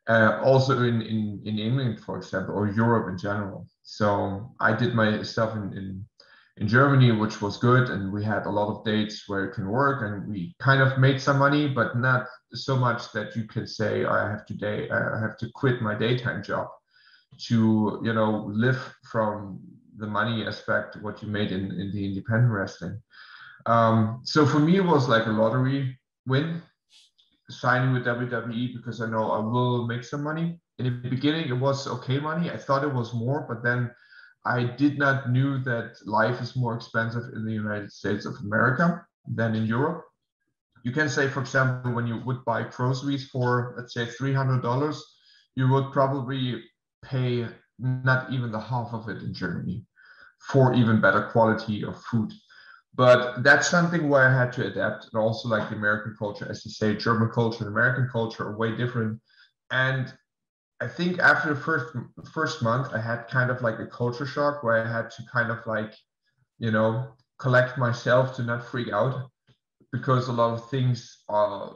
uh, 0.09 0.40
also 0.43 0.83
in, 0.83 1.03
in, 1.03 1.40
in 1.45 1.59
England, 1.59 2.01
for 2.01 2.17
example, 2.17 2.55
or 2.55 2.69
Europe 2.69 3.09
in 3.09 3.19
general. 3.19 3.67
So 3.83 4.55
I 4.61 4.73
did 4.73 4.95
my 4.95 5.23
stuff 5.23 5.57
in, 5.57 5.73
in, 5.77 6.05
in 6.57 6.69
Germany, 6.69 7.12
which 7.12 7.40
was 7.40 7.57
good. 7.57 7.88
And 7.90 8.12
we 8.12 8.23
had 8.23 8.47
a 8.47 8.51
lot 8.51 8.69
of 8.69 8.85
dates 8.85 9.29
where 9.29 9.45
it 9.45 9.55
can 9.55 9.69
work 9.69 10.03
and 10.03 10.29
we 10.29 10.55
kind 10.61 10.83
of 10.83 10.99
made 10.99 11.21
some 11.21 11.38
money, 11.38 11.69
but 11.69 11.97
not 11.97 12.27
so 12.53 12.77
much 12.77 13.12
that 13.12 13.35
you 13.35 13.45
can 13.45 13.67
say, 13.67 14.05
I 14.05 14.31
have 14.31 14.47
to 14.47 14.55
day, 14.55 14.88
I 14.90 15.19
have 15.21 15.37
to 15.38 15.51
quit 15.55 15.81
my 15.81 15.95
daytime 15.95 16.43
job 16.43 16.69
to, 17.47 18.01
you 18.05 18.12
know, 18.12 18.47
live 18.53 18.95
from 19.11 19.61
the 19.97 20.07
money 20.07 20.47
aspect, 20.47 20.97
what 21.03 21.23
you 21.23 21.29
made 21.29 21.51
in, 21.51 21.71
in 21.81 21.90
the 21.93 22.05
independent 22.05 22.53
wrestling. 22.53 23.01
Um, 23.67 24.21
so 24.25 24.45
for 24.45 24.59
me, 24.59 24.77
it 24.77 24.85
was 24.85 25.09
like 25.09 25.27
a 25.27 25.31
lottery 25.31 25.99
win 26.27 26.62
signing 27.50 27.92
with 27.92 28.04
WWE 28.04 28.74
because 28.74 29.00
I 29.00 29.07
know 29.09 29.30
I 29.30 29.38
will 29.38 29.87
make 29.87 30.04
some 30.04 30.22
money. 30.22 30.59
In 30.78 30.85
the 30.85 31.09
beginning, 31.09 31.48
it 31.48 31.59
was 31.59 31.87
okay 31.87 32.18
money. 32.18 32.50
I 32.50 32.57
thought 32.57 32.85
it 32.85 32.92
was 32.92 33.14
more, 33.14 33.46
but 33.48 33.62
then 33.62 33.90
I 34.44 34.64
did 34.64 34.98
not 34.98 35.30
knew 35.30 35.59
that 35.61 35.96
life 36.04 36.40
is 36.40 36.57
more 36.57 36.74
expensive 36.74 37.33
in 37.35 37.44
the 37.44 37.52
United 37.52 37.92
States 37.92 38.26
of 38.26 38.37
America 38.40 39.04
than 39.26 39.54
in 39.54 39.66
Europe. 39.66 40.04
You 40.83 40.92
can 40.92 41.09
say, 41.09 41.28
for 41.28 41.40
example, 41.40 41.92
when 41.92 42.07
you 42.07 42.20
would 42.26 42.44
buy 42.44 42.64
groceries 42.64 43.28
for 43.30 43.74
let's 43.78 43.94
say 43.94 44.07
three 44.07 44.35
hundred 44.35 44.62
dollars, 44.62 45.02
you 45.54 45.68
would 45.68 45.92
probably 45.92 46.62
pay 47.02 47.46
not 47.78 48.30
even 48.33 48.52
the 48.52 48.61
half 48.61 48.92
of 48.92 49.09
it 49.09 49.22
in 49.22 49.33
Germany 49.33 49.85
for 50.40 50.74
even 50.74 51.00
better 51.00 51.22
quality 51.33 51.85
of 51.85 52.00
food 52.02 52.33
but 52.96 53.42
that's 53.42 53.68
something 53.68 54.09
where 54.09 54.28
I 54.28 54.37
had 54.37 54.52
to 54.54 54.66
adapt 54.66 55.09
and 55.12 55.20
also 55.20 55.48
like 55.48 55.68
the 55.68 55.76
American 55.76 56.14
culture, 56.16 56.46
as 56.48 56.64
you 56.64 56.70
say, 56.70 56.94
German 56.94 57.30
culture 57.30 57.64
and 57.64 57.72
American 57.72 58.09
culture 58.11 58.44
are 58.44 58.57
way 58.57 58.76
different. 58.76 59.20
And 59.70 60.12
I 60.80 60.87
think 60.87 61.18
after 61.18 61.54
the 61.54 61.61
first 61.61 61.96
first 62.33 62.62
month, 62.62 62.88
I 62.92 63.00
had 63.00 63.26
kind 63.28 63.50
of 63.50 63.62
like 63.62 63.80
a 63.80 63.87
culture 63.87 64.26
shock 64.26 64.62
where 64.62 64.85
I 64.85 64.90
had 64.90 65.11
to 65.11 65.22
kind 65.33 65.50
of 65.50 65.59
like, 65.66 65.92
you 66.59 66.70
know, 66.70 67.09
collect 67.38 67.78
myself 67.78 68.37
to 68.37 68.42
not 68.44 68.64
freak 68.64 68.92
out 68.92 69.28
because 69.92 70.28
a 70.28 70.33
lot 70.33 70.54
of 70.54 70.68
things 70.70 71.24
are, 71.28 71.74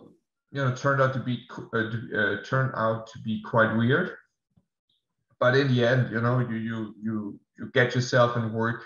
you 0.50 0.64
know 0.64 0.74
turned 0.74 1.00
out 1.02 1.12
to 1.14 1.20
be 1.20 1.46
uh, 1.74 2.18
uh, 2.18 2.42
turned 2.44 2.72
out 2.74 3.07
to 3.09 3.18
be 3.20 3.42
quite 3.42 3.76
weird. 3.76 4.12
But 5.40 5.57
in 5.57 5.68
the 5.68 5.85
end, 5.85 6.11
you 6.11 6.20
know, 6.20 6.38
you 6.40 6.57
you 6.57 6.94
you 7.02 7.40
you 7.59 7.70
get 7.74 7.94
yourself 7.94 8.37
and 8.37 8.52
work 8.52 8.85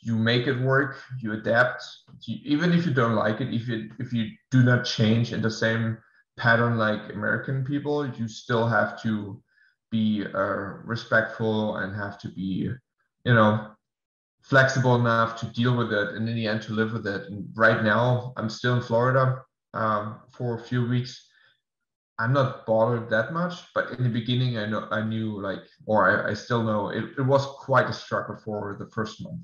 you 0.00 0.16
make 0.16 0.46
it 0.46 0.60
work, 0.60 1.00
you 1.20 1.32
adapt. 1.32 1.84
You, 2.22 2.38
even 2.44 2.72
if 2.72 2.86
you 2.86 2.92
don't 2.92 3.14
like 3.14 3.40
it, 3.40 3.52
if 3.52 3.68
you 3.68 3.90
if 3.98 4.12
you 4.12 4.30
do 4.50 4.62
not 4.62 4.84
change 4.84 5.32
in 5.32 5.42
the 5.42 5.50
same 5.50 5.98
pattern 6.36 6.78
like 6.78 7.12
American 7.12 7.64
people, 7.64 8.06
you 8.06 8.28
still 8.28 8.66
have 8.66 9.00
to 9.02 9.42
be 9.90 10.24
uh, 10.34 10.78
respectful 10.84 11.76
and 11.76 11.94
have 11.94 12.18
to 12.20 12.28
be, 12.28 12.70
you 13.24 13.34
know, 13.34 13.68
flexible 14.42 14.94
enough 14.94 15.38
to 15.40 15.46
deal 15.46 15.76
with 15.76 15.92
it 15.92 16.14
and 16.14 16.28
in 16.28 16.34
the 16.34 16.46
end 16.46 16.62
to 16.62 16.72
live 16.72 16.92
with 16.92 17.06
it. 17.06 17.28
And 17.28 17.48
right 17.56 17.82
now, 17.82 18.32
I'm 18.36 18.48
still 18.48 18.76
in 18.76 18.82
Florida 18.82 19.42
um, 19.74 20.20
for 20.30 20.58
a 20.58 20.62
few 20.62 20.86
weeks. 20.86 21.26
I'm 22.20 22.32
not 22.32 22.66
bothered 22.66 23.10
that 23.10 23.32
much, 23.32 23.54
but 23.74 23.90
in 23.92 24.02
the 24.02 24.10
beginning, 24.10 24.58
I 24.58 24.66
know 24.66 24.88
I 24.90 25.02
knew 25.02 25.40
like, 25.40 25.60
or 25.86 26.26
I, 26.26 26.30
I 26.30 26.34
still 26.34 26.62
know 26.62 26.88
it, 26.88 27.04
it 27.16 27.22
was 27.22 27.46
quite 27.46 27.88
a 27.88 27.92
struggle 27.92 28.36
for 28.44 28.76
the 28.78 28.86
first 28.90 29.22
month. 29.22 29.40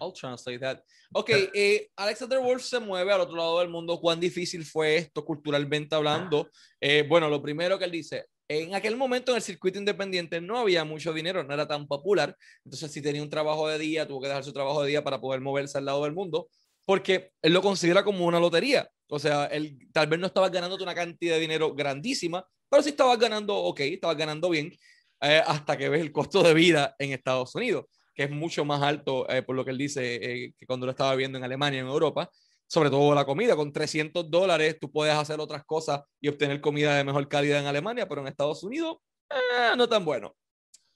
I'll 0.00 0.12
translate 0.12 0.60
that. 0.60 0.80
Ok, 1.16 1.30
eh, 1.30 1.90
Alexander 1.94 2.40
Wolf 2.40 2.64
se 2.64 2.80
mueve 2.80 3.12
al 3.12 3.20
otro 3.20 3.36
lado 3.36 3.60
del 3.60 3.68
mundo. 3.68 4.00
¿Cuán 4.00 4.18
difícil 4.18 4.64
fue 4.64 4.96
esto 4.96 5.24
culturalmente 5.24 5.94
hablando? 5.94 6.50
Eh, 6.80 7.06
bueno, 7.08 7.28
lo 7.28 7.40
primero 7.40 7.78
que 7.78 7.84
él 7.84 7.92
dice, 7.92 8.26
en 8.48 8.74
aquel 8.74 8.96
momento 8.96 9.30
en 9.30 9.36
el 9.36 9.42
circuito 9.42 9.78
independiente 9.78 10.40
no 10.40 10.58
había 10.58 10.84
mucho 10.84 11.12
dinero, 11.12 11.44
no 11.44 11.54
era 11.54 11.68
tan 11.68 11.86
popular. 11.86 12.36
Entonces, 12.64 12.90
si 12.90 13.00
tenía 13.00 13.22
un 13.22 13.30
trabajo 13.30 13.68
de 13.68 13.78
día, 13.78 14.08
tuvo 14.08 14.22
que 14.22 14.26
dejar 14.26 14.42
su 14.42 14.52
trabajo 14.52 14.82
de 14.82 14.88
día 14.88 15.04
para 15.04 15.20
poder 15.20 15.40
moverse 15.40 15.78
al 15.78 15.84
lado 15.84 16.02
del 16.02 16.12
mundo, 16.12 16.48
porque 16.84 17.30
él 17.40 17.52
lo 17.52 17.62
considera 17.62 18.02
como 18.02 18.26
una 18.26 18.40
lotería. 18.40 18.90
O 19.08 19.20
sea, 19.20 19.44
él 19.46 19.78
tal 19.92 20.08
vez 20.08 20.18
no 20.18 20.26
estaba 20.26 20.48
ganando 20.48 20.76
una 20.82 20.96
cantidad 20.96 21.36
de 21.36 21.40
dinero 21.40 21.76
grandísima, 21.76 22.44
pero 22.68 22.82
sí 22.82 22.88
estaba 22.88 23.16
ganando, 23.16 23.54
ok, 23.54 23.78
estaba 23.80 24.14
ganando 24.14 24.50
bien, 24.50 24.72
eh, 25.20 25.42
hasta 25.46 25.76
que 25.76 25.88
ves 25.88 26.00
el 26.00 26.10
costo 26.10 26.42
de 26.42 26.54
vida 26.54 26.96
en 26.98 27.12
Estados 27.12 27.54
Unidos 27.54 27.84
que 28.14 28.24
es 28.24 28.30
mucho 28.30 28.64
más 28.64 28.82
alto, 28.82 29.28
eh, 29.28 29.42
por 29.42 29.56
lo 29.56 29.64
que 29.64 29.72
él 29.72 29.78
dice, 29.78 30.14
eh, 30.14 30.54
que 30.56 30.66
cuando 30.66 30.86
lo 30.86 30.90
estaba 30.90 31.14
viendo 31.16 31.36
en 31.36 31.44
Alemania, 31.44 31.80
en 31.80 31.86
Europa, 31.86 32.30
sobre 32.66 32.90
todo 32.90 33.14
la 33.14 33.24
comida. 33.24 33.56
Con 33.56 33.72
300 33.72 34.30
dólares 34.30 34.78
tú 34.80 34.90
puedes 34.90 35.14
hacer 35.14 35.40
otras 35.40 35.64
cosas 35.64 36.02
y 36.20 36.28
obtener 36.28 36.60
comida 36.60 36.96
de 36.96 37.04
mejor 37.04 37.28
calidad 37.28 37.60
en 37.60 37.66
Alemania, 37.66 38.08
pero 38.08 38.20
en 38.20 38.28
Estados 38.28 38.62
Unidos 38.62 38.98
eh, 39.30 39.76
no 39.76 39.88
tan 39.88 40.04
bueno. 40.04 40.36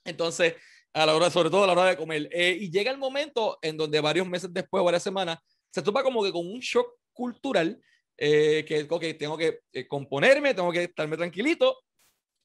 Entonces, 0.05 0.55
a 0.93 1.05
la 1.05 1.15
hora, 1.15 1.31
sobre 1.31 1.51
todo 1.51 1.65
a 1.65 1.67
la 1.67 1.73
hora 1.73 1.85
de 1.87 1.97
comer. 1.97 2.31
y 2.33 2.71
llega 2.71 2.91
el 2.91 2.99
momento 2.99 3.59
en 3.63 3.77
donde 3.77 4.01
varios 4.01 4.27
meses 4.27 4.53
después, 4.53 4.83
varias 4.83 5.03
semanas, 5.03 5.39
se 5.71 5.83
topa 5.83 6.03
como 6.03 6.23
que 6.23 6.33
con 6.33 6.47
un 6.47 6.61
shock 6.61 6.95
cultural 7.13 7.81
que, 8.17 8.87
ok, 8.89 9.05
tengo 9.19 9.37
que 9.37 9.61
componerme, 9.87 10.55
tengo 10.55 10.73
que 10.73 10.85
estarme 10.85 11.17
tranquilito 11.17 11.77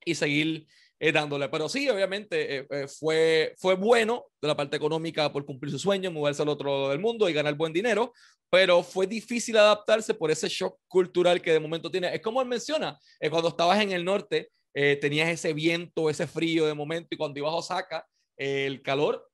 y 0.06 0.16
seguir 0.16 0.68
eh, 1.00 1.12
dándole. 1.12 1.50
Pero 1.50 1.68
sí, 1.70 1.90
obviamente 1.90 2.58
eh, 2.58 2.68
eh, 2.70 2.88
fue, 2.88 3.54
fue 3.58 3.76
bueno 3.76 4.26
de 4.42 4.48
la 4.48 4.56
parte 4.56 4.78
económica 4.78 5.32
por 5.32 5.46
cumplir 5.46 5.72
su 5.72 5.80
sueño, 5.80 6.12
moverse 6.12 6.42
al 6.42 6.50
otro 6.50 6.70
lado 6.70 6.90
del 6.90 7.00
mundo 7.00 7.28
y 7.28 7.34
ganar 7.34 7.56
buen 7.56 7.74
dinero, 7.74 8.14
pero 8.50 8.84
fue 8.84 9.08
difícil 9.08 9.58
adaptarse 9.58 10.14
por 10.14 10.32
ese 10.32 10.48
shock 10.48 10.78
cultural 10.88 11.42
que 11.42 11.52
de 11.52 11.60
momento 11.60 11.90
tiene. 11.92 12.14
Es 12.14 12.22
como 12.22 12.42
él 12.42 12.48
menciona, 12.48 12.98
cuando 13.30 13.50
estabas 13.50 13.82
en 13.82 13.92
el 13.92 14.06
norte, 14.06 14.50
tenías 15.02 15.30
ese 15.30 15.54
viento, 15.54 16.10
ese 16.10 16.28
frío 16.28 16.68
de 16.68 16.74
momento, 16.76 17.10
y 17.12 17.18
cuando 17.18 17.40
ibas 17.40 17.52
a 17.52 17.56
Osaka, 17.56 18.08
el 18.38 18.82
calor 18.84 19.28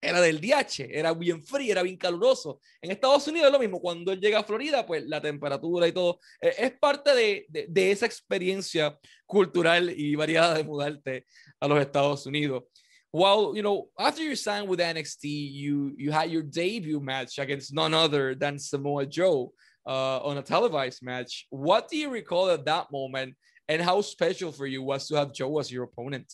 era 0.00 0.20
del 0.20 0.40
DH, 0.40 0.86
era 0.90 1.12
bien 1.12 1.44
frío, 1.44 1.72
era 1.72 1.82
bien 1.82 1.96
caluroso. 1.96 2.60
En 2.80 2.90
Estados 2.90 3.26
Unidos 3.28 3.48
es 3.48 3.52
lo 3.52 3.58
mismo, 3.58 3.80
cuando 3.80 4.12
él 4.12 4.20
llega 4.20 4.38
a 4.38 4.44
Florida, 4.44 4.86
pues 4.86 5.04
la 5.06 5.20
temperatura 5.20 5.86
y 5.86 5.92
todo 5.92 6.20
eh, 6.40 6.54
es 6.58 6.72
parte 6.78 7.14
de, 7.14 7.46
de, 7.48 7.66
de, 7.68 7.90
esa 7.90 8.06
experiencia 8.06 8.98
cultural 9.26 9.90
y 9.90 10.14
variada 10.14 10.54
de 10.54 10.64
mudarte 10.64 11.26
a 11.60 11.68
los 11.68 11.80
Estados 11.80 12.26
Unidos. 12.26 12.64
Well, 13.12 13.54
you 13.56 13.62
know, 13.62 13.90
after 13.98 14.22
you 14.22 14.36
signed 14.36 14.68
with 14.68 14.78
NXT, 14.78 15.24
you 15.24 15.92
you 15.98 16.12
had 16.12 16.30
your 16.30 16.44
debut 16.44 17.00
match 17.00 17.40
against 17.40 17.74
none 17.74 17.92
other 17.92 18.36
than 18.36 18.56
Samoa 18.56 19.04
Joe 19.04 19.52
uh, 19.84 20.18
on 20.22 20.38
a 20.38 20.42
televised 20.42 21.02
match. 21.02 21.46
What 21.50 21.88
do 21.88 21.96
you 21.96 22.08
recall 22.08 22.50
at 22.50 22.64
that 22.66 22.92
moment, 22.92 23.34
and 23.68 23.82
how 23.82 24.00
special 24.02 24.52
for 24.52 24.66
you 24.66 24.84
was 24.84 25.08
to 25.08 25.16
have 25.16 25.32
Joe 25.32 25.58
as 25.58 25.72
your 25.72 25.84
opponent? 25.84 26.32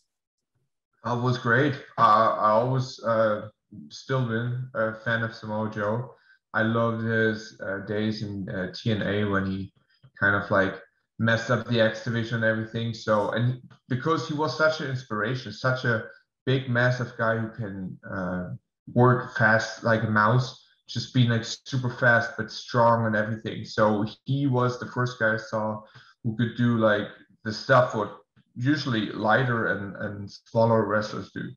That 1.03 1.17
was 1.23 1.39
great. 1.39 1.73
Uh, 1.97 2.37
I 2.41 2.51
always 2.51 3.03
uh, 3.03 3.49
still 3.91 4.27
been 4.27 4.69
a 4.75 4.95
fan 4.95 5.23
of 5.23 5.35
Samoa 5.35 5.71
Joe. 5.71 6.15
I 6.55 6.63
loved 6.63 7.05
his 7.05 7.61
uh, 7.61 7.79
days 7.87 8.23
in 8.23 8.49
uh, 8.49 8.73
TNA 8.73 9.31
when 9.31 9.47
he 9.47 9.73
kind 10.19 10.35
of 10.35 10.51
like 10.51 10.75
messed 11.19 11.51
up 11.51 11.67
the 11.69 11.81
X 11.81 12.05
division 12.05 12.37
and 12.37 12.45
everything. 12.45 12.95
So, 12.95 13.31
and 13.31 13.61
because 13.89 14.29
he 14.29 14.35
was 14.35 14.57
such 14.57 14.81
an 14.81 14.91
inspiration, 14.91 15.53
such 15.53 15.85
a 15.85 16.05
big, 16.45 16.69
massive 16.69 17.13
guy 17.19 17.37
who 17.37 17.49
can 17.51 17.99
uh, 18.11 18.51
work 18.93 19.37
fast 19.37 19.85
like 19.85 20.03
a 20.03 20.11
mouse, 20.11 20.65
just 20.89 21.13
being 21.13 21.31
like 21.31 21.45
super 21.45 21.91
fast 21.91 22.33
but 22.37 22.51
strong 22.51 23.07
and 23.07 23.17
everything. 23.17 23.65
So 23.65 24.07
he 24.25 24.47
was 24.47 24.79
the 24.79 24.87
first 24.87 25.19
guy 25.19 25.35
I 25.35 25.39
saw 25.39 25.83
who 26.23 26.37
could 26.37 26.57
do 26.57 26.79
like 26.79 27.09
the 27.45 27.53
stuff 27.53 27.95
what 27.95 28.19
usually 28.55 29.13
lighter 29.13 29.67
and, 29.67 29.97
and 29.97 30.31
smaller 30.31 30.87
wrestlers 30.87 31.31
do. 31.33 31.51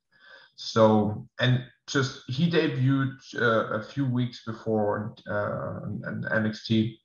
So, 0.56 1.26
and 1.38 1.64
just 1.90 2.22
he 2.28 2.50
debuted 2.50 3.16
uh, 3.40 3.78
a 3.78 3.82
few 3.82 4.04
weeks 4.04 4.44
before 4.46 5.14
uh, 5.28 5.80
an 6.08 6.24
NXT, 6.30 6.96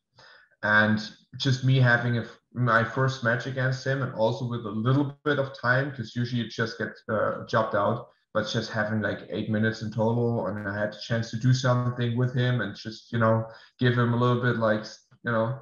and 0.63 0.99
just 1.37 1.63
me 1.63 1.79
having 1.79 2.17
a, 2.17 2.25
my 2.53 2.83
first 2.83 3.23
match 3.23 3.47
against 3.47 3.85
him, 3.85 4.01
and 4.01 4.13
also 4.13 4.47
with 4.47 4.65
a 4.65 4.69
little 4.69 5.17
bit 5.23 5.39
of 5.39 5.59
time 5.59 5.89
because 5.89 6.15
usually 6.15 6.43
you 6.43 6.49
just 6.49 6.77
get 6.77 6.93
uh, 7.09 7.45
jobbed 7.47 7.75
out, 7.75 8.07
but 8.33 8.47
just 8.47 8.71
having 8.71 9.01
like 9.01 9.27
eight 9.29 9.49
minutes 9.49 9.81
in 9.81 9.91
total, 9.91 10.47
and 10.47 10.67
I 10.67 10.77
had 10.77 10.93
a 10.93 10.99
chance 10.99 11.31
to 11.31 11.37
do 11.37 11.53
something 11.53 12.17
with 12.17 12.33
him 12.35 12.61
and 12.61 12.75
just 12.75 13.11
you 13.11 13.19
know 13.19 13.45
give 13.79 13.97
him 13.97 14.13
a 14.13 14.17
little 14.17 14.41
bit 14.41 14.57
like 14.57 14.83
you 15.23 15.31
know 15.31 15.59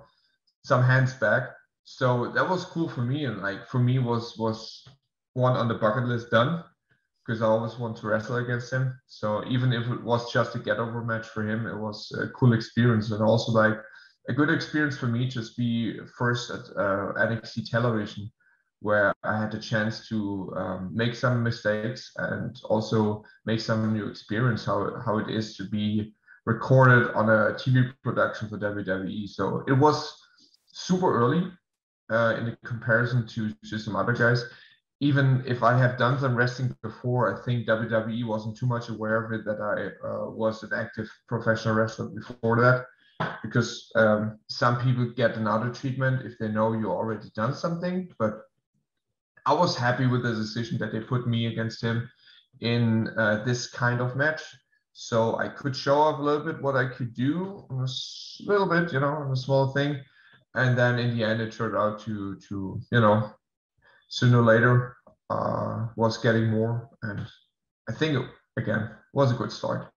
some 0.66 0.84
hands 0.84 1.14
back. 1.14 1.44
So 1.86 2.32
that 2.32 2.50
was 2.50 2.66
cool 2.66 2.90
for 2.90 3.02
me, 3.02 3.26
and 3.26 3.42
like 3.42 3.68
for 3.68 3.80
me 3.80 4.00
was 4.00 4.38
was 4.38 4.88
one 5.34 5.56
on 5.56 5.68
the 5.68 5.76
bucket 5.76 6.06
list 6.06 6.30
done 6.30 6.64
because 7.26 7.42
I 7.42 7.46
always 7.46 7.78
want 7.78 7.98
to 7.98 8.08
wrestle 8.08 8.38
against 8.38 8.72
him. 8.72 9.00
So 9.08 9.44
even 9.48 9.72
if 9.72 9.88
it 9.88 10.04
was 10.04 10.32
just 10.32 10.56
a 10.56 10.60
get 10.60 10.78
over 10.78 11.04
match 11.04 11.28
for 11.28 11.48
him, 11.48 11.66
it 11.68 11.78
was 11.78 12.12
a 12.20 12.28
cool 12.30 12.54
experience 12.54 13.12
and 13.12 13.24
also 13.24 13.52
like 13.52 13.78
a 14.30 14.34
good 14.34 14.50
experience 14.50 14.98
for 14.98 15.08
me 15.08 15.28
just 15.28 15.58
be 15.58 16.00
first 16.18 16.50
at 16.50 16.62
uh, 16.78 17.14
NXT 17.18 17.70
television 17.70 18.32
where 18.80 19.14
I 19.24 19.40
had 19.40 19.52
the 19.52 19.60
chance 19.60 20.08
to 20.10 20.54
um, 20.58 20.92
make 20.94 21.16
some 21.16 21.42
mistakes 21.42 22.12
and 22.18 22.60
also 22.66 23.24
make 23.46 23.62
some 23.62 23.94
new 23.94 24.08
experience 24.08 24.66
how, 24.66 25.02
how 25.06 25.20
it 25.20 25.30
is 25.30 25.56
to 25.58 25.70
be 25.70 26.14
recorded 26.46 27.14
on 27.14 27.30
a 27.30 27.54
TV 27.54 27.94
production 28.04 28.50
for 28.50 28.58
WWE. 28.58 29.30
So 29.30 29.64
it 29.68 29.74
was 29.74 30.14
super 30.68 31.16
early 31.16 31.50
uh, 32.12 32.36
in 32.38 32.46
the 32.46 32.58
comparison 32.66 33.26
to, 33.28 33.54
to 33.70 33.80
some 33.80 33.96
other 33.96 34.12
guys 34.12 34.44
even 35.04 35.44
if 35.46 35.64
I 35.64 35.78
have 35.78 35.98
done 35.98 36.18
some 36.18 36.34
wrestling 36.34 36.74
before, 36.82 37.24
I 37.28 37.44
think 37.44 37.68
WWE 37.68 38.26
wasn't 38.26 38.56
too 38.56 38.66
much 38.66 38.88
aware 38.88 39.22
of 39.22 39.34
it 39.34 39.44
that 39.44 39.60
I 39.60 40.08
uh, 40.08 40.30
was 40.30 40.64
an 40.64 40.72
active 40.74 41.10
professional 41.28 41.76
wrestler 41.76 42.08
before 42.08 42.56
that. 42.62 42.86
Because 43.44 43.92
um, 43.96 44.40
some 44.48 44.80
people 44.80 45.12
get 45.12 45.36
another 45.36 45.70
treatment 45.70 46.26
if 46.26 46.38
they 46.40 46.48
know 46.48 46.72
you 46.72 46.90
already 46.90 47.30
done 47.36 47.54
something. 47.54 48.10
But 48.18 48.34
I 49.46 49.54
was 49.54 49.76
happy 49.76 50.08
with 50.08 50.24
the 50.24 50.34
decision 50.34 50.78
that 50.78 50.94
they 50.94 51.02
put 51.02 51.28
me 51.28 51.48
against 51.48 51.84
him 51.84 52.10
in 52.62 53.10
uh, 53.18 53.44
this 53.44 53.70
kind 53.70 54.00
of 54.00 54.16
match. 54.16 54.42
So 54.94 55.38
I 55.38 55.50
could 55.50 55.76
show 55.76 55.98
off 55.98 56.20
a 56.20 56.24
little 56.24 56.46
bit 56.46 56.62
what 56.62 56.78
I 56.78 56.86
could 56.86 57.14
do, 57.14 57.66
a 57.70 57.88
little 58.46 58.70
bit, 58.70 58.94
you 58.94 59.02
know, 59.02 59.30
a 59.30 59.36
small 59.36 59.74
thing. 59.74 60.00
And 60.56 60.78
then 60.78 60.98
in 60.98 61.18
the 61.18 61.26
end, 61.26 61.42
it 61.42 61.52
turned 61.52 61.76
out 61.76 62.00
to, 62.06 62.38
to 62.48 62.80
you 62.92 63.02
know, 63.02 63.34
sooner 64.14 64.42
or 64.42 64.46
later 64.46 64.96
uh, 65.32 65.88
was 65.96 66.20
getting 66.20 66.48
more. 66.50 66.88
And 67.02 67.26
I 67.90 67.94
think, 67.94 68.24
again, 68.58 68.92
was 69.12 69.32
a 69.32 69.36
good 69.36 69.52
start. 69.52 69.90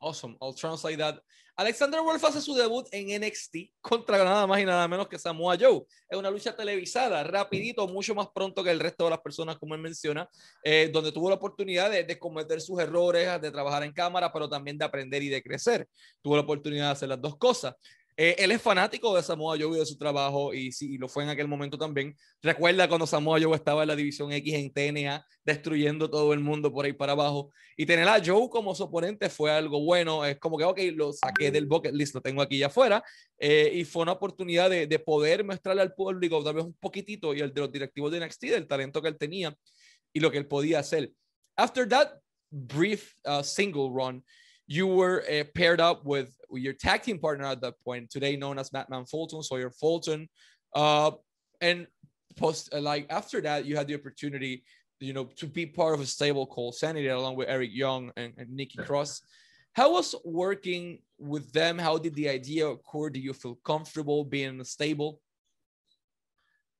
Awesome. 0.00 0.36
I'll 0.42 0.52
translate 0.52 0.98
that. 0.98 1.20
Alexander 1.54 2.02
Wolf 2.02 2.24
hace 2.24 2.40
su 2.40 2.54
debut 2.54 2.88
en 2.92 3.20
NXT 3.20 3.56
contra 3.80 4.24
nada 4.24 4.46
más 4.46 4.58
y 4.58 4.64
nada 4.64 4.88
menos 4.88 5.06
que 5.06 5.18
Samoa 5.18 5.56
Joe. 5.60 5.84
Es 6.08 6.18
una 6.18 6.30
lucha 6.30 6.56
televisada, 6.56 7.22
rapidito, 7.22 7.86
mucho 7.86 8.14
más 8.14 8.26
pronto 8.34 8.64
que 8.64 8.70
el 8.70 8.80
resto 8.80 9.04
de 9.04 9.10
las 9.10 9.20
personas, 9.20 9.58
como 9.58 9.74
él 9.74 9.80
menciona, 9.82 10.28
eh, 10.64 10.90
donde 10.92 11.12
tuvo 11.12 11.28
la 11.28 11.36
oportunidad 11.36 11.90
de, 11.90 12.04
de, 12.04 12.18
cometer 12.18 12.60
sus 12.60 12.80
errores, 12.80 13.40
de 13.40 13.50
trabajar 13.50 13.84
en 13.84 13.92
cámara, 13.92 14.32
pero 14.32 14.48
también 14.48 14.78
de 14.78 14.86
aprender 14.86 15.22
y 15.22 15.28
de 15.28 15.42
crecer. 15.42 15.86
Tuvo 16.22 16.36
la 16.36 16.42
oportunidad 16.42 16.86
de 16.86 16.92
hacer 16.92 17.08
las 17.10 17.20
dos 17.20 17.36
cosas. 17.36 17.74
Eh, 18.24 18.36
él 18.38 18.52
es 18.52 18.62
fanático 18.62 19.16
de 19.16 19.20
Samoa 19.20 19.56
Joe 19.58 19.74
y 19.76 19.80
de 19.80 19.84
su 19.84 19.98
trabajo 19.98 20.54
y 20.54 20.70
sí, 20.70 20.96
lo 20.96 21.08
fue 21.08 21.24
en 21.24 21.30
aquel 21.30 21.48
momento 21.48 21.76
también. 21.76 22.16
Recuerda 22.40 22.86
cuando 22.86 23.04
Samoa 23.04 23.40
Joe 23.42 23.56
estaba 23.56 23.82
en 23.82 23.88
la 23.88 23.96
división 23.96 24.30
X 24.30 24.54
en 24.54 24.72
TNA, 24.72 25.26
destruyendo 25.44 26.08
todo 26.08 26.32
el 26.32 26.38
mundo 26.38 26.72
por 26.72 26.84
ahí 26.84 26.92
para 26.92 27.14
abajo. 27.14 27.50
Y 27.76 27.84
tener 27.84 28.06
a 28.06 28.22
Joe 28.24 28.48
como 28.48 28.76
su 28.76 28.84
oponente 28.84 29.28
fue 29.28 29.50
algo 29.50 29.82
bueno. 29.82 30.24
Es 30.24 30.38
como 30.38 30.56
que, 30.56 30.62
ok, 30.62 30.78
lo 30.94 31.12
saqué 31.12 31.50
del 31.50 31.66
bucket 31.66 31.92
list, 31.94 32.14
lo 32.14 32.20
tengo 32.20 32.42
aquí 32.42 32.58
ya 32.58 32.68
afuera. 32.68 33.02
Eh, 33.38 33.72
y 33.74 33.84
fue 33.84 34.04
una 34.04 34.12
oportunidad 34.12 34.70
de, 34.70 34.86
de, 34.86 34.98
poder 35.00 35.42
mostrarle 35.44 35.82
al 35.82 35.92
público 35.92 36.44
tal 36.44 36.54
vez 36.54 36.64
un 36.64 36.74
poquitito 36.74 37.34
y 37.34 37.40
al 37.40 37.52
de 37.52 37.60
los 37.60 37.72
directivos 37.72 38.12
de 38.12 38.24
NXT 38.24 38.42
del 38.44 38.68
talento 38.68 39.02
que 39.02 39.08
él 39.08 39.18
tenía 39.18 39.52
y 40.12 40.20
lo 40.20 40.30
que 40.30 40.38
él 40.38 40.46
podía 40.46 40.78
hacer. 40.78 41.10
After 41.56 41.88
that 41.88 42.20
brief 42.52 43.14
uh, 43.24 43.42
single 43.42 43.90
run, 43.92 44.24
you 44.66 44.86
were 44.86 45.24
uh, 45.30 45.44
paired 45.54 45.80
up 45.80 46.04
with, 46.04 46.36
your 46.54 46.74
tag 46.74 47.02
team 47.02 47.18
partner 47.18 47.46
at 47.46 47.62
that 47.62 47.74
point, 47.82 48.10
today 48.10 48.36
known 48.36 48.58
as 48.58 48.72
Madman 48.74 49.06
Fulton, 49.06 49.42
Sawyer 49.42 49.70
Fulton. 49.70 50.28
Uh, 50.74 51.12
and 51.62 51.86
post 52.36 52.74
uh, 52.74 52.80
like 52.80 53.06
after 53.08 53.40
that, 53.40 53.64
you 53.64 53.74
had 53.76 53.86
the 53.86 53.94
opportunity, 53.94 54.62
you 55.00 55.14
know, 55.14 55.24
to 55.36 55.46
be 55.46 55.64
part 55.64 55.94
of 55.94 56.00
a 56.00 56.06
stable 56.06 56.46
called 56.46 56.74
Sanity 56.74 57.08
along 57.08 57.36
with 57.36 57.48
Eric 57.48 57.70
Young 57.72 58.12
and, 58.16 58.34
and 58.36 58.50
Nikki 58.50 58.78
Cross. 58.78 59.22
How 59.74 59.92
was 59.92 60.14
working 60.24 60.98
with 61.18 61.50
them? 61.52 61.78
How 61.78 61.96
did 61.96 62.14
the 62.14 62.28
idea 62.28 62.66
occur? 62.66 63.08
Do 63.08 63.20
you 63.20 63.32
feel 63.32 63.58
comfortable 63.64 64.24
being 64.24 64.50
in 64.50 64.60
a 64.60 64.64
stable? 64.64 65.20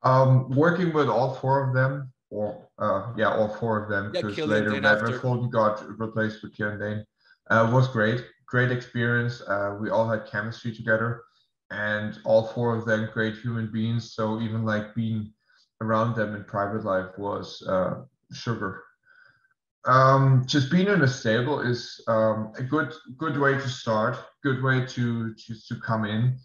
Um, 0.02 0.50
working 0.50 0.92
with 0.92 1.08
all 1.08 1.34
four 1.36 1.66
of 1.66 1.74
them, 1.74 2.12
or 2.28 2.68
uh, 2.78 3.12
yeah, 3.16 3.30
all 3.30 3.48
four 3.48 3.82
of 3.82 3.88
them, 3.88 4.12
because 4.12 4.36
yeah, 4.36 4.44
later 4.44 4.80
Madman 4.80 5.18
Fulton 5.20 5.48
got 5.48 5.82
replaced 5.98 6.42
with 6.42 6.54
Killian 6.54 6.80
Dain, 6.80 7.04
uh, 7.50 7.70
was 7.72 7.88
great. 7.88 8.24
Great 8.46 8.70
experience. 8.70 9.42
Uh, 9.46 9.76
we 9.80 9.90
all 9.90 10.08
had 10.08 10.26
chemistry 10.26 10.74
together, 10.74 11.22
and 11.70 12.18
all 12.24 12.46
four 12.48 12.76
of 12.76 12.84
them 12.84 13.08
great 13.12 13.36
human 13.36 13.70
beings. 13.72 14.14
So 14.14 14.40
even 14.40 14.64
like 14.64 14.94
being 14.94 15.32
around 15.80 16.14
them 16.14 16.34
in 16.34 16.44
private 16.44 16.84
life 16.84 17.18
was 17.18 17.62
uh, 17.68 18.02
sugar. 18.32 18.82
Um, 19.84 20.44
just 20.46 20.70
being 20.70 20.86
in 20.86 21.02
a 21.02 21.08
stable 21.08 21.60
is 21.60 22.00
um, 22.06 22.52
a 22.56 22.62
good 22.62 22.92
good 23.18 23.38
way 23.38 23.54
to 23.54 23.68
start. 23.68 24.16
Good 24.42 24.62
way 24.62 24.86
to 24.86 25.34
to, 25.34 25.54
to 25.68 25.80
come 25.80 26.04
in 26.04 26.38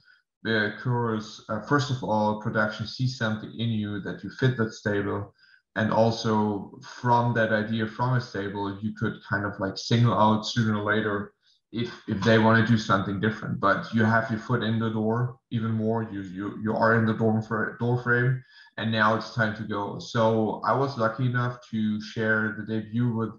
because 0.43 1.43
uh, 1.49 1.62
first 1.62 1.91
of 1.91 2.03
all, 2.03 2.41
production 2.41 2.88
sees 2.88 3.17
something 3.17 3.51
in 3.60 3.69
you 3.69 3.99
that 4.01 4.23
you 4.23 4.29
fit 4.29 4.57
that 4.57 4.73
stable, 4.73 5.33
and 5.77 5.93
also 5.93 6.79
from 6.81 7.33
that 7.35 7.53
idea 7.53 7.85
from 7.85 8.15
a 8.15 8.21
stable, 8.21 8.79
you 8.81 8.93
could 8.93 9.13
kind 9.29 9.45
of 9.45 9.59
like 9.59 9.77
single 9.77 10.13
out 10.13 10.45
sooner 10.45 10.75
or 10.77 10.83
later 10.83 11.33
if 11.71 11.91
if 12.07 12.19
they 12.21 12.39
want 12.39 12.59
to 12.59 12.71
do 12.71 12.79
something 12.79 13.19
different. 13.19 13.59
But 13.59 13.93
you 13.93 14.03
have 14.03 14.29
your 14.31 14.39
foot 14.39 14.63
in 14.63 14.79
the 14.79 14.89
door 14.89 15.37
even 15.51 15.71
more. 15.71 16.01
You 16.11 16.21
you 16.21 16.57
you 16.63 16.73
are 16.73 16.97
in 16.97 17.05
the 17.05 17.13
door 17.13 17.41
for 17.43 17.77
door 17.79 18.01
frame, 18.01 18.43
and 18.77 18.91
now 18.91 19.15
it's 19.15 19.35
time 19.35 19.55
to 19.57 19.63
go. 19.63 19.99
So 19.99 20.61
I 20.65 20.73
was 20.73 20.97
lucky 20.97 21.27
enough 21.27 21.59
to 21.69 22.01
share 22.01 22.55
the 22.57 22.65
debut 22.65 23.15
with 23.15 23.33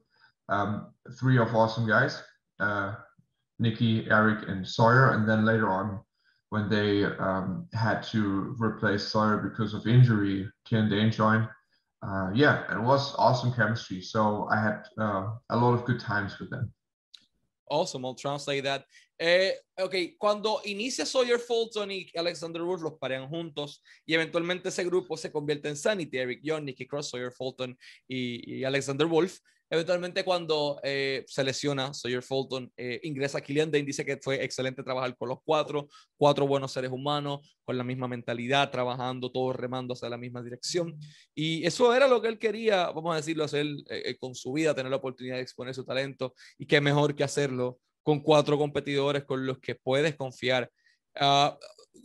um, 0.48 0.92
three 1.18 1.38
of 1.38 1.55
awesome 1.57 1.88
guys, 1.88 2.22
uh, 2.61 2.94
Nikki, 3.59 4.09
Eric, 4.11 4.48
and 4.48 4.66
Sawyer, 4.66 5.11
and 5.11 5.29
then 5.29 5.44
later 5.44 5.68
on 5.68 6.01
when 6.51 6.70
they 6.70 7.05
um, 7.05 7.66
had 7.72 8.03
to 8.03 8.55
replace 8.59 9.09
Sawyer 9.09 9.38
because 9.38 9.74
of 9.74 9.88
injury, 9.88 10.48
ken 10.64 10.88
Dain 10.88 11.11
joined. 11.11 11.48
Uh, 12.03 12.31
yeah, 12.33 12.63
it 12.73 12.81
was 12.81 13.15
awesome 13.19 13.53
chemistry. 13.53 14.01
So 14.01 14.49
I 14.51 14.61
had 14.61 14.83
uh, 14.99 15.31
a 15.51 15.57
lot 15.57 15.75
of 15.75 15.85
good 15.85 16.01
times 16.01 16.39
with 16.39 16.51
them. 16.51 16.73
Awesome, 17.71 18.05
I'll 18.05 18.15
translate 18.15 18.65
that. 18.65 18.85
Eh, 19.21 19.53
ok, 19.77 20.17
cuando 20.17 20.61
inicia 20.65 21.05
Sawyer 21.05 21.39
Fulton 21.39 21.91
y 21.91 22.07
Alexander 22.17 22.63
Wolfe 22.63 22.85
los 22.85 22.99
parean 22.99 23.29
juntos 23.29 23.83
y 24.07 24.15
eventualmente 24.15 24.69
ese 24.69 24.85
grupo 24.85 25.17
se 25.17 25.33
convierte 25.33 25.69
en 25.69 25.77
Sanity, 25.77 26.19
Eric 26.19 26.41
Young, 26.43 26.65
Nikki 26.65 26.87
Cross, 26.87 27.11
Sawyer 27.11 27.33
Fulton 27.33 27.77
y, 28.07 28.59
y 28.59 28.65
Alexander 28.65 29.07
Wolfe. 29.07 29.41
Eventualmente 29.71 30.25
cuando 30.25 30.81
eh, 30.83 31.25
se 31.27 31.45
lesiona 31.45 31.93
Sawyer 31.93 32.23
Fulton, 32.23 32.73
eh, 32.77 33.01
ingresa 33.03 33.41
Killian 33.41 33.71
Dane, 33.71 33.85
dice 33.85 34.05
que 34.05 34.17
fue 34.17 34.43
excelente 34.43 34.83
trabajar 34.83 35.15
con 35.17 35.29
los 35.29 35.39
cuatro, 35.45 35.89
cuatro 36.17 36.47
buenos 36.47 36.73
seres 36.73 36.91
humanos, 36.91 37.57
con 37.65 37.77
la 37.77 37.85
misma 37.85 38.09
mentalidad, 38.09 38.71
trabajando, 38.71 39.31
todos 39.31 39.55
remando 39.55 39.93
hacia 39.93 40.09
la 40.09 40.17
misma 40.17 40.43
dirección. 40.43 40.99
Y 41.35 41.67
eso 41.67 41.95
era 41.95 42.09
lo 42.09 42.23
que 42.23 42.29
él 42.29 42.39
quería, 42.39 42.87
vamos 42.91 43.13
a 43.13 43.17
decirlo, 43.17 43.45
hacer 43.45 43.67
eh, 43.91 44.17
con 44.19 44.35
su 44.35 44.53
vida, 44.53 44.75
tener 44.75 44.91
la 44.91 44.97
oportunidad 44.97 45.37
de 45.37 45.43
exponer 45.43 45.75
su 45.75 45.85
talento 45.85 46.35
y 46.57 46.67
qué 46.67 46.81
mejor 46.81 47.15
que 47.15 47.25
hacerlo 47.25 47.79
con 48.03 48.21
cuatro 48.21 48.57
competidores 48.57 49.25
con 49.25 49.45
los 49.45 49.59
que 49.59 49.75
puedes 49.75 50.17
confiar. 50.17 50.71
Uh, 51.21 51.51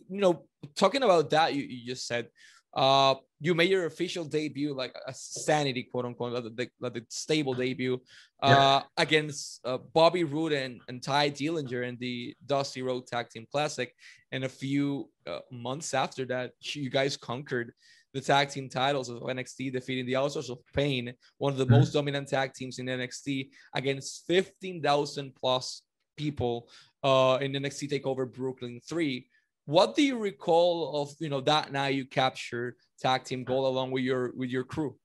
you 0.09 0.17
know, 0.17 0.49
talking 0.75 1.03
about 1.03 1.29
that, 1.29 1.51
you, 1.51 1.65
just 1.85 2.07
said, 2.07 2.27
Uh, 2.73 3.15
you 3.43 3.53
made 3.53 3.69
your 3.69 3.87
official 3.87 4.23
debut, 4.23 4.73
like 4.73 4.95
a 5.05 5.13
sanity 5.13 5.83
quote 5.83 6.05
unquote, 6.05 6.31
like 6.31 6.55
the, 6.55 6.69
like 6.79 6.93
the 6.93 7.05
stable 7.09 7.53
debut 7.53 7.99
uh, 8.41 8.47
yeah. 8.47 8.81
against 8.95 9.59
uh, 9.65 9.79
Bobby 9.93 10.23
Roode 10.23 10.53
and, 10.53 10.79
and 10.87 11.03
Tye 11.03 11.29
Dillinger 11.29 11.85
in 11.85 11.97
the 11.99 12.33
Dusty 12.45 12.81
Rhodes 12.81 13.11
Tag 13.11 13.27
Team 13.29 13.45
Classic. 13.51 13.93
And 14.31 14.45
a 14.45 14.49
few 14.49 15.09
uh, 15.27 15.39
months 15.51 15.93
after 15.93 16.23
that, 16.27 16.51
you 16.61 16.89
guys 16.89 17.17
conquered 17.17 17.73
the 18.13 18.21
tag 18.21 18.47
team 18.47 18.69
titles 18.69 19.09
of 19.09 19.17
NXT, 19.23 19.73
defeating 19.73 20.05
the 20.05 20.15
Outsiders 20.15 20.49
of 20.49 20.59
Pain, 20.73 21.13
one 21.37 21.51
of 21.51 21.57
the 21.57 21.65
mm-hmm. 21.65 21.73
most 21.73 21.91
dominant 21.91 22.29
tag 22.29 22.53
teams 22.53 22.79
in 22.79 22.85
NXT, 22.85 23.49
against 23.75 24.25
15,000 24.27 25.35
plus 25.35 25.81
people 26.15 26.69
uh, 27.03 27.39
in 27.41 27.51
the 27.51 27.59
NXT 27.59 27.91
Takeover 27.91 28.31
Brooklyn 28.31 28.79
3 28.87 29.27
what 29.65 29.95
do 29.95 30.03
you 30.03 30.17
recall 30.17 31.01
of 31.01 31.15
you 31.19 31.29
know 31.29 31.41
that 31.41 31.71
now 31.71 31.87
you 31.87 32.05
capture 32.05 32.75
tag 32.99 33.23
team 33.23 33.43
goal 33.43 33.67
along 33.67 33.91
with 33.91 34.03
your 34.03 34.33
with 34.35 34.49
your 34.49 34.63
crew? 34.63 34.95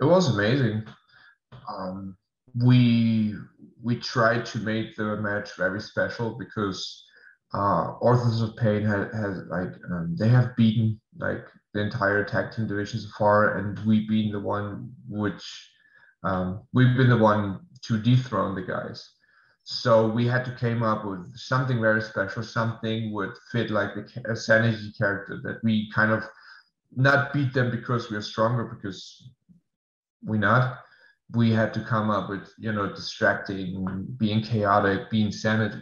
It 0.00 0.04
was 0.04 0.34
amazing. 0.34 0.84
Um, 1.68 2.16
we 2.62 3.34
we 3.82 3.96
tried 3.96 4.46
to 4.46 4.58
make 4.58 4.96
the 4.96 5.16
match 5.16 5.56
very 5.56 5.80
special 5.80 6.36
because 6.38 7.04
uh, 7.52 7.92
Authors 8.00 8.40
of 8.40 8.56
Pain 8.56 8.82
has, 8.82 9.14
has 9.14 9.42
like 9.48 9.72
um, 9.90 10.16
they 10.18 10.28
have 10.28 10.56
beaten 10.56 11.00
like 11.18 11.46
the 11.72 11.80
entire 11.80 12.24
tag 12.24 12.52
team 12.52 12.66
division 12.66 13.00
so 13.00 13.08
far, 13.16 13.58
and 13.58 13.78
we've 13.86 14.08
been 14.08 14.32
the 14.32 14.40
one 14.40 14.90
which 15.08 15.70
um, 16.24 16.62
we've 16.72 16.96
been 16.96 17.10
the 17.10 17.16
one 17.16 17.60
to 17.82 17.98
dethrone 17.98 18.54
the 18.54 18.62
guys. 18.62 19.08
So 19.66 20.06
we 20.06 20.26
had 20.26 20.44
to 20.44 20.54
came 20.54 20.82
up 20.82 21.06
with 21.06 21.34
something 21.36 21.80
very 21.80 22.02
special, 22.02 22.42
something 22.42 23.12
would 23.14 23.30
fit 23.50 23.70
like 23.70 23.94
the 23.94 24.36
sanity 24.36 24.92
character 24.92 25.40
that 25.42 25.64
we 25.64 25.90
kind 25.90 26.12
of 26.12 26.22
not 26.94 27.32
beat 27.32 27.54
them 27.54 27.70
because 27.70 28.10
we 28.10 28.16
are 28.18 28.22
stronger 28.22 28.64
because 28.64 29.30
we're 30.22 30.38
not. 30.38 30.80
We 31.34 31.50
had 31.50 31.72
to 31.74 31.80
come 31.80 32.10
up 32.10 32.28
with 32.28 32.52
you 32.58 32.72
know 32.72 32.90
distracting, 32.90 34.06
being 34.18 34.42
chaotic, 34.42 35.08
being 35.08 35.32
sanity. 35.32 35.80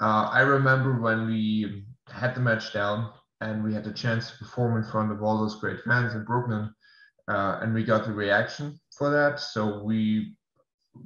Uh, 0.00 0.30
I 0.32 0.40
remember 0.40 0.98
when 0.98 1.26
we 1.26 1.84
had 2.08 2.34
the 2.34 2.40
match 2.40 2.72
down 2.72 3.12
and 3.42 3.62
we 3.62 3.74
had 3.74 3.84
the 3.84 3.92
chance 3.92 4.30
to 4.30 4.38
perform 4.38 4.78
in 4.82 4.90
front 4.90 5.12
of 5.12 5.22
all 5.22 5.38
those 5.38 5.60
great 5.60 5.80
fans 5.84 6.14
in 6.14 6.24
Brooklyn, 6.24 6.74
uh, 7.28 7.58
and 7.60 7.74
we 7.74 7.84
got 7.84 8.06
the 8.06 8.14
reaction 8.14 8.80
for 8.96 9.10
that. 9.10 9.40
So 9.40 9.82
we 9.82 10.36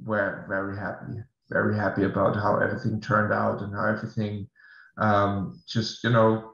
were 0.05 0.45
very 0.47 0.77
happy 0.77 1.23
very 1.49 1.75
happy 1.75 2.03
about 2.03 2.35
how 2.35 2.57
everything 2.57 3.01
turned 3.01 3.33
out 3.33 3.61
and 3.61 3.73
how 3.73 3.85
everything 3.85 4.47
um, 4.97 5.61
just 5.67 6.03
you 6.03 6.09
know 6.09 6.53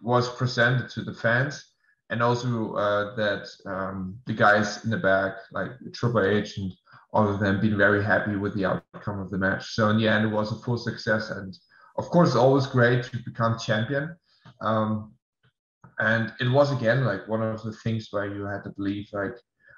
was 0.00 0.28
presented 0.36 0.88
to 0.90 1.02
the 1.02 1.14
fans 1.14 1.72
and 2.10 2.22
also 2.22 2.74
uh, 2.74 3.14
that 3.16 3.48
um, 3.66 4.18
the 4.26 4.34
guys 4.34 4.84
in 4.84 4.90
the 4.90 4.96
back 4.96 5.34
like 5.52 5.70
Triple 5.94 6.24
H 6.24 6.58
and 6.58 6.72
all 7.12 7.28
of 7.28 7.40
them 7.40 7.60
being 7.60 7.76
very 7.76 8.02
happy 8.04 8.36
with 8.36 8.54
the 8.54 8.64
outcome 8.64 9.20
of 9.20 9.30
the 9.30 9.38
match. 9.38 9.74
So 9.74 9.88
in 9.90 9.98
the 9.98 10.08
end, 10.08 10.26
it 10.26 10.34
was 10.34 10.50
a 10.52 10.56
full 10.56 10.78
success, 10.78 11.30
and 11.30 11.56
of 11.96 12.06
course, 12.06 12.34
always 12.34 12.66
great 12.66 13.04
to 13.04 13.18
become 13.24 13.58
champion. 13.58 14.16
Um, 14.60 15.12
and 15.98 16.32
it 16.40 16.50
was 16.50 16.72
again 16.72 17.04
like 17.04 17.28
one 17.28 17.42
of 17.42 17.62
the 17.62 17.72
things 17.72 18.08
where 18.10 18.26
you 18.26 18.44
had 18.44 18.64
to 18.64 18.70
believe 18.70 19.08
like 19.12 19.34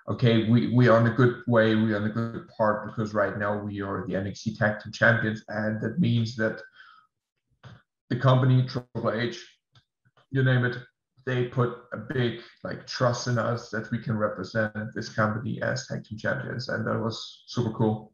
okay, 0.09 0.49
we, 0.49 0.69
we 0.75 0.88
are 0.88 0.97
on 0.97 1.07
a 1.07 1.14
good 1.14 1.43
way, 1.47 1.75
we 1.75 1.93
are 1.93 1.97
on 1.97 2.05
a 2.05 2.11
good 2.11 2.49
part 2.49 2.87
because 2.87 3.14
right 3.14 3.38
now 3.38 3.59
we 3.59 3.81
are 3.81 4.05
the 4.07 4.14
NXT 4.14 4.59
Tag 4.59 4.81
Team 4.81 4.93
Champions, 4.93 5.43
and 5.49 5.81
that 5.81 5.99
means 5.99 6.37
that 6.37 6.61
the 8.11 8.17
company 8.17 8.67
Triple 8.67 9.12
H, 9.12 9.43
you 10.31 10.43
name 10.43 10.64
it, 10.64 10.77
they 11.27 11.47
put 11.47 11.71
a 11.93 11.97
big 11.97 12.40
like 12.62 12.87
trust 12.87 13.29
in 13.29 13.38
us 13.38 13.71
that 13.71 13.90
we 13.90 13.99
can 13.99 14.17
represent 14.17 14.93
this 14.95 15.09
company 15.09 15.61
as 15.62 15.87
tag 15.87 16.05
team 16.05 16.19
champions, 16.19 16.69
and 16.69 16.87
that 16.87 17.01
was 17.01 17.45
super 17.47 17.71
cool. 17.71 18.12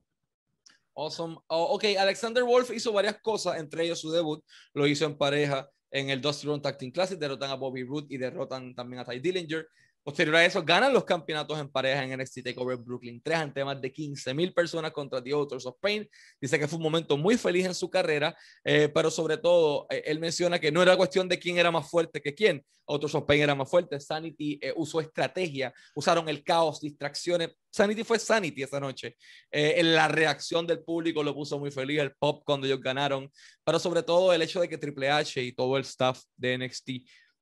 Awesome. 0.94 1.38
Oh, 1.48 1.74
ok, 1.74 1.96
Alexander 1.96 2.44
Wolfe 2.44 2.74
hizo 2.74 2.92
varias 2.92 3.16
cosas, 3.22 3.59
entre 3.59 3.85
ellos 3.85 4.00
su 4.00 4.11
debut, 4.11 4.42
lo 4.74 4.87
hizo 4.87 5.07
en 5.07 5.16
pareja 5.16 5.66
en 5.90 6.11
el 6.11 6.20
Dusty 6.20 6.46
Run 6.46 6.62
Tag 6.62 6.79
Team 6.79 6.92
Classic, 6.92 7.18
derrotan 7.18 7.50
a 7.50 7.55
Bobby 7.55 7.83
Roode 7.85 8.07
y 8.11 8.18
derrotan 8.18 8.74
también 8.74 9.00
a 9.00 9.05
Tye 9.05 9.20
Dillinger. 9.20 9.66
Posterior 10.02 10.36
a 10.36 10.44
eso, 10.46 10.62
ganan 10.62 10.94
los 10.94 11.04
campeonatos 11.04 11.60
en 11.60 11.68
pareja 11.68 12.02
en 12.02 12.18
NXT 12.18 12.42
TakeOver 12.44 12.79
Brooklyn 12.79 13.20
3 13.22 13.38
ante 13.38 13.62
más 13.62 13.79
de 13.83 13.92
15 13.92 14.33
mil 14.33 14.54
personas 14.54 14.92
contra 14.92 15.22
The 15.22 15.33
Authors 15.33 15.66
of 15.66 15.77
Pain. 15.79 16.08
Dice 16.40 16.58
que 16.58 16.66
fue 16.66 16.79
un 16.79 16.83
momento 16.83 17.18
muy 17.18 17.37
feliz 17.37 17.66
en 17.66 17.75
su 17.75 17.90
carrera, 17.90 18.35
eh, 18.64 18.88
pero 18.88 19.10
sobre 19.10 19.37
todo, 19.37 19.87
eh, 19.90 20.02
él 20.06 20.18
menciona 20.18 20.58
que 20.58 20.72
no 20.72 20.83
era 20.83 20.96
cuestión 20.96 21.29
de 21.29 21.38
quién 21.38 21.58
era 21.58 21.70
más 21.70 21.90
fuerte 21.90 22.22
que 22.22 22.35
quién. 22.35 22.64
Authors 22.87 23.14
of 23.14 23.25
Pain 23.27 23.42
era 23.42 23.54
más 23.54 23.68
fuerte. 23.68 24.00
Sanity 24.00 24.58
eh, 24.62 24.72
usó 24.75 25.02
estrategia, 25.02 25.72
usaron 25.94 26.27
el 26.31 26.42
caos, 26.42 26.81
distracciones. 26.81 27.50
Sanity 27.70 28.02
fue 28.02 28.18
Sanity 28.18 28.62
esa 28.62 28.81
noche. 28.81 29.16
en 29.50 29.94
la 29.94 30.08
reacción 30.08 30.66
del 30.66 30.83
público 30.83 31.22
lo 31.22 31.35
puso 31.35 31.58
muy 31.58 31.70
feliz, 31.70 32.00
el 32.00 32.12
pop 32.12 32.42
cuando 32.44 32.66
ellos 32.66 32.81
ganaron, 32.81 33.31
pero 33.62 33.79
sobre 33.79 34.02
todo 34.02 34.33
el 34.33 34.40
hecho 34.42 34.60
de 34.60 34.68
que 34.68 34.79
Triple 34.79 35.10
H 35.10 35.40
y 35.42 35.52
todo 35.52 35.77
el 35.77 35.83
staff 35.83 36.22
de 36.37 36.56
NXT 36.58 36.90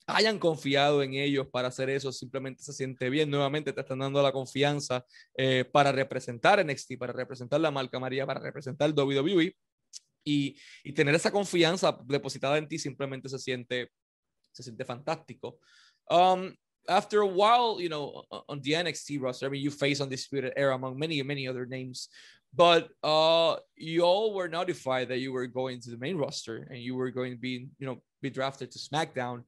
hayan 0.08 0.38
confiado 0.38 1.02
en 1.02 1.14
ellos 1.14 1.46
para 1.48 1.68
hacer 1.68 1.90
eso, 1.90 2.10
simplemente 2.10 2.62
se 2.62 2.72
siente 2.72 3.10
bien. 3.10 3.30
Nuevamente 3.30 3.72
te 3.72 3.80
están 3.82 3.98
dando 3.98 4.22
la 4.22 4.32
confianza 4.32 5.04
eh, 5.36 5.64
para 5.70 5.92
representar 5.92 6.64
NXT, 6.64 6.98
para 6.98 7.12
representar 7.12 7.60
la 7.60 7.70
marca 7.70 8.00
María, 8.00 8.26
para 8.26 8.40
representar 8.40 8.90
WWE. 8.92 9.54
Y, 10.24 10.56
tener 10.94 11.14
esa 11.14 11.30
confianza 11.30 11.98
depositada 12.04 12.58
en 12.58 12.68
ti 12.68 12.78
simplemente 12.78 13.28
se 13.28 13.38
siente, 13.38 13.90
se 14.52 14.62
siente 14.62 14.84
fantástico. 14.84 15.58
Um, 16.10 16.54
after 16.86 17.20
a 17.20 17.26
while, 17.26 17.80
you 17.80 17.88
know, 17.88 18.24
on 18.48 18.60
the 18.62 18.72
NXT 18.72 19.20
roster, 19.20 19.46
I 19.46 19.50
mean, 19.50 19.62
you 19.62 19.70
face 19.70 20.00
Undisputed 20.00 20.52
Era 20.56 20.74
among 20.74 20.98
many, 20.98 21.22
many 21.22 21.46
other 21.46 21.66
names, 21.66 22.08
but 22.52 22.88
uh, 23.02 23.56
you 23.76 24.02
all 24.02 24.34
were 24.34 24.48
notified 24.48 25.08
that 25.08 25.18
you 25.18 25.32
were 25.32 25.46
going 25.46 25.80
to 25.82 25.90
the 25.90 25.98
main 25.98 26.16
roster 26.16 26.66
and 26.70 26.78
you 26.78 26.94
were 26.94 27.10
going 27.10 27.32
to 27.32 27.38
be, 27.38 27.68
you 27.78 27.86
know, 27.86 28.02
be 28.20 28.30
drafted 28.30 28.70
to 28.70 28.78
SmackDown. 28.78 29.44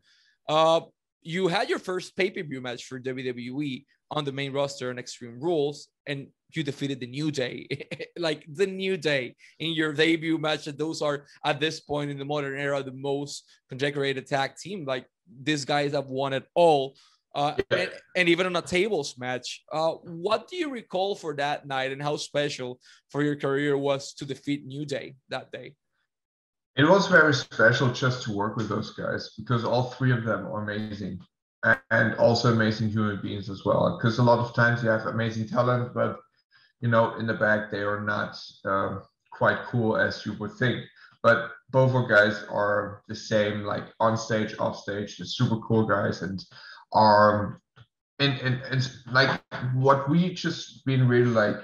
Uh, 0.51 0.81
you 1.23 1.47
had 1.47 1.69
your 1.69 1.79
first 1.79 2.17
pay-per-view 2.17 2.61
match 2.61 2.85
for 2.85 2.99
WWE 2.99 3.85
on 4.11 4.25
the 4.25 4.33
main 4.33 4.53
roster 4.53 4.91
on 4.91 4.99
Extreme 4.99 5.39
Rules, 5.39 5.87
and 6.09 6.27
you 6.57 6.65
defeated 6.65 6.99
the 6.99 7.07
New 7.07 7.31
Day, 7.31 7.69
like 8.19 8.45
the 8.53 8.67
New 8.67 8.97
Day 8.97 9.37
in 9.61 9.71
your 9.75 9.93
debut 9.93 10.39
match. 10.39 10.65
Those 10.65 11.03
are 11.03 11.27
at 11.45 11.61
this 11.61 11.79
point 11.79 12.11
in 12.11 12.19
the 12.19 12.25
modern 12.25 12.59
era 12.59 12.83
the 12.83 12.91
most 12.91 13.45
condecorated 13.69 14.27
tag 14.27 14.57
team. 14.57 14.85
Like 14.85 15.07
these 15.41 15.65
guys 15.65 15.93
have 15.93 16.09
won 16.09 16.33
it 16.33 16.45
all 16.57 16.97
uh, 17.33 17.55
and, 17.71 17.91
and, 18.17 18.29
even 18.29 18.47
on 18.47 18.57
a 18.57 18.63
tables 18.63 19.17
match. 19.17 19.63
Uh, 19.71 19.93
what 20.03 20.49
do 20.49 20.57
you 20.57 20.69
recall 20.69 21.15
for 21.15 21.33
that 21.37 21.65
night 21.65 21.93
and 21.93 22.03
how 22.03 22.17
special 22.17 22.81
for 23.09 23.23
your 23.23 23.37
career 23.37 23.79
was 23.79 24.15
to 24.15 24.25
defeat 24.25 24.67
New 24.67 24.85
Day 24.85 25.15
that 25.29 25.53
day? 25.53 25.75
It 26.77 26.85
was 26.85 27.09
very 27.09 27.35
special 27.35 27.93
just 27.93 28.23
to 28.25 28.33
work 28.33 28.57
with 28.57 28.69
those 28.69 28.91
guys 28.93 29.31
because 29.37 29.65
all 29.65 29.91
three 29.91 30.13
of 30.13 30.25
them 30.25 30.47
are 30.47 30.63
amazing 30.63 31.21
and 31.91 32.15
also 32.15 32.53
amazing 32.53 32.89
human 32.89 33.21
beings 33.21 33.51
as 33.51 33.65
well. 33.65 33.99
Because 33.99 34.19
a 34.19 34.23
lot 34.23 34.39
of 34.39 34.55
times 34.55 34.83
you 34.83 34.89
have 34.89 35.07
amazing 35.07 35.49
talent, 35.49 35.93
but 35.95 36.19
you 36.81 36.89
know, 36.89 37.17
in 37.17 37.27
the 37.27 37.35
back 37.35 37.71
they 37.71 37.81
are 37.81 38.01
not 38.01 38.39
uh, 38.65 39.01
quite 39.31 39.59
cool 39.67 39.97
as 39.97 40.25
you 40.25 40.33
would 40.35 40.53
think. 40.53 40.85
But 41.23 41.51
both 41.71 41.95
of 41.95 42.09
guys 42.09 42.45
are 42.49 43.03
the 43.09 43.15
same, 43.15 43.65
like 43.65 43.85
on 44.01 44.17
stage, 44.17 44.55
off 44.59 44.79
stage, 44.79 45.19
the 45.19 45.27
super 45.27 45.59
cool 45.59 45.87
guys, 45.87 46.23
and 46.23 46.43
are 46.93 47.61
and, 48.21 48.39
and 48.41 48.63
and 48.71 48.91
like 49.13 49.41
what 49.75 50.09
we 50.09 50.33
just 50.35 50.85
been 50.85 51.09
really 51.09 51.31
like 51.31 51.57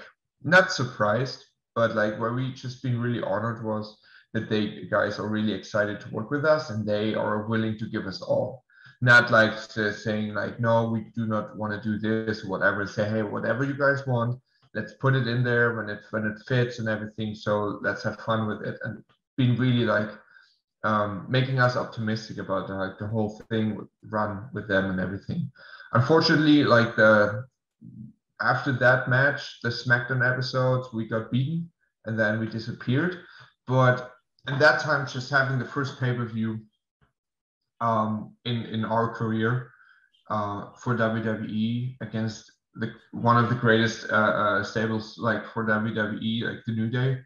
not 0.43 0.71
surprised 0.71 1.43
but 1.75 1.95
like 1.95 2.19
where 2.19 2.33
we 2.33 2.51
just 2.53 2.81
been 2.81 2.99
really 2.99 3.21
honored 3.21 3.63
was 3.63 3.97
that 4.33 4.49
they 4.49 4.85
guys 4.91 5.19
are 5.19 5.29
really 5.29 5.53
excited 5.53 5.99
to 5.99 6.09
work 6.09 6.29
with 6.29 6.45
us 6.45 6.69
and 6.69 6.87
they 6.87 7.15
are 7.15 7.47
willing 7.47 7.77
to 7.77 7.87
give 7.87 8.05
us 8.05 8.21
all 8.21 8.63
not 9.01 9.31
like 9.31 9.57
saying 9.57 10.33
like 10.33 10.59
no 10.59 10.89
we 10.89 11.05
do 11.15 11.27
not 11.27 11.55
want 11.57 11.71
to 11.71 11.81
do 11.89 11.97
this 11.99 12.43
whatever 12.43 12.85
say 12.85 13.07
hey 13.07 13.21
whatever 13.21 13.63
you 13.63 13.77
guys 13.77 14.05
want 14.07 14.39
let's 14.73 14.93
put 14.95 15.15
it 15.15 15.27
in 15.27 15.43
there 15.43 15.75
when 15.75 15.89
it 15.89 15.99
when 16.11 16.25
it 16.25 16.37
fits 16.47 16.79
and 16.79 16.89
everything 16.89 17.33
so 17.35 17.79
let's 17.81 18.03
have 18.03 18.19
fun 18.21 18.47
with 18.47 18.61
it 18.63 18.77
and 18.83 19.03
being 19.37 19.55
really 19.55 19.85
like 19.85 20.09
um, 20.83 21.25
making 21.27 21.59
us 21.59 21.75
optimistic 21.75 22.37
about 22.37 22.67
the, 22.67 22.75
like 22.75 22.97
the 22.97 23.07
whole 23.07 23.41
thing 23.49 23.87
run 24.09 24.49
with 24.53 24.67
them 24.67 24.89
and 24.89 24.99
everything. 24.99 25.51
Unfortunately, 25.93 26.63
like 26.63 26.95
the 26.95 27.45
after 28.41 28.71
that 28.71 29.09
match, 29.09 29.59
the 29.63 29.69
SmackDown 29.69 30.29
episodes, 30.29 30.93
we 30.93 31.07
got 31.07 31.31
beaten 31.31 31.69
and 32.05 32.17
then 32.19 32.39
we 32.39 32.47
disappeared. 32.47 33.19
But 33.65 34.11
in 34.47 34.59
that 34.59 34.79
time, 34.79 35.05
just 35.07 35.29
having 35.29 35.59
the 35.59 35.65
first 35.65 35.99
pay 35.99 36.13
per 36.13 36.25
view 36.25 36.59
um, 37.81 38.35
in 38.45 38.63
in 38.65 38.85
our 38.85 39.13
career 39.13 39.71
uh, 40.29 40.71
for 40.81 40.95
WWE 40.95 41.97
against 42.01 42.51
the 42.75 42.91
one 43.11 43.43
of 43.43 43.49
the 43.49 43.55
greatest 43.55 44.09
uh, 44.11 44.15
uh, 44.15 44.63
stables 44.63 45.17
like 45.17 45.45
for 45.53 45.65
WWE, 45.65 46.43
like 46.43 46.63
the 46.65 46.73
New 46.73 46.89
Day 46.89 47.17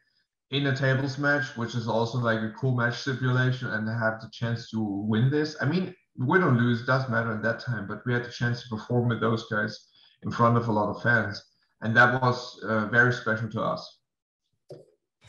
in 0.52 0.68
a 0.68 0.76
tables 0.76 1.18
match, 1.18 1.56
which 1.56 1.76
is 1.76 1.88
also 1.88 2.18
like 2.18 2.40
a 2.42 2.54
cool 2.60 2.76
match 2.76 3.00
stipulation, 3.02 3.70
and 3.70 3.88
have 3.88 4.22
the 4.22 4.30
chance 4.32 4.70
to 4.70 4.82
win 4.82 5.30
this. 5.30 5.56
I 5.62 5.66
mean, 5.66 5.96
win 6.18 6.44
or 6.44 6.52
lose 6.52 6.86
doesn't 6.86 7.12
matter 7.12 7.34
at 7.34 7.44
that 7.44 7.60
time, 7.60 7.88
but 7.88 8.06
we 8.06 8.14
had 8.14 8.26
the 8.26 8.32
chance 8.32 8.64
to 8.64 8.70
perform 8.76 9.10
with 9.10 9.22
those 9.22 9.46
guys 9.50 9.88
in 10.24 10.32
front 10.32 10.58
of 10.58 10.68
a 10.68 10.72
lot 10.72 10.90
of 10.90 11.02
fans, 11.02 11.42
and 11.82 11.96
that 11.96 12.22
was 12.22 12.60
uh, 12.64 12.88
very 12.88 13.14
special 13.14 13.50
to 13.50 13.62
us. 13.62 14.01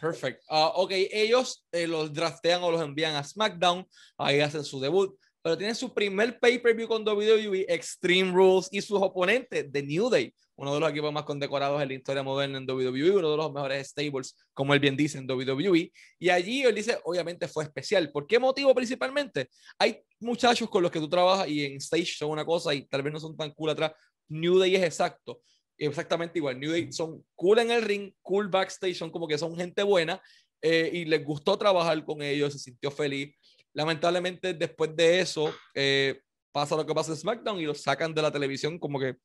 Perfect. 0.03 0.43
Uh, 0.51 0.83
ok, 0.83 0.91
ellos 1.13 1.65
eh, 1.71 1.87
los 1.87 2.13
draftean 2.13 2.61
o 2.65 2.73
los 2.73 2.83
envían 2.83 3.15
a 3.15 3.23
SmackDown, 3.23 3.87
ahí 4.19 4.41
hacen 4.41 4.65
su 4.65 4.81
debut, 4.81 5.17
pero 5.41 5.57
tienen 5.57 5.77
su 5.77 5.95
primer 5.95 6.41
pay-per-view 6.41 6.89
con 6.89 7.07
WWE, 7.07 7.67
Extreme 7.69 8.33
Rules, 8.33 8.69
y 8.73 8.83
sus 8.83 9.01
oponentes, 9.01 9.71
The 9.71 9.81
New 9.81 10.11
Day, 10.11 10.35
uno 10.57 10.75
de 10.75 10.81
los 10.81 10.91
equipos 10.91 11.13
más 11.13 11.23
condecorados 11.23 11.81
en 11.81 11.87
la 11.87 11.95
historia 11.95 12.25
moderna 12.25 12.59
en 12.59 12.69
WWE, 12.69 13.13
uno 13.13 13.31
de 13.31 13.37
los 13.37 13.53
mejores 13.53 13.91
stables, 13.91 14.37
como 14.53 14.75
él 14.75 14.81
bien 14.81 14.97
dice, 14.97 15.19
en 15.19 15.31
WWE. 15.31 15.93
Y 16.19 16.29
allí 16.31 16.65
él 16.65 16.75
dice, 16.75 16.99
obviamente 17.05 17.47
fue 17.47 17.63
especial. 17.63 18.11
¿Por 18.11 18.27
qué 18.27 18.41
motivo 18.41 18.75
principalmente? 18.75 19.51
Hay 19.79 20.03
muchachos 20.19 20.69
con 20.69 20.83
los 20.83 20.91
que 20.91 20.99
tú 20.99 21.09
trabajas 21.09 21.47
y 21.47 21.65
en 21.65 21.77
stage 21.77 22.17
son 22.17 22.31
una 22.31 22.45
cosa 22.45 22.75
y 22.75 22.87
tal 22.87 23.03
vez 23.03 23.13
no 23.13 23.21
son 23.21 23.37
tan 23.37 23.53
cool 23.53 23.71
atrás. 23.71 23.93
New 24.29 24.59
Day 24.59 24.75
es 24.75 24.83
exacto. 24.83 25.43
Exactamente 25.79 26.39
igual. 26.39 26.59
New 26.59 26.71
Day 26.71 26.93
son 26.93 27.25
cool 27.35 27.59
en 27.59 27.71
el 27.71 27.83
ring, 27.83 28.13
cool 28.23 28.49
backstage, 28.49 28.97
son 28.97 29.11
como 29.11 29.27
que 29.27 29.39
son 29.39 29.57
gente 29.57 29.83
buena 29.83 30.21
eh, 30.61 30.91
y 30.93 31.05
les 31.05 31.25
gustó 31.25 31.59
trabajar 31.59 32.05
con 32.05 32.23
ellos, 32.23 32.53
se 32.53 32.59
sintió 32.59 32.91
feliz. 32.91 33.35
Lamentablemente, 33.75 34.55
después 34.55 34.95
de 34.95 35.21
eso, 35.21 35.53
eh, 35.75 36.21
pasa 36.53 36.77
lo 36.77 36.87
que 36.87 36.95
pasa 36.95 37.11
en 37.13 37.17
SmackDown 37.17 37.59
y 37.59 37.65
los 37.65 37.81
sacan 37.81 38.15
de 38.15 38.23
la 38.23 38.31
televisión 38.31 38.79
como 38.79 39.01
que 39.01 39.17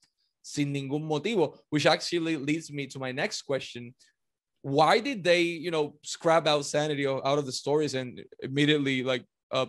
sin 0.41 0.71
ningún 0.71 1.05
motivo, 1.05 1.61
which 1.69 1.85
actually 1.85 2.37
leads 2.37 2.71
me 2.71 2.87
to 2.87 2.99
my 2.99 3.11
next 3.11 3.43
question. 3.43 3.93
Why 4.61 5.01
did 5.01 5.23
they, 5.23 5.43
you 5.43 5.71
know, 5.71 5.97
scrap 6.03 6.47
out 6.47 6.65
sanity 6.65 7.05
out 7.05 7.37
of 7.37 7.45
the 7.45 7.51
stories 7.51 7.93
and 7.93 8.23
immediately 8.41 9.03
like 9.03 9.25
uh, 9.51 9.67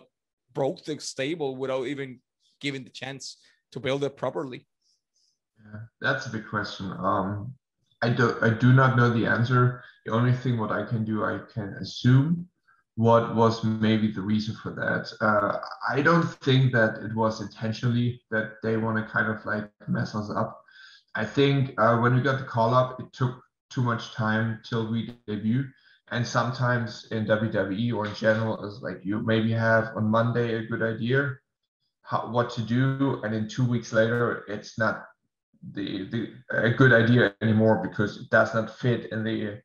broke 0.53 0.83
the 0.85 0.99
stable 0.99 1.57
without 1.57 1.85
even 1.85 2.21
giving 2.61 2.83
the 2.83 2.89
chance 2.89 3.37
to 3.73 3.79
build 3.79 4.03
it 4.03 4.15
properly? 4.15 4.68
Yeah, 5.65 5.79
that's 6.01 6.25
a 6.25 6.29
big 6.29 6.47
question. 6.47 6.91
Um, 6.99 7.53
I 8.01 8.09
do 8.09 8.35
I 8.41 8.49
do 8.49 8.73
not 8.73 8.95
know 8.97 9.09
the 9.09 9.25
answer. 9.25 9.83
The 10.05 10.13
only 10.13 10.33
thing 10.33 10.57
what 10.57 10.71
I 10.71 10.85
can 10.85 11.03
do, 11.05 11.23
I 11.25 11.39
can 11.53 11.73
assume 11.81 12.47
what 12.95 13.35
was 13.35 13.63
maybe 13.63 14.11
the 14.11 14.21
reason 14.21 14.55
for 14.55 14.71
that. 14.71 15.11
Uh, 15.21 15.57
I 15.89 16.01
don't 16.01 16.23
think 16.43 16.71
that 16.73 16.99
it 17.03 17.15
was 17.15 17.41
intentionally 17.41 18.21
that 18.31 18.55
they 18.63 18.77
want 18.77 18.97
to 18.97 19.11
kind 19.11 19.29
of 19.29 19.45
like 19.45 19.69
mess 19.87 20.15
us 20.15 20.29
up. 20.29 20.61
I 21.15 21.25
think 21.25 21.73
uh, 21.77 21.97
when 21.97 22.15
we 22.15 22.21
got 22.21 22.39
the 22.39 22.45
call 22.45 22.73
up, 22.73 22.99
it 22.99 23.11
took 23.13 23.41
too 23.69 23.81
much 23.81 24.13
time 24.13 24.61
till 24.67 24.89
we 24.91 25.15
debut. 25.27 25.65
And 26.11 26.25
sometimes 26.25 27.07
in 27.11 27.25
WWE 27.25 27.93
or 27.93 28.07
in 28.07 28.15
general, 28.15 28.65
is 28.65 28.81
like 28.81 28.99
you 29.03 29.19
maybe 29.21 29.51
have 29.51 29.95
on 29.95 30.05
Monday 30.09 30.55
a 30.55 30.63
good 30.65 30.81
idea 30.81 31.35
how, 32.01 32.29
what 32.31 32.49
to 32.51 32.61
do, 32.61 33.21
and 33.23 33.33
then 33.33 33.47
two 33.47 33.65
weeks 33.65 33.93
later, 33.93 34.43
it's 34.47 34.77
not 34.79 35.05
the, 35.73 36.07
the 36.09 36.33
a 36.51 36.69
good 36.69 36.93
idea 36.93 37.35
anymore 37.41 37.85
because 37.87 38.17
it 38.17 38.29
does 38.29 38.53
not 38.53 38.77
fit 38.77 39.11
in 39.11 39.23
the 39.23 39.61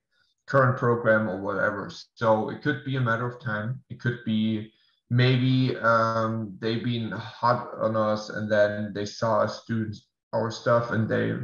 current 0.47 0.77
program 0.77 1.29
or 1.29 1.41
whatever. 1.41 1.91
So 2.15 2.51
it 2.51 2.63
could 2.63 2.85
be 2.85 2.97
a 2.97 3.01
matter 3.01 3.27
of 3.27 3.41
time. 3.41 3.83
It 3.91 4.01
could 4.01 4.19
be 4.25 4.73
maybe 5.11 5.77
um, 5.77 6.57
they've 6.61 6.85
been 6.85 7.11
hot 7.11 7.71
on 7.81 7.97
us 7.97 8.31
and 8.31 8.51
then 8.51 8.93
they 8.95 9.05
saw 9.05 9.41
us 9.41 9.65
do 9.69 9.93
our 10.33 10.51
stuff 10.51 10.91
and 10.91 11.09
they 11.09 11.35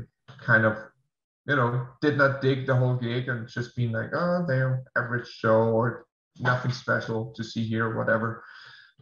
kind 0.44 0.64
of 0.64 0.76
you 1.46 1.56
know 1.56 1.86
did 2.00 2.16
not 2.18 2.40
dig 2.40 2.66
the 2.66 2.74
whole 2.74 2.96
gig 2.96 3.28
and 3.28 3.48
just 3.48 3.76
being 3.76 3.92
like 3.92 4.10
oh 4.14 4.44
they're 4.46 4.82
average 4.96 5.28
show 5.28 5.68
or 5.70 6.06
nothing 6.38 6.72
special 6.72 7.32
to 7.34 7.44
see 7.44 7.64
here 7.64 7.96
whatever 7.96 8.42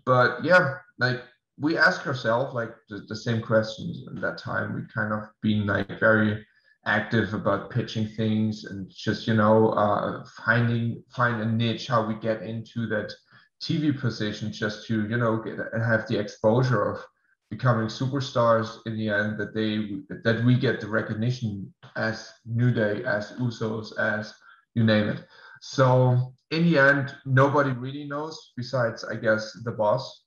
but 0.04 0.44
yeah 0.44 0.74
like 0.98 1.22
we 1.60 1.76
ask 1.76 2.06
ourselves 2.06 2.54
like 2.54 2.72
the, 2.88 3.04
the 3.08 3.16
same 3.16 3.42
questions 3.42 4.06
at 4.08 4.20
that 4.20 4.38
time 4.38 4.74
we 4.74 4.82
kind 4.92 5.12
of 5.12 5.28
been 5.42 5.66
like 5.66 5.98
very 6.00 6.44
active 6.86 7.34
about 7.34 7.70
pitching 7.70 8.06
things 8.06 8.64
and 8.64 8.90
just 8.90 9.26
you 9.26 9.34
know 9.34 9.70
uh, 9.70 10.24
finding 10.44 11.02
find 11.10 11.40
a 11.40 11.44
niche 11.44 11.86
how 11.86 12.06
we 12.06 12.14
get 12.14 12.42
into 12.42 12.86
that 12.86 13.12
tv 13.62 13.98
position 13.98 14.52
just 14.52 14.86
to 14.86 15.08
you 15.08 15.16
know 15.16 15.36
get, 15.36 15.58
have 15.82 16.06
the 16.08 16.18
exposure 16.18 16.90
of 16.90 17.04
becoming 17.50 17.86
superstars 17.86 18.78
in 18.86 18.96
the 18.96 19.08
end 19.08 19.38
that 19.38 19.54
they 19.54 20.02
that 20.22 20.44
we 20.44 20.54
get 20.54 20.80
the 20.80 20.86
recognition 20.86 21.72
as 21.96 22.32
New 22.46 22.72
Day, 22.72 23.04
as 23.04 23.32
Usos, 23.32 23.98
as 23.98 24.34
you 24.74 24.84
name 24.84 25.08
it. 25.08 25.24
So 25.60 26.32
in 26.50 26.70
the 26.70 26.78
end, 26.78 27.14
nobody 27.26 27.70
really 27.70 28.04
knows 28.04 28.52
besides 28.56 29.04
I 29.04 29.16
guess 29.16 29.52
the 29.64 29.72
boss 29.72 30.24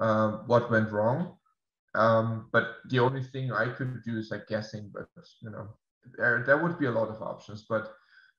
uh, 0.00 0.38
what 0.46 0.70
went 0.70 0.90
wrong. 0.90 1.36
Um, 1.94 2.48
but 2.52 2.76
the 2.90 2.98
only 3.00 3.22
thing 3.22 3.52
I 3.52 3.68
could 3.68 4.02
do 4.04 4.18
is 4.18 4.30
like 4.30 4.46
guessing, 4.48 4.90
but 4.92 5.06
you 5.42 5.50
know 5.50 5.68
there 6.18 6.42
there 6.46 6.58
would 6.62 6.78
be 6.78 6.86
a 6.86 6.90
lot 6.92 7.08
of 7.08 7.22
options. 7.22 7.66
But 7.68 7.88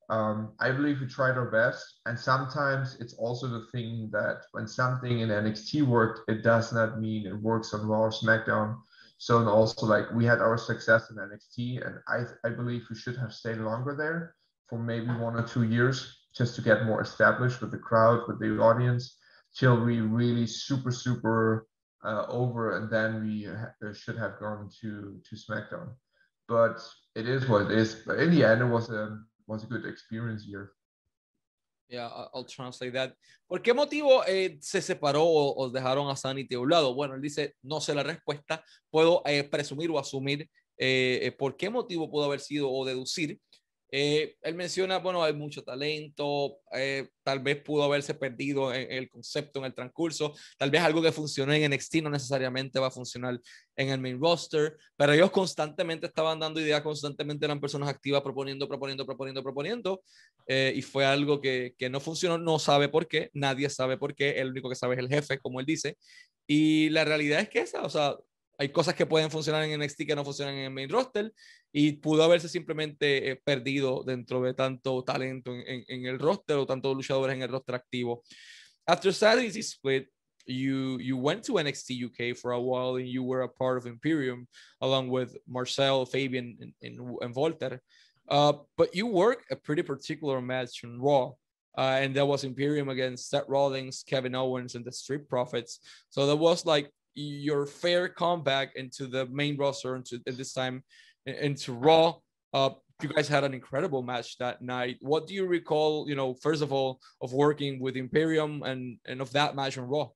Um, 0.10 0.54
I 0.60 0.72
believe 0.72 1.00
we 1.02 1.08
tried 1.08 1.38
our 1.38 1.50
best, 1.50 2.02
and 2.06 2.20
sometimes 2.20 2.96
it's 3.02 3.16
also 3.16 3.48
the 3.48 3.66
thing 3.74 4.10
that 4.12 4.46
when 4.52 4.68
something 4.68 5.20
in 5.22 5.32
NXT 5.32 5.82
worked, 5.82 6.20
it 6.30 6.44
does 6.44 6.72
not 6.72 7.00
mean 7.00 7.26
it 7.26 7.42
works 7.42 7.74
on 7.74 7.88
Raw 7.88 8.04
or 8.06 8.12
SmackDown. 8.12 8.78
So 9.18 9.40
and 9.40 9.50
also 9.50 9.88
like 9.88 10.12
we 10.14 10.26
had 10.26 10.42
our 10.42 10.58
success 10.58 11.10
in 11.10 11.18
NXT, 11.18 11.82
and 11.86 11.96
I 12.08 12.26
I 12.48 12.50
believe 12.52 12.86
we 12.90 12.96
should 12.96 13.18
have 13.18 13.34
stayed 13.34 13.58
longer 13.58 13.96
there 13.96 14.36
for 14.70 14.78
maybe 14.80 15.08
one 15.08 15.36
or 15.40 15.46
two 15.48 15.64
years 15.64 15.98
just 16.38 16.56
to 16.56 16.62
get 16.62 16.86
more 16.86 17.02
established 17.02 17.62
with 17.62 17.72
the 17.72 17.80
crowd, 17.90 18.28
with 18.28 18.40
the 18.40 18.52
audience, 18.60 19.18
till 19.56 19.84
we 19.84 20.02
really 20.02 20.46
super 20.46 20.92
super 20.92 21.68
uh, 22.04 22.26
over, 22.28 22.78
and 22.78 22.90
then 22.90 23.24
we 23.24 23.46
ha- 23.46 23.94
should 23.94 24.18
have 24.18 24.40
gone 24.40 24.70
to 24.82 25.20
to 25.28 25.36
SmackDown. 25.36 25.96
But 26.48 26.84
it 27.16 27.28
is 27.28 27.48
what 27.48 27.72
it 27.72 27.72
is. 27.72 28.04
But 28.06 28.20
in 28.20 28.32
the 28.32 28.44
end, 28.44 28.62
it 28.62 28.66
was 28.66 28.90
a 28.90 29.20
was 29.48 29.64
a 29.64 29.68
good 29.68 29.86
experience 29.86 30.44
here. 30.44 30.72
Yeah, 31.88 32.10
I'll 32.34 32.46
translate 32.46 32.94
that. 32.94 33.14
¿Por 33.48 33.62
qué 33.62 33.74
motivo 33.74 34.24
eh, 34.26 34.58
se 34.60 34.82
separó 34.82 35.24
o, 35.24 35.54
o, 35.56 35.70
dejaron 35.70 36.10
a 36.10 36.16
Sanity 36.16 36.56
a 36.56 36.60
un 36.60 36.70
lado? 36.70 36.96
Bueno, 36.96 37.14
él 37.14 37.22
dice, 37.22 37.54
no 37.62 37.80
sé 37.80 37.94
la 37.94 38.02
respuesta, 38.02 38.64
puedo 38.90 39.22
eh, 39.26 39.44
presumir 39.44 39.92
o 39.92 40.00
asumir 40.00 40.50
eh, 40.78 41.20
eh 41.22 41.32
por 41.32 41.56
qué 41.56 41.70
motivo 41.70 42.10
pudo 42.10 42.26
haber 42.26 42.40
sido 42.40 42.72
o 42.72 42.86
deducir 42.86 43.40
eh, 43.92 44.36
él 44.42 44.56
menciona, 44.56 44.98
bueno, 44.98 45.24
hay 45.24 45.34
mucho 45.34 45.64
talento, 45.64 46.60
eh, 46.72 47.10
tal 47.24 47.40
vez 47.40 47.62
pudo 47.62 47.84
haberse 47.84 48.14
perdido 48.14 48.74
el 48.74 49.10
concepto 49.10 49.60
en 49.60 49.66
el 49.66 49.74
transcurso, 49.74 50.34
tal 50.58 50.72
vez 50.72 50.82
algo 50.82 51.02
que 51.02 51.12
funcionó 51.12 51.54
en 51.54 51.72
NXT 51.72 51.96
no 52.04 52.10
necesariamente 52.10 52.80
va 52.80 52.88
a 52.88 52.92
funcionar 52.92 53.40
en 53.76 53.90
el 53.90 54.00
main 54.00 54.20
roster, 54.20 54.78
pero 54.96 55.14
ellos 55.14 55.32
constantemente 55.32 56.08
estaban 56.08 56.40
dando 56.40 56.60
ideas, 56.60 56.82
constantemente 56.82 57.46
eran 57.46 57.62
personas 57.62 57.90
activas 57.90 58.22
proponiendo, 58.22 58.68
proponiendo, 58.68 59.06
proponiendo, 59.06 59.44
proponiendo, 59.44 60.04
eh, 60.48 60.74
y 60.76 60.82
fue 60.82 61.06
algo 61.06 61.40
que, 61.40 61.76
que 61.78 61.90
no 61.90 62.00
funcionó, 62.00 62.38
no 62.38 62.60
sabe 62.60 62.90
por 62.90 63.08
qué, 63.08 63.30
nadie 63.34 63.70
sabe 63.70 63.98
por 63.98 64.16
qué, 64.16 64.32
el 64.32 64.50
único 64.50 64.70
que 64.70 64.76
sabe 64.76 64.96
es 64.96 65.00
el 65.00 65.10
jefe, 65.10 65.40
como 65.40 65.60
él 65.60 65.66
dice, 65.66 65.98
y 66.48 66.90
la 66.90 67.06
realidad 67.06 67.40
es 67.40 67.50
que 67.50 67.60
esa, 67.60 67.84
o 67.84 67.90
sea, 67.90 68.16
hay 68.58 68.70
cosas 68.70 68.96
que 68.96 69.06
pueden 69.06 69.30
funcionar 69.30 69.64
en 69.64 69.80
NXT 69.80 70.06
que 70.08 70.16
no 70.16 70.24
funcionan 70.24 70.56
en 70.56 70.66
el 70.66 70.72
main 70.72 70.90
roster 70.90 71.34
y 71.72 71.94
pudo 71.94 72.24
haberse 72.24 72.50
simplemente 72.50 73.32
eh, 73.32 73.42
perdido 73.44 74.04
dentro 74.04 74.42
de 74.42 74.54
tanto 74.54 75.04
talento 75.04 75.54
en, 75.54 75.64
en, 75.68 75.86
en, 75.88 76.06
el 76.06 76.20
roster 76.20 76.58
o 76.58 76.66
tantos 76.66 76.96
luchadores 76.96 77.36
en 77.36 77.42
el 77.42 77.50
roster 77.50 77.76
activo. 77.76 78.24
After 78.88 79.12
Sanity's 79.14 79.72
split, 79.72 80.08
you 80.48 81.00
you 81.00 81.18
went 81.18 81.44
to 81.44 81.54
NXT 81.54 82.06
UK 82.06 82.38
for 82.38 82.52
a 82.52 82.60
while 82.60 82.98
and 82.98 83.08
you 83.08 83.24
were 83.24 83.42
a 83.42 83.50
part 83.50 83.78
of 83.78 83.88
Imperium 83.88 84.48
along 84.80 85.10
with 85.10 85.36
Marcel, 85.48 86.06
Fabian, 86.06 86.58
and, 86.62 86.74
and, 86.82 87.18
and 87.22 87.36
Volter. 87.36 87.80
Uh, 88.30 88.54
but 88.78 88.96
you 88.96 89.08
worked 89.08 89.52
a 89.52 89.56
pretty 89.56 89.82
particular 89.82 90.42
match 90.42 90.84
in 90.84 91.02
Raw. 91.02 91.32
Uh, 91.78 92.00
and 92.00 92.16
that 92.16 92.26
was 92.26 92.46
Imperium 92.46 92.88
against 92.88 93.30
Seth 93.30 93.50
Rollins, 93.50 94.04
Kevin 94.08 94.34
Owens, 94.34 94.76
and 94.76 94.86
the 94.86 94.92
Street 94.94 95.28
Profits. 95.28 95.80
So 96.10 96.26
that 96.26 96.38
was 96.38 96.66
like 96.66 96.90
your 97.16 97.66
fair 97.66 98.10
comeback 98.10 98.76
into 98.76 99.08
the 99.08 99.26
main 99.28 99.58
roster 99.58 99.96
into 99.96 100.20
at 100.28 100.38
this 100.38 100.54
time 100.54 100.84
into 101.26 101.74
Raw. 101.74 102.16
Uh, 102.54 102.70
you 103.02 103.10
guys 103.10 103.28
had 103.28 103.44
an 103.44 103.54
incredible 103.54 104.02
match 104.04 104.38
that 104.38 104.62
night. 104.62 104.98
What 105.02 105.28
do 105.28 105.34
you 105.34 105.46
recall? 105.46 106.08
You 106.08 106.16
know, 106.16 106.34
first 106.36 106.62
of 106.62 106.72
all, 106.72 107.00
of 107.22 107.34
working 107.34 107.80
with 107.80 107.98
Imperium 107.98 108.64
and 108.64 108.98
and 109.06 109.22
of 109.22 109.32
that 109.32 109.56
match 109.56 109.78
on 109.78 109.86
Raw. 109.86 110.10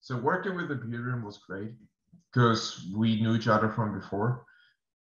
So 0.00 0.16
working 0.18 0.54
with 0.54 0.70
Imperium 0.70 1.24
was 1.24 1.38
great 1.38 1.72
because 2.32 2.86
we 2.94 3.20
knew 3.20 3.34
each 3.34 3.48
other 3.48 3.70
from 3.70 3.98
before, 3.98 4.44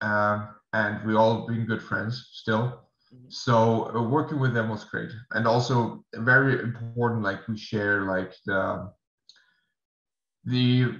um, 0.02 0.50
and 0.74 1.06
we 1.06 1.16
all 1.16 1.48
been 1.48 1.66
good 1.66 1.82
friends 1.82 2.30
still. 2.32 2.84
Mm-hmm. 3.14 3.26
So 3.30 3.94
uh, 3.96 4.04
working 4.04 4.40
with 4.40 4.54
them 4.54 4.70
was 4.70 4.84
great, 4.84 5.10
and 5.32 5.48
also 5.48 6.06
very 6.16 6.60
important. 6.60 7.24
Like 7.24 7.48
we 7.48 7.58
share 7.58 8.04
like 8.04 8.34
the 8.46 8.92
the 10.46 10.94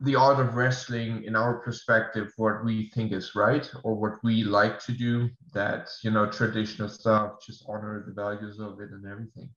the 0.00 0.14
art 0.14 0.38
of 0.38 0.54
wrestling 0.54 1.24
in 1.24 1.34
our 1.34 1.54
perspective 1.60 2.30
what 2.36 2.62
we 2.64 2.90
think 2.94 3.12
is 3.12 3.34
right 3.34 3.70
or 3.82 3.94
what 3.94 4.12
we 4.22 4.44
like 4.44 4.78
to 4.78 4.92
do 4.92 5.28
that 5.54 5.88
you 6.02 6.10
know 6.10 6.30
traditional 6.30 6.88
stuff 6.88 7.44
just 7.44 7.64
honor 7.66 8.04
the 8.06 8.12
values 8.12 8.60
of 8.60 8.80
it 8.80 8.90
and 8.90 9.06
everything. 9.06 9.48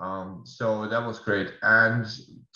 Um, 0.00 0.42
so 0.44 0.88
that 0.88 1.04
was 1.04 1.18
great. 1.18 1.54
And 1.62 2.06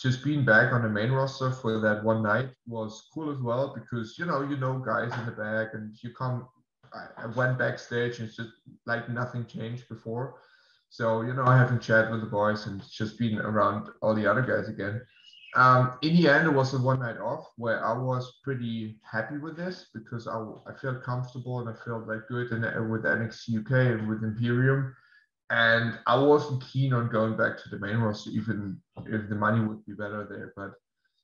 just 0.01 0.23
being 0.23 0.45
back 0.45 0.73
on 0.73 0.83
the 0.83 0.89
main 0.89 1.11
roster 1.11 1.51
for 1.51 1.81
that 1.81 2.05
one 2.05 2.23
night 2.23 2.51
was 2.69 3.09
cool 3.13 3.33
as 3.33 3.41
well 3.41 3.75
because 3.75 4.17
you 4.19 4.27
know 4.27 4.43
you 4.43 4.57
know 4.57 4.79
guys 4.79 5.13
in 5.19 5.27
the 5.27 5.33
back 5.33 5.75
and 5.75 5.95
you 6.03 6.11
come 6.11 6.47
i, 6.95 7.25
I 7.25 7.27
went 7.27 7.59
backstage 7.59 8.19
and 8.19 8.29
it's 8.29 8.37
just 8.37 8.53
like 8.87 9.09
nothing 9.09 9.45
changed 9.47 9.89
before 9.89 10.37
so, 10.93 11.23
you 11.23 11.33
know, 11.33 11.47
I 11.47 11.57
haven't 11.57 11.81
chat 11.81 12.11
with 12.11 12.21
the 12.21 12.27
boys 12.27 12.67
and 12.67 12.83
just 12.91 13.19
been 13.19 13.39
around 13.39 13.89
all 14.03 14.15
the 14.15 14.31
other 14.31 14.43
guys 14.43 14.69
again. 14.69 15.01
Um, 15.57 15.97
in 16.03 16.15
the 16.15 16.29
end, 16.29 16.47
it 16.47 16.53
was 16.53 16.75
a 16.75 16.79
one 16.79 17.01
night 17.01 17.17
off 17.17 17.47
where 17.57 17.83
I 17.83 17.97
was 17.97 18.41
pretty 18.45 18.99
happy 19.11 19.39
with 19.39 19.57
this 19.57 19.87
because 19.95 20.29
I, 20.29 20.39
I 20.67 20.75
felt 20.75 21.03
comfortable 21.03 21.61
and 21.61 21.71
I 21.71 21.73
felt 21.83 22.07
like 22.07 22.29
good 22.29 22.51
and 22.51 22.91
with 22.91 23.05
NXT 23.05 23.61
UK 23.61 23.99
and 23.99 24.07
with 24.07 24.23
Imperium. 24.23 24.95
And 25.49 25.99
I 26.07 26.19
wasn't 26.19 26.63
keen 26.71 26.93
on 26.93 27.11
going 27.11 27.39
back 27.39 27.57
to 27.63 27.71
the 27.71 27.79
main 27.79 27.97
roster, 27.97 28.29
even 28.29 28.79
if 29.07 29.31
the 29.31 29.35
money 29.35 29.65
would 29.65 29.87
be 29.87 29.95
better 29.95 30.27
there. 30.29 30.53
But 30.55 30.73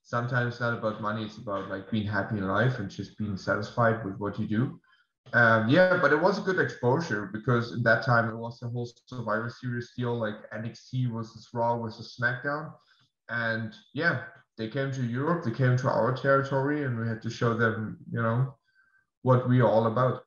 sometimes 0.03 0.55
it's 0.55 0.61
not 0.63 0.79
about 0.79 1.03
money, 1.03 1.25
it's 1.25 1.37
about 1.37 1.69
like 1.69 1.91
being 1.91 2.07
happy 2.07 2.39
in 2.39 2.49
life 2.49 2.79
and 2.79 2.89
just 2.89 3.19
being 3.19 3.37
satisfied 3.37 4.03
with 4.03 4.17
what 4.17 4.39
you 4.39 4.47
do. 4.47 4.81
Um, 5.35 5.69
yeah, 5.69 5.99
but 6.01 6.13
it 6.13 6.21
was 6.21 6.39
a 6.39 6.43
good 6.43 6.59
exposure 6.59 7.31
because 7.33 7.73
in 7.73 7.83
that 7.83 8.05
time 8.05 8.29
it 8.29 8.37
was 8.37 8.59
the 8.61 8.69
whole 8.69 8.89
Survivor 9.07 9.51
Series 9.51 9.93
deal, 9.97 10.19
like 10.19 10.37
NXT 10.53 11.13
versus 11.13 11.49
Raw 11.53 11.79
versus 11.79 12.17
SmackDown, 12.19 12.73
and 13.29 13.75
yeah, 13.95 14.23
they 14.57 14.69
came 14.69 14.91
to 14.93 15.03
Europe, 15.03 15.45
they 15.45 15.51
came 15.51 15.77
to 15.79 15.89
our 15.89 16.17
territory, 16.17 16.85
and 16.85 16.99
we 16.99 17.07
had 17.07 17.23
to 17.23 17.31
show 17.31 17.55
them, 17.55 17.99
you 18.11 18.23
know, 18.23 18.55
what 19.23 19.49
we 19.49 19.61
are 19.61 19.69
all 19.69 19.87
about. 19.87 20.23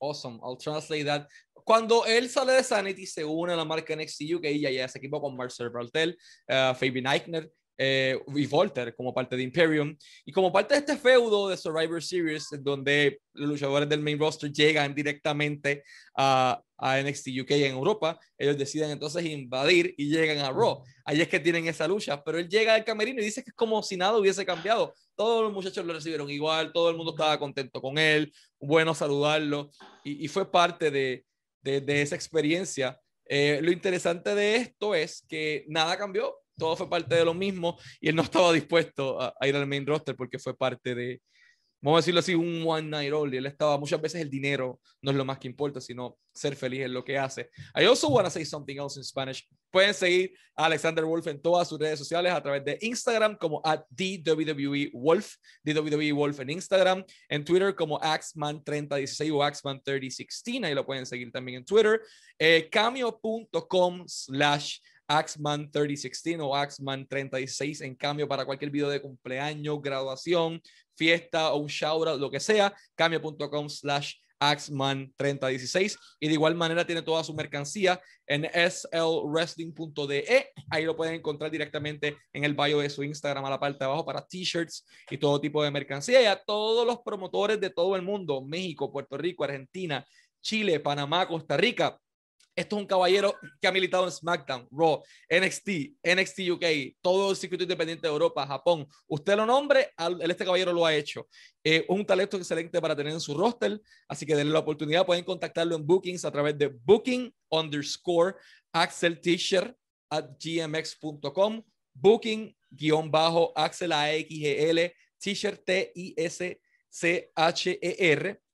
Awesome. 0.00 0.40
I'll 0.42 0.56
translate 0.56 1.06
that. 1.06 1.26
Cuando 1.64 2.02
él 2.02 2.28
sale 2.28 2.46
de 2.46 2.62
Sanity, 2.62 3.06
se 3.06 3.22
une 3.22 3.50
a 3.50 3.56
la 3.56 3.64
marca 3.64 3.94
NXT 3.94 4.22
UK 4.34 4.44
y 4.44 4.72
ya 4.72 4.88
se 4.88 4.98
equipo 4.98 5.20
con 5.20 5.36
Marcel 5.36 5.70
Bartel, 5.70 6.16
uh, 6.48 6.74
Fabian 6.74 7.04
Aichner, 7.04 7.46
eh, 7.82 8.20
y 8.36 8.46
Volter 8.46 8.94
como 8.94 9.14
parte 9.14 9.34
de 9.36 9.42
Imperium. 9.42 9.96
Y 10.26 10.32
como 10.32 10.52
parte 10.52 10.74
de 10.74 10.80
este 10.80 10.98
feudo 10.98 11.48
de 11.48 11.56
Survivor 11.56 12.02
Series, 12.02 12.46
donde 12.60 13.22
los 13.32 13.48
luchadores 13.48 13.88
del 13.88 14.00
main 14.00 14.18
roster 14.18 14.52
llegan 14.52 14.94
directamente 14.94 15.82
a, 16.14 16.60
a 16.76 17.00
NXT 17.00 17.28
UK 17.40 17.52
en 17.52 17.72
Europa, 17.72 18.20
ellos 18.36 18.58
deciden 18.58 18.90
entonces 18.90 19.24
invadir 19.24 19.94
y 19.96 20.10
llegan 20.10 20.44
a 20.44 20.50
Raw. 20.52 20.84
Ahí 21.06 21.22
es 21.22 21.28
que 21.28 21.40
tienen 21.40 21.66
esa 21.68 21.88
lucha, 21.88 22.22
pero 22.22 22.38
él 22.38 22.50
llega 22.50 22.74
al 22.74 22.84
camerino 22.84 23.22
y 23.22 23.24
dice 23.24 23.42
que 23.42 23.48
es 23.48 23.56
como 23.56 23.82
si 23.82 23.96
nada 23.96 24.18
hubiese 24.18 24.44
cambiado. 24.44 24.92
Todos 25.16 25.42
los 25.44 25.52
muchachos 25.52 25.82
lo 25.86 25.94
recibieron 25.94 26.28
igual, 26.28 26.74
todo 26.74 26.90
el 26.90 26.96
mundo 26.96 27.12
estaba 27.12 27.38
contento 27.38 27.80
con 27.80 27.96
él, 27.96 28.30
bueno 28.58 28.94
saludarlo, 28.94 29.70
y, 30.04 30.28
fue 30.28 30.50
parte 30.50 30.90
de, 30.90 31.24
de, 31.62 31.80
de 31.80 32.02
esa 32.02 32.14
experiencia. 32.14 33.00
Eh, 33.24 33.60
lo 33.62 33.72
interesante 33.72 34.34
de 34.34 34.56
esto 34.56 34.94
es 34.94 35.24
que 35.26 35.64
nada 35.68 35.96
cambió, 35.96 36.36
todo 36.60 36.76
fue 36.76 36.88
parte 36.88 37.16
de 37.16 37.24
lo 37.24 37.34
mismo 37.34 37.78
y 38.00 38.08
él 38.08 38.14
no 38.14 38.22
estaba 38.22 38.52
dispuesto 38.52 39.20
a, 39.20 39.34
ir 39.48 39.56
al 39.56 39.66
main 39.66 39.86
roster 39.86 40.14
porque 40.14 40.38
fue 40.38 40.56
parte 40.56 40.94
de, 40.94 41.20
vamos 41.80 41.98
a 41.98 42.00
decirlo 42.02 42.20
así, 42.20 42.34
un 42.34 42.62
one 42.66 42.88
night 42.88 43.12
only. 43.12 43.38
Él 43.38 43.46
estaba, 43.46 43.78
muchas 43.78 44.00
veces 44.00 44.20
el 44.20 44.30
dinero 44.30 44.78
no 45.00 45.10
es 45.10 45.16
lo 45.16 45.24
más 45.24 45.38
que 45.38 45.48
importa, 45.48 45.80
sino 45.80 46.18
ser 46.32 46.54
feliz 46.54 46.82
en 46.82 46.92
lo 46.92 47.04
que 47.04 47.18
hace. 47.18 47.50
I 47.74 47.84
also 47.86 48.08
want 48.08 48.26
to 48.26 48.30
say 48.30 48.44
something 48.44 48.76
else 48.76 48.98
in 48.98 49.04
Spanish. 49.04 49.48
Pueden 49.70 49.94
seguir 49.94 50.32
a 50.56 50.66
Alexander 50.66 51.04
Wolf 51.04 51.26
en 51.26 51.40
todas 51.40 51.68
sus 51.68 51.78
redes 51.78 51.98
sociales 51.98 52.32
a 52.32 52.42
través 52.42 52.64
de 52.64 52.78
Instagram 52.82 53.36
como 53.36 53.60
at 53.64 53.82
DWWE 53.88 54.90
Wolf, 54.92 55.36
DWWE 55.64 56.12
Wolf 56.12 56.40
en 56.40 56.50
Instagram, 56.50 57.04
en 57.28 57.44
Twitter 57.44 57.74
como 57.74 57.98
Axman3016 58.00 59.32
o 59.32 59.42
Axman3016, 59.42 60.64
ahí 60.64 60.74
lo 60.74 60.84
pueden 60.84 61.06
seguir 61.06 61.32
también 61.32 61.58
en 61.58 61.64
Twitter, 61.64 62.00
eh, 62.38 62.68
cameo.com 62.70 64.04
slash 64.06 64.78
Axman 65.10 65.68
3016 65.72 66.38
o 66.40 66.54
Axman 66.54 67.04
3016 67.04 67.80
en 67.80 67.96
cambio 67.96 68.28
para 68.28 68.44
cualquier 68.44 68.70
video 68.70 68.88
de 68.88 69.02
cumpleaños, 69.02 69.82
graduación, 69.82 70.62
fiesta 70.94 71.52
o 71.52 71.58
un 71.58 71.66
shout 71.66 72.20
lo 72.20 72.30
que 72.30 72.38
sea, 72.38 72.72
cambio.com 72.94 73.68
slash 73.68 74.14
Axman 74.38 75.12
3016 75.16 75.98
y 76.20 76.28
de 76.28 76.34
igual 76.34 76.54
manera 76.54 76.86
tiene 76.86 77.02
toda 77.02 77.24
su 77.24 77.34
mercancía 77.34 78.00
en 78.24 78.48
slwrestling.de 78.70 80.46
ahí 80.70 80.84
lo 80.84 80.96
pueden 80.96 81.14
encontrar 81.14 81.50
directamente 81.50 82.16
en 82.32 82.44
el 82.44 82.54
bio 82.54 82.78
de 82.78 82.88
su 82.88 83.02
Instagram 83.02 83.44
a 83.44 83.50
la 83.50 83.58
parte 83.58 83.80
de 83.80 83.86
abajo 83.86 84.04
para 84.04 84.24
t-shirts 84.24 84.86
y 85.10 85.18
todo 85.18 85.40
tipo 85.40 85.62
de 85.64 85.72
mercancía. 85.72 86.22
Y 86.22 86.26
a 86.26 86.40
todos 86.40 86.86
los 86.86 87.00
promotores 87.00 87.60
de 87.60 87.70
todo 87.70 87.96
el 87.96 88.02
mundo 88.02 88.42
México, 88.42 88.92
Puerto 88.92 89.18
Rico, 89.18 89.42
Argentina, 89.42 90.06
Chile, 90.40 90.78
Panamá, 90.78 91.26
Costa 91.26 91.56
Rica 91.56 91.98
Esto 92.60 92.76
es 92.76 92.82
un 92.82 92.86
caballero 92.86 93.34
que 93.58 93.66
ha 93.66 93.72
militado 93.72 94.04
en 94.04 94.12
SmackDown, 94.12 94.68
Raw, 94.70 95.02
NXT, 95.30 95.96
NXT 96.04 96.40
UK, 96.50 96.64
todo 97.00 97.30
el 97.30 97.36
circuito 97.38 97.64
independiente 97.64 98.06
de 98.06 98.12
Europa, 98.12 98.46
Japón. 98.46 98.86
Usted 99.08 99.34
lo 99.34 99.46
nombre, 99.46 99.94
este 100.20 100.44
caballero 100.44 100.70
lo 100.70 100.84
ha 100.84 100.94
hecho. 100.94 101.26
Es 101.64 101.84
un 101.88 102.04
talento 102.04 102.36
excelente 102.36 102.78
para 102.78 102.94
tener 102.94 103.14
en 103.14 103.20
su 103.20 103.32
roster, 103.32 103.80
así 104.06 104.26
que 104.26 104.36
denle 104.36 104.52
la 104.52 104.58
oportunidad. 104.58 105.06
Pueden 105.06 105.24
contactarlo 105.24 105.74
en 105.74 105.86
bookings 105.86 106.22
a 106.26 106.30
través 106.30 106.58
de 106.58 106.68
booking 106.68 107.34
underscore 107.48 108.34
Axel 108.74 109.18
Tischer 109.18 109.74
at 110.10 110.26
gmx.com, 110.38 111.62
booking 111.94 112.54
guion 112.68 113.10
bajo 113.10 113.54
Axel 113.56 113.90
A-X-G-L, 113.90 114.94
T-shirt 115.18 115.64
T-I-S-C-H-E-R 115.64 116.60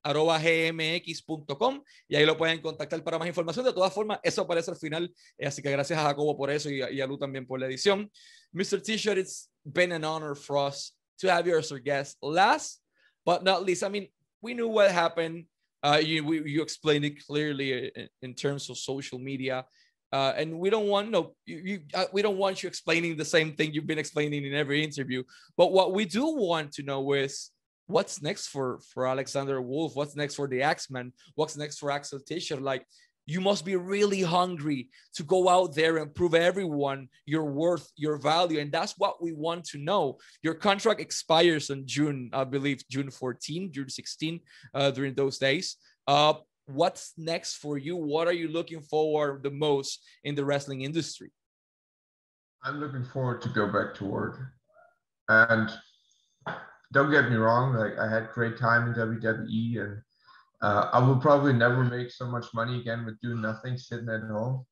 arroba 0.06 0.38
gmx.com 0.38 1.82
y 2.08 2.14
ahí 2.14 2.24
lo 2.24 2.36
pueden 2.36 2.60
contactar 2.60 3.02
para 3.02 3.18
más 3.18 3.26
información. 3.26 3.66
De 3.66 3.72
todas 3.72 3.92
formas, 3.92 4.20
eso 4.22 4.42
aparece 4.42 4.70
al 4.70 4.76
final, 4.76 5.12
eh, 5.36 5.46
así 5.46 5.60
que 5.60 5.70
gracias 5.70 5.98
a 5.98 6.04
Jacobo 6.04 6.36
por 6.36 6.50
eso 6.50 6.70
y, 6.70 6.80
y 6.80 7.00
a 7.00 7.06
Lu 7.06 7.18
también 7.18 7.44
por 7.44 7.58
la 7.58 7.66
edición. 7.66 8.10
Mr. 8.52 8.80
T-shirt, 8.80 9.18
it's 9.18 9.50
been 9.64 9.92
an 9.92 10.04
honor 10.04 10.36
for 10.36 10.56
us 10.68 10.94
to 11.18 11.28
have 11.28 11.48
you 11.48 11.58
as 11.58 11.72
our 11.72 11.80
guest. 11.80 12.16
Last 12.22 12.80
but 13.24 13.42
not 13.42 13.64
least, 13.64 13.82
I 13.82 13.88
mean, 13.88 14.08
we 14.40 14.54
knew 14.54 14.68
what 14.68 14.92
happened. 14.92 15.46
Uh, 15.82 16.00
you, 16.00 16.24
we, 16.24 16.50
you 16.50 16.62
explained 16.62 17.04
it 17.04 17.26
clearly 17.26 17.90
in, 17.94 18.08
in 18.22 18.34
terms 18.34 18.70
of 18.70 18.78
social 18.78 19.18
media. 19.18 19.64
Uh, 20.12 20.32
and 20.36 20.56
we 20.56 20.70
don't 20.70 20.86
want 20.86 21.10
no 21.10 21.34
you, 21.44 21.56
you 21.64 21.80
uh, 21.92 22.04
we 22.12 22.22
don't 22.22 22.38
want 22.38 22.62
you 22.62 22.68
explaining 22.68 23.16
the 23.16 23.24
same 23.24 23.54
thing 23.56 23.72
you've 23.72 23.88
been 23.88 23.98
explaining 23.98 24.44
in 24.44 24.54
every 24.54 24.84
interview 24.84 25.20
but 25.56 25.72
what 25.72 25.92
we 25.92 26.04
do 26.04 26.24
want 26.28 26.70
to 26.70 26.84
know 26.84 27.12
is 27.12 27.50
what's 27.86 28.22
next 28.22 28.48
for 28.48 28.80
for 28.92 29.06
Alexander 29.06 29.60
Wolfe? 29.60 29.94
What's 29.94 30.16
next 30.16 30.34
for 30.34 30.48
the 30.48 30.62
X-Men? 30.62 31.12
What's 31.34 31.56
next 31.56 31.78
for 31.78 31.90
Axel 31.90 32.20
Tischer? 32.20 32.56
Like 32.56 32.84
you 33.26 33.40
must 33.40 33.64
be 33.64 33.74
really 33.74 34.22
hungry 34.22 34.88
to 35.14 35.24
go 35.24 35.48
out 35.48 35.74
there 35.74 35.96
and 35.96 36.14
prove 36.14 36.34
everyone 36.34 37.08
your 37.26 37.44
worth, 37.44 37.90
your 37.96 38.16
value. 38.16 38.60
And 38.60 38.70
that's 38.70 38.94
what 38.98 39.20
we 39.20 39.32
want 39.32 39.64
to 39.66 39.78
know. 39.78 40.18
Your 40.42 40.54
contract 40.54 41.00
expires 41.00 41.68
on 41.70 41.82
June, 41.86 42.30
I 42.32 42.44
believe, 42.44 42.84
June 42.88 43.10
14, 43.10 43.72
June 43.72 43.88
16, 43.88 44.40
uh, 44.74 44.90
during 44.92 45.14
those 45.14 45.38
days. 45.38 45.76
Uh, 46.06 46.34
what's 46.66 47.14
next 47.16 47.56
for 47.56 47.78
you? 47.78 47.96
What 47.96 48.28
are 48.28 48.32
you 48.32 48.46
looking 48.46 48.80
forward 48.80 49.42
the 49.42 49.50
most 49.50 50.04
in 50.22 50.36
the 50.36 50.44
wrestling 50.44 50.82
industry? 50.82 51.32
I'm 52.62 52.78
looking 52.78 53.04
forward 53.04 53.42
to 53.42 53.48
go 53.48 53.66
back 53.66 53.94
to 53.96 54.04
work. 54.04 54.38
And 55.28 55.70
don't 56.92 57.10
get 57.10 57.30
me 57.30 57.36
wrong, 57.36 57.74
like 57.74 57.98
I 57.98 58.08
had 58.08 58.30
great 58.30 58.58
time 58.58 58.88
in 58.88 58.94
WWE 58.94 59.82
and 59.82 60.02
uh, 60.62 60.88
I 60.92 60.98
will 61.00 61.16
probably 61.16 61.52
never 61.52 61.84
make 61.84 62.10
so 62.10 62.26
much 62.26 62.46
money 62.54 62.80
again 62.80 63.04
with 63.04 63.20
doing 63.20 63.42
nothing, 63.42 63.76
sitting 63.76 64.08
at 64.08 64.22
home. 64.22 64.64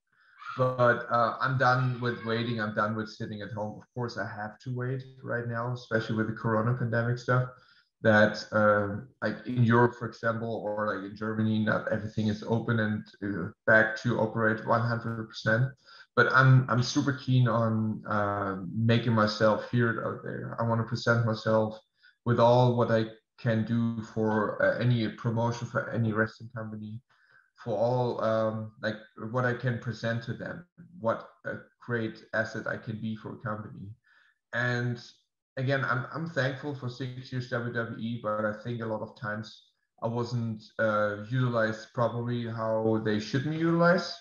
But 0.57 1.07
uh, 1.11 1.37
I'm 1.41 1.59
done 1.59 2.01
with 2.01 2.25
waiting. 2.25 2.61
I'm 2.61 2.75
done 2.75 2.95
with 2.95 3.09
sitting 3.09 3.43
at 3.43 3.51
home. 3.51 3.81
Of 3.81 3.95
course, 3.95 4.17
I 4.17 4.27
have 4.27 4.59
to 4.61 4.75
wait 4.75 5.03
right 5.23 5.49
now, 5.49 5.73
especially 5.73 6.17
with 6.17 6.29
the 6.29 6.35
Corona 6.35 6.75
pandemic 6.75 7.19
stuff. 7.19 7.49
That 8.03 8.45
uh, 8.53 9.03
like 9.23 9.47
in 9.47 9.65
Europe, 9.65 9.95
for 9.99 10.07
example, 10.07 10.63
or 10.65 10.95
like 10.95 11.11
in 11.11 11.17
Germany, 11.17 11.61
not 11.61 11.91
everything 11.91 12.29
is 12.29 12.45
open 12.47 12.79
and 12.81 13.05
uh, 13.25 13.51
back 13.67 13.97
to 14.03 14.21
operate 14.21 14.59
100%. 14.59 15.73
But 16.15 16.33
I'm 16.33 16.67
I'm 16.71 16.83
super 16.83 17.15
keen 17.15 17.49
on 17.49 18.03
uh, 18.07 18.57
making 18.73 19.13
myself 19.13 19.65
heard 19.73 20.05
out 20.07 20.23
there. 20.23 20.57
I 20.61 20.63
want 20.65 20.81
to 20.81 20.85
present 20.87 21.27
myself 21.27 21.81
with 22.25 22.41
all 22.41 22.77
what 22.77 22.91
I 22.91 23.07
can 23.39 23.65
do 23.65 24.03
for 24.03 24.63
uh, 24.63 24.79
any 24.79 25.09
promotion 25.09 25.67
for 25.67 25.91
any 25.91 26.13
wrestling 26.13 26.51
company, 26.57 27.01
for 27.63 27.77
all 27.77 28.23
um, 28.23 28.73
like 28.83 28.97
what 29.31 29.45
I 29.45 29.55
can 29.55 29.79
present 29.79 30.23
to 30.25 30.35
them, 30.35 30.67
what 31.01 31.29
a 31.45 31.57
great 31.81 32.25
asset 32.33 32.67
I 32.67 32.77
can 32.77 33.01
be 33.01 33.17
for 33.17 33.35
a 33.35 33.39
company. 33.39 33.89
And 34.53 35.01
again, 35.57 35.85
I'm, 35.85 36.07
I'm 36.13 36.29
thankful 36.29 36.75
for 36.75 36.89
six 36.89 37.33
years 37.33 37.51
WWE, 37.51 38.23
but 38.23 38.45
I 38.45 38.53
think 38.63 38.81
a 38.81 38.87
lot 38.87 39.03
of 39.03 39.19
times 39.21 39.65
I 40.03 40.09
wasn't 40.09 40.63
uh, 40.79 41.25
utilized 41.31 41.93
properly 41.95 42.47
how 42.47 43.03
they 43.05 43.21
should 43.21 43.45
be 43.45 43.57
utilized. 43.57 44.13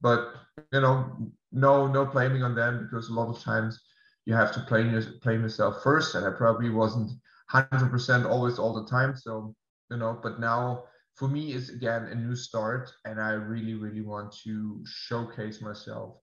But 0.00 0.34
you 0.72 0.80
know, 0.80 1.12
no 1.50 1.86
no 1.86 2.04
blaming 2.04 2.42
on 2.42 2.54
them 2.54 2.84
because 2.84 3.08
a 3.08 3.14
lot 3.14 3.28
of 3.28 3.42
times 3.42 3.80
you 4.26 4.34
have 4.34 4.52
to 4.52 4.60
blame, 4.68 4.92
your, 4.92 5.02
blame 5.22 5.42
yourself 5.42 5.82
first, 5.82 6.14
and 6.14 6.26
I 6.26 6.30
probably 6.30 6.70
wasn't 6.70 7.10
100% 7.52 8.28
always 8.28 8.58
all 8.58 8.74
the 8.74 8.88
time. 8.88 9.16
So, 9.16 9.54
you 9.90 9.96
know, 9.96 10.18
but 10.22 10.40
now 10.40 10.84
for 11.16 11.28
me 11.28 11.52
is 11.52 11.70
again 11.70 12.04
a 12.04 12.14
new 12.14 12.36
start, 12.36 12.90
and 13.04 13.20
I 13.20 13.30
really, 13.30 13.74
really 13.74 14.02
want 14.02 14.32
to 14.44 14.82
showcase 14.86 15.60
myself 15.60 16.16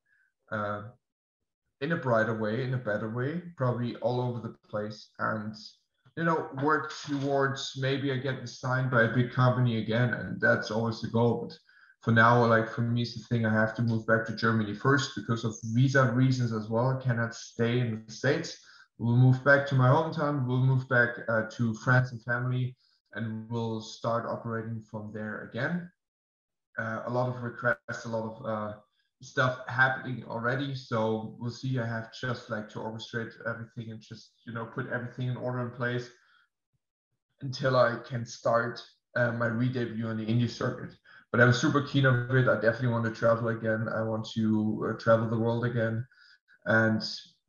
uh, 0.52 0.84
in 1.82 1.92
a 1.92 1.98
brighter 1.98 2.40
way, 2.40 2.64
in 2.64 2.74
a 2.74 2.78
better 2.78 3.10
way, 3.14 3.42
probably 3.58 3.96
all 3.98 4.22
over 4.22 4.40
the 4.40 4.56
place, 4.70 5.10
and 5.20 5.54
you 6.18 6.24
know, 6.24 6.48
work 6.64 6.94
towards 7.06 7.74
maybe 7.76 8.12
I 8.12 8.18
get 8.18 8.48
signed 8.48 8.90
by 8.90 9.04
a 9.04 9.14
big 9.14 9.34
company 9.34 9.80
again, 9.80 10.14
and 10.14 10.40
that's 10.40 10.72
always 10.72 11.02
the 11.02 11.10
goal. 11.10 11.48
But 11.48 11.58
for 12.02 12.12
now, 12.12 12.46
like 12.46 12.70
for 12.70 12.82
me, 12.82 13.02
it's 13.02 13.16
the 13.16 13.24
thing 13.24 13.46
I 13.46 13.54
have 13.54 13.76
to 13.76 13.82
move 13.82 14.08
back 14.08 14.26
to 14.28 14.36
Germany 14.36 14.74
first 14.74 15.12
because 15.16 15.44
of 15.44 15.56
visa 15.74 16.12
reasons 16.14 16.54
as 16.54 16.70
well. 16.70 16.98
I 16.98 17.04
cannot 17.04 17.36
stay 17.36 17.80
in 17.80 18.04
the 18.06 18.12
States. 18.12 18.58
We'll 18.98 19.18
move 19.18 19.44
back 19.44 19.68
to 19.68 19.76
my 19.76 19.90
hometown. 19.90 20.48
We'll 20.48 20.64
move 20.64 20.88
back 20.88 21.10
uh, 21.28 21.44
to 21.52 21.74
friends 21.74 22.12
and 22.14 22.24
family, 22.24 22.78
and 23.14 23.50
we'll 23.50 23.82
start 23.82 24.26
operating 24.26 24.82
from 24.90 25.12
there 25.14 25.50
again. 25.50 25.92
Uh, 26.80 27.04
a 27.06 27.10
lot 27.10 27.28
of 27.28 27.44
requests, 27.44 28.06
a 28.06 28.10
lot 28.10 28.38
of 28.38 28.46
uh, 28.46 28.74
stuff 29.22 29.60
happening 29.68 30.24
already. 30.28 30.76
So 30.76 31.36
we'll 31.40 31.52
see. 31.52 31.78
I 31.78 31.86
have 31.86 32.10
just 32.14 32.50
like 32.50 32.70
to 32.70 32.80
orchestrate 32.80 33.34
everything 33.46 33.92
and 33.92 34.00
just 34.00 34.32
you 34.48 34.54
know 34.54 34.66
put 34.66 34.88
everything 34.90 35.28
in 35.28 35.36
order 35.36 35.62
in 35.62 35.72
place 35.72 36.10
until 37.42 37.76
I 37.76 37.98
can 38.08 38.26
start 38.26 38.82
uh, 39.18 39.34
my 39.34 39.48
re-debut 39.48 40.08
on 40.08 40.18
the 40.18 40.26
indie 40.26 40.50
circuit. 40.50 40.96
But 41.34 41.42
I'm 41.42 41.52
super 41.52 41.82
keen 41.82 42.06
on 42.06 42.34
it. 42.34 42.48
I 42.48 42.56
definitely 42.56 42.90
want 42.90 43.06
to 43.06 43.12
travel 43.12 43.50
again. 43.50 43.90
I 43.94 44.04
want 44.04 44.26
to 44.36 44.90
uh, 44.90 45.00
travel 45.04 45.30
the 45.30 45.38
world 45.38 45.66
again, 45.66 46.06
and 46.66 47.04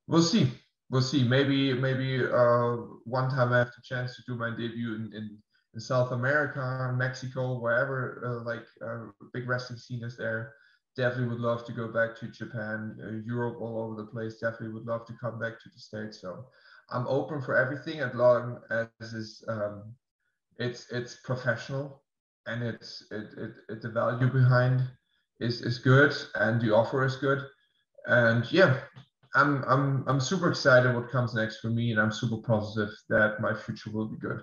we'll 0.08 0.22
see 0.22 0.50
we'll 0.90 1.02
see. 1.02 1.24
Maybe 1.24 1.72
maybe 1.72 2.24
uh, 2.24 2.76
one 3.04 3.30
time 3.30 3.52
I 3.52 3.58
have 3.58 3.72
the 3.76 3.82
chance 3.82 4.16
to 4.16 4.22
do 4.26 4.36
my 4.36 4.50
debut 4.50 4.94
in, 4.94 5.12
in, 5.14 5.38
in 5.74 5.80
South 5.80 6.12
America, 6.12 6.94
Mexico, 6.96 7.58
wherever 7.60 8.22
uh, 8.24 8.44
like 8.44 8.64
uh, 8.84 9.06
big 9.32 9.48
wrestling 9.48 9.78
scene 9.78 10.04
is 10.04 10.16
there. 10.16 10.54
Definitely 10.96 11.28
would 11.28 11.40
love 11.40 11.66
to 11.66 11.72
go 11.72 11.88
back 11.88 12.18
to 12.20 12.28
Japan, 12.28 12.96
uh, 13.04 13.10
Europe, 13.26 13.58
all 13.60 13.82
over 13.82 13.96
the 14.00 14.08
place. 14.08 14.38
Definitely 14.38 14.72
would 14.74 14.86
love 14.86 15.06
to 15.06 15.12
come 15.20 15.38
back 15.38 15.60
to 15.62 15.68
the 15.68 15.78
States. 15.78 16.20
So 16.22 16.46
I'm 16.90 17.06
open 17.08 17.42
for 17.42 17.56
everything 17.56 18.00
as 18.00 18.14
long 18.14 18.60
as 18.70 19.12
is 19.12 19.44
um, 19.48 19.94
it's 20.58 20.90
it's 20.90 21.16
professional 21.24 22.02
and 22.46 22.62
it's 22.62 23.04
it, 23.10 23.28
it, 23.36 23.52
it 23.68 23.82
the 23.82 23.90
value 23.90 24.28
behind 24.28 24.82
is 25.40 25.60
is 25.60 25.78
good 25.78 26.14
and 26.36 26.60
the 26.60 26.74
offer 26.74 27.04
is 27.04 27.16
good 27.16 27.42
and 28.06 28.50
yeah 28.52 28.78
I'm 29.36 29.62
I'm 29.68 30.04
I'm 30.08 30.20
super 30.20 30.48
excited 30.48 30.94
what 30.94 31.10
comes 31.10 31.34
next 31.34 31.60
for 31.60 31.68
me, 31.68 31.92
and 31.92 32.00
I'm 32.00 32.10
super 32.10 32.38
positive 32.38 32.92
that 33.10 33.38
my 33.40 33.54
future 33.54 33.90
will 33.92 34.08
be 34.08 34.16
good. 34.16 34.42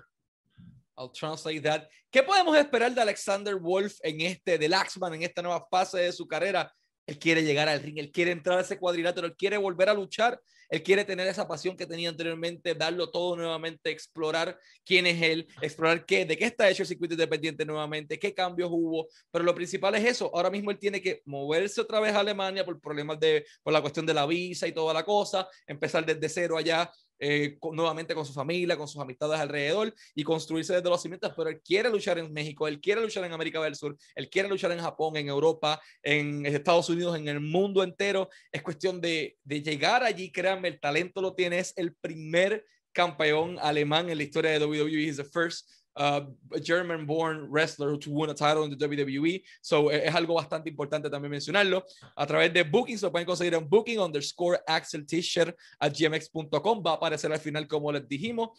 I'll 0.96 1.10
translate 1.10 1.64
that. 1.64 1.88
¿Qué 2.12 2.22
podemos 2.22 2.56
esperar 2.56 2.94
de 2.94 3.00
Alexander 3.00 3.56
Wolfe 3.56 3.98
en 4.04 4.20
este, 4.20 4.56
de 4.56 4.68
Laxman, 4.68 5.14
en 5.14 5.24
esta 5.24 5.42
nueva 5.42 5.66
fase 5.68 5.98
de 5.98 6.12
su 6.12 6.26
carrera? 6.26 6.72
Él 7.06 7.18
quiere 7.18 7.42
llegar 7.42 7.68
al 7.68 7.82
ring, 7.82 7.98
él 7.98 8.10
quiere 8.10 8.30
entrar 8.30 8.58
a 8.58 8.62
ese 8.62 8.78
cuadrilátero, 8.78 9.26
él 9.26 9.36
quiere 9.36 9.56
volver 9.56 9.88
a 9.88 9.94
luchar, 9.94 10.40
él 10.68 10.82
quiere 10.82 11.04
tener 11.04 11.26
esa 11.26 11.46
pasión 11.46 11.76
que 11.76 11.86
tenía 11.86 12.08
anteriormente, 12.08 12.74
darlo 12.74 13.10
todo 13.10 13.36
nuevamente, 13.36 13.90
explorar 13.90 14.58
quién 14.84 15.06
es 15.06 15.20
él, 15.22 15.46
explorar 15.60 16.04
qué, 16.06 16.24
de 16.24 16.36
qué 16.36 16.46
está 16.46 16.68
hecho 16.68 16.82
el 16.82 16.88
circuito 16.88 17.14
independiente 17.14 17.64
nuevamente, 17.64 18.18
qué 18.18 18.32
cambios 18.32 18.70
hubo, 18.72 19.06
pero 19.30 19.44
lo 19.44 19.54
principal 19.54 19.94
es 19.94 20.04
eso. 20.04 20.30
Ahora 20.34 20.50
mismo 20.50 20.70
él 20.70 20.78
tiene 20.78 21.00
que 21.00 21.22
moverse 21.26 21.80
otra 21.80 22.00
vez 22.00 22.14
a 22.14 22.20
Alemania 22.20 22.64
por 22.64 22.80
problemas 22.80 23.20
de, 23.20 23.44
por 23.62 23.72
la 23.72 23.80
cuestión 23.80 24.06
de 24.06 24.14
la 24.14 24.26
visa 24.26 24.66
y 24.66 24.72
toda 24.72 24.94
la 24.94 25.04
cosa, 25.04 25.46
empezar 25.66 26.04
desde 26.06 26.28
cero 26.28 26.56
allá, 26.56 26.90
eh, 27.26 27.58
nuevamente 27.72 28.14
con 28.14 28.26
su 28.26 28.34
familia, 28.34 28.76
con 28.76 28.86
sus 28.86 29.00
amistades 29.00 29.40
alrededor 29.40 29.94
y 30.14 30.22
construirse 30.22 30.74
desde 30.74 30.90
los 30.90 31.00
cimientos, 31.00 31.32
pero 31.34 31.48
él 31.48 31.62
quiere 31.62 31.88
luchar 31.88 32.18
en 32.18 32.30
México, 32.30 32.68
él 32.68 32.82
quiere 32.82 33.00
luchar 33.00 33.24
en 33.24 33.32
América 33.32 33.62
del 33.62 33.74
Sur, 33.74 33.96
él 34.14 34.28
quiere 34.28 34.46
luchar 34.46 34.72
en 34.72 34.80
Japón, 34.80 35.16
en 35.16 35.28
Europa, 35.28 35.80
en 36.02 36.44
Estados 36.44 36.90
Unidos, 36.90 37.16
en 37.16 37.26
el 37.28 37.40
mundo 37.40 37.82
entero. 37.82 38.28
Es 38.52 38.62
cuestión 38.62 39.00
de, 39.00 39.38
llegar 39.46 40.02
allí, 40.02 40.30
créanme, 40.30 40.68
el 40.68 40.78
talento 40.78 41.22
lo 41.22 41.34
tiene, 41.34 41.60
es 41.60 41.72
el 41.78 41.94
primer 41.94 42.66
campeón 42.92 43.58
alemán 43.58 44.10
en 44.10 44.18
la 44.18 44.22
historia 44.22 44.50
de 44.50 44.62
WWE, 44.62 45.04
is 45.04 45.16
the 45.16 45.24
first 45.24 45.66
uh, 45.96 46.22
a 46.52 46.60
German 46.60 47.06
born 47.06 47.50
wrestler 47.50 47.96
to 47.96 48.10
win 48.10 48.30
a 48.30 48.34
title 48.34 48.64
in 48.64 48.70
the 48.70 48.76
WWE. 48.76 49.42
So 49.62 49.88
es 49.90 50.14
algo 50.14 50.34
bastante 50.34 50.68
importante 50.68 51.10
también 51.10 51.30
mencionarlo. 51.30 51.82
A 52.16 52.26
través 52.26 52.52
de 52.52 52.62
Booking, 52.64 52.98
se 52.98 53.10
pueden 53.10 53.26
conseguir 53.26 53.54
en 53.54 53.68
Booking 53.68 53.98
underscore 53.98 54.58
Axel 54.66 55.04
Tischer 55.06 55.54
at 55.80 55.92
gmx.com. 55.92 56.82
Va 56.82 56.92
a 56.92 56.94
aparecer 56.94 57.32
al 57.32 57.38
final, 57.38 57.66
como 57.66 57.92
les 57.92 58.06
dijimos. 58.08 58.50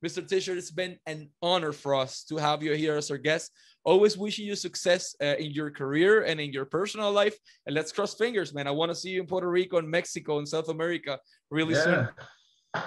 Mr. 0.00 0.24
Tischer, 0.24 0.56
it's 0.56 0.70
been 0.70 0.96
an 1.06 1.28
honor 1.42 1.72
for 1.72 1.92
us 1.92 2.22
to 2.24 2.36
have 2.36 2.62
you 2.62 2.72
here 2.72 2.96
as 2.96 3.10
our 3.10 3.18
guest 3.18 3.52
always 3.88 4.18
wishing 4.18 4.46
you 4.46 4.54
success 4.54 5.16
uh, 5.22 5.36
in 5.38 5.50
your 5.50 5.70
career 5.70 6.24
and 6.24 6.38
in 6.40 6.52
your 6.52 6.66
personal 6.66 7.10
life. 7.10 7.36
And 7.66 7.74
let's 7.74 7.90
cross 7.90 8.14
fingers, 8.14 8.52
man. 8.52 8.66
I 8.66 8.70
want 8.70 8.90
to 8.90 8.94
see 8.94 9.10
you 9.10 9.22
in 9.22 9.26
Puerto 9.26 9.48
Rico 9.48 9.78
and 9.78 9.88
Mexico 9.88 10.38
and 10.38 10.46
South 10.46 10.68
America 10.68 11.18
really 11.50 11.74
yeah. 11.74 12.08
soon. 12.74 12.82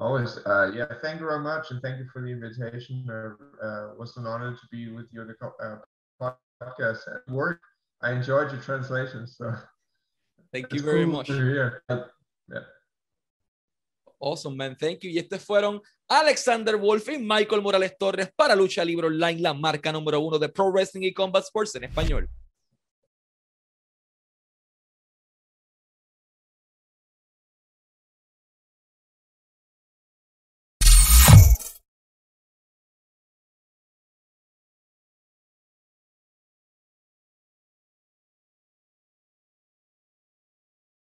Always, 0.00 0.38
uh, 0.46 0.72
yeah. 0.74 0.86
Thank 1.02 1.20
you 1.20 1.26
very 1.26 1.40
much, 1.40 1.70
and 1.70 1.82
thank 1.82 1.98
you 1.98 2.06
for 2.10 2.22
the 2.22 2.32
invitation. 2.32 3.04
Uh, 3.04 3.36
uh, 3.62 3.90
was 3.98 4.16
an 4.16 4.26
honor 4.26 4.56
to 4.56 4.66
be 4.70 4.90
with 4.90 5.04
you 5.12 5.20
on 5.20 5.28
the 5.28 5.36
uh, 5.60 5.76
podcast 6.56 7.04
at 7.06 7.30
work. 7.30 7.60
I 8.00 8.12
enjoyed 8.12 8.50
your 8.50 8.62
translation, 8.62 9.26
so 9.26 9.52
thank 10.54 10.72
you 10.72 10.80
very 10.80 11.04
cool 11.04 11.12
much. 11.12 11.28
Yeah. 11.28 11.70
Awesome, 14.18 14.56
man. 14.56 14.74
Thank 14.74 15.04
you. 15.04 15.10
Y 15.10 15.18
estos 15.18 15.42
fueron 15.42 15.82
Alexander 16.08 16.76
Wolfe 16.76 17.14
y 17.14 17.18
Michael 17.18 17.60
Morales 17.60 17.94
Torres 17.98 18.32
para 18.34 18.56
Lucha 18.56 18.82
Libre 18.82 19.08
Online, 19.08 19.40
la 19.40 19.52
marca 19.52 19.92
número 19.92 20.18
uno 20.18 20.38
de 20.38 20.48
Pro 20.48 20.72
Wrestling 20.72 21.02
y 21.02 21.12
Combat 21.12 21.44
Sports 21.44 21.74
en 21.74 21.84
español. 21.84 22.26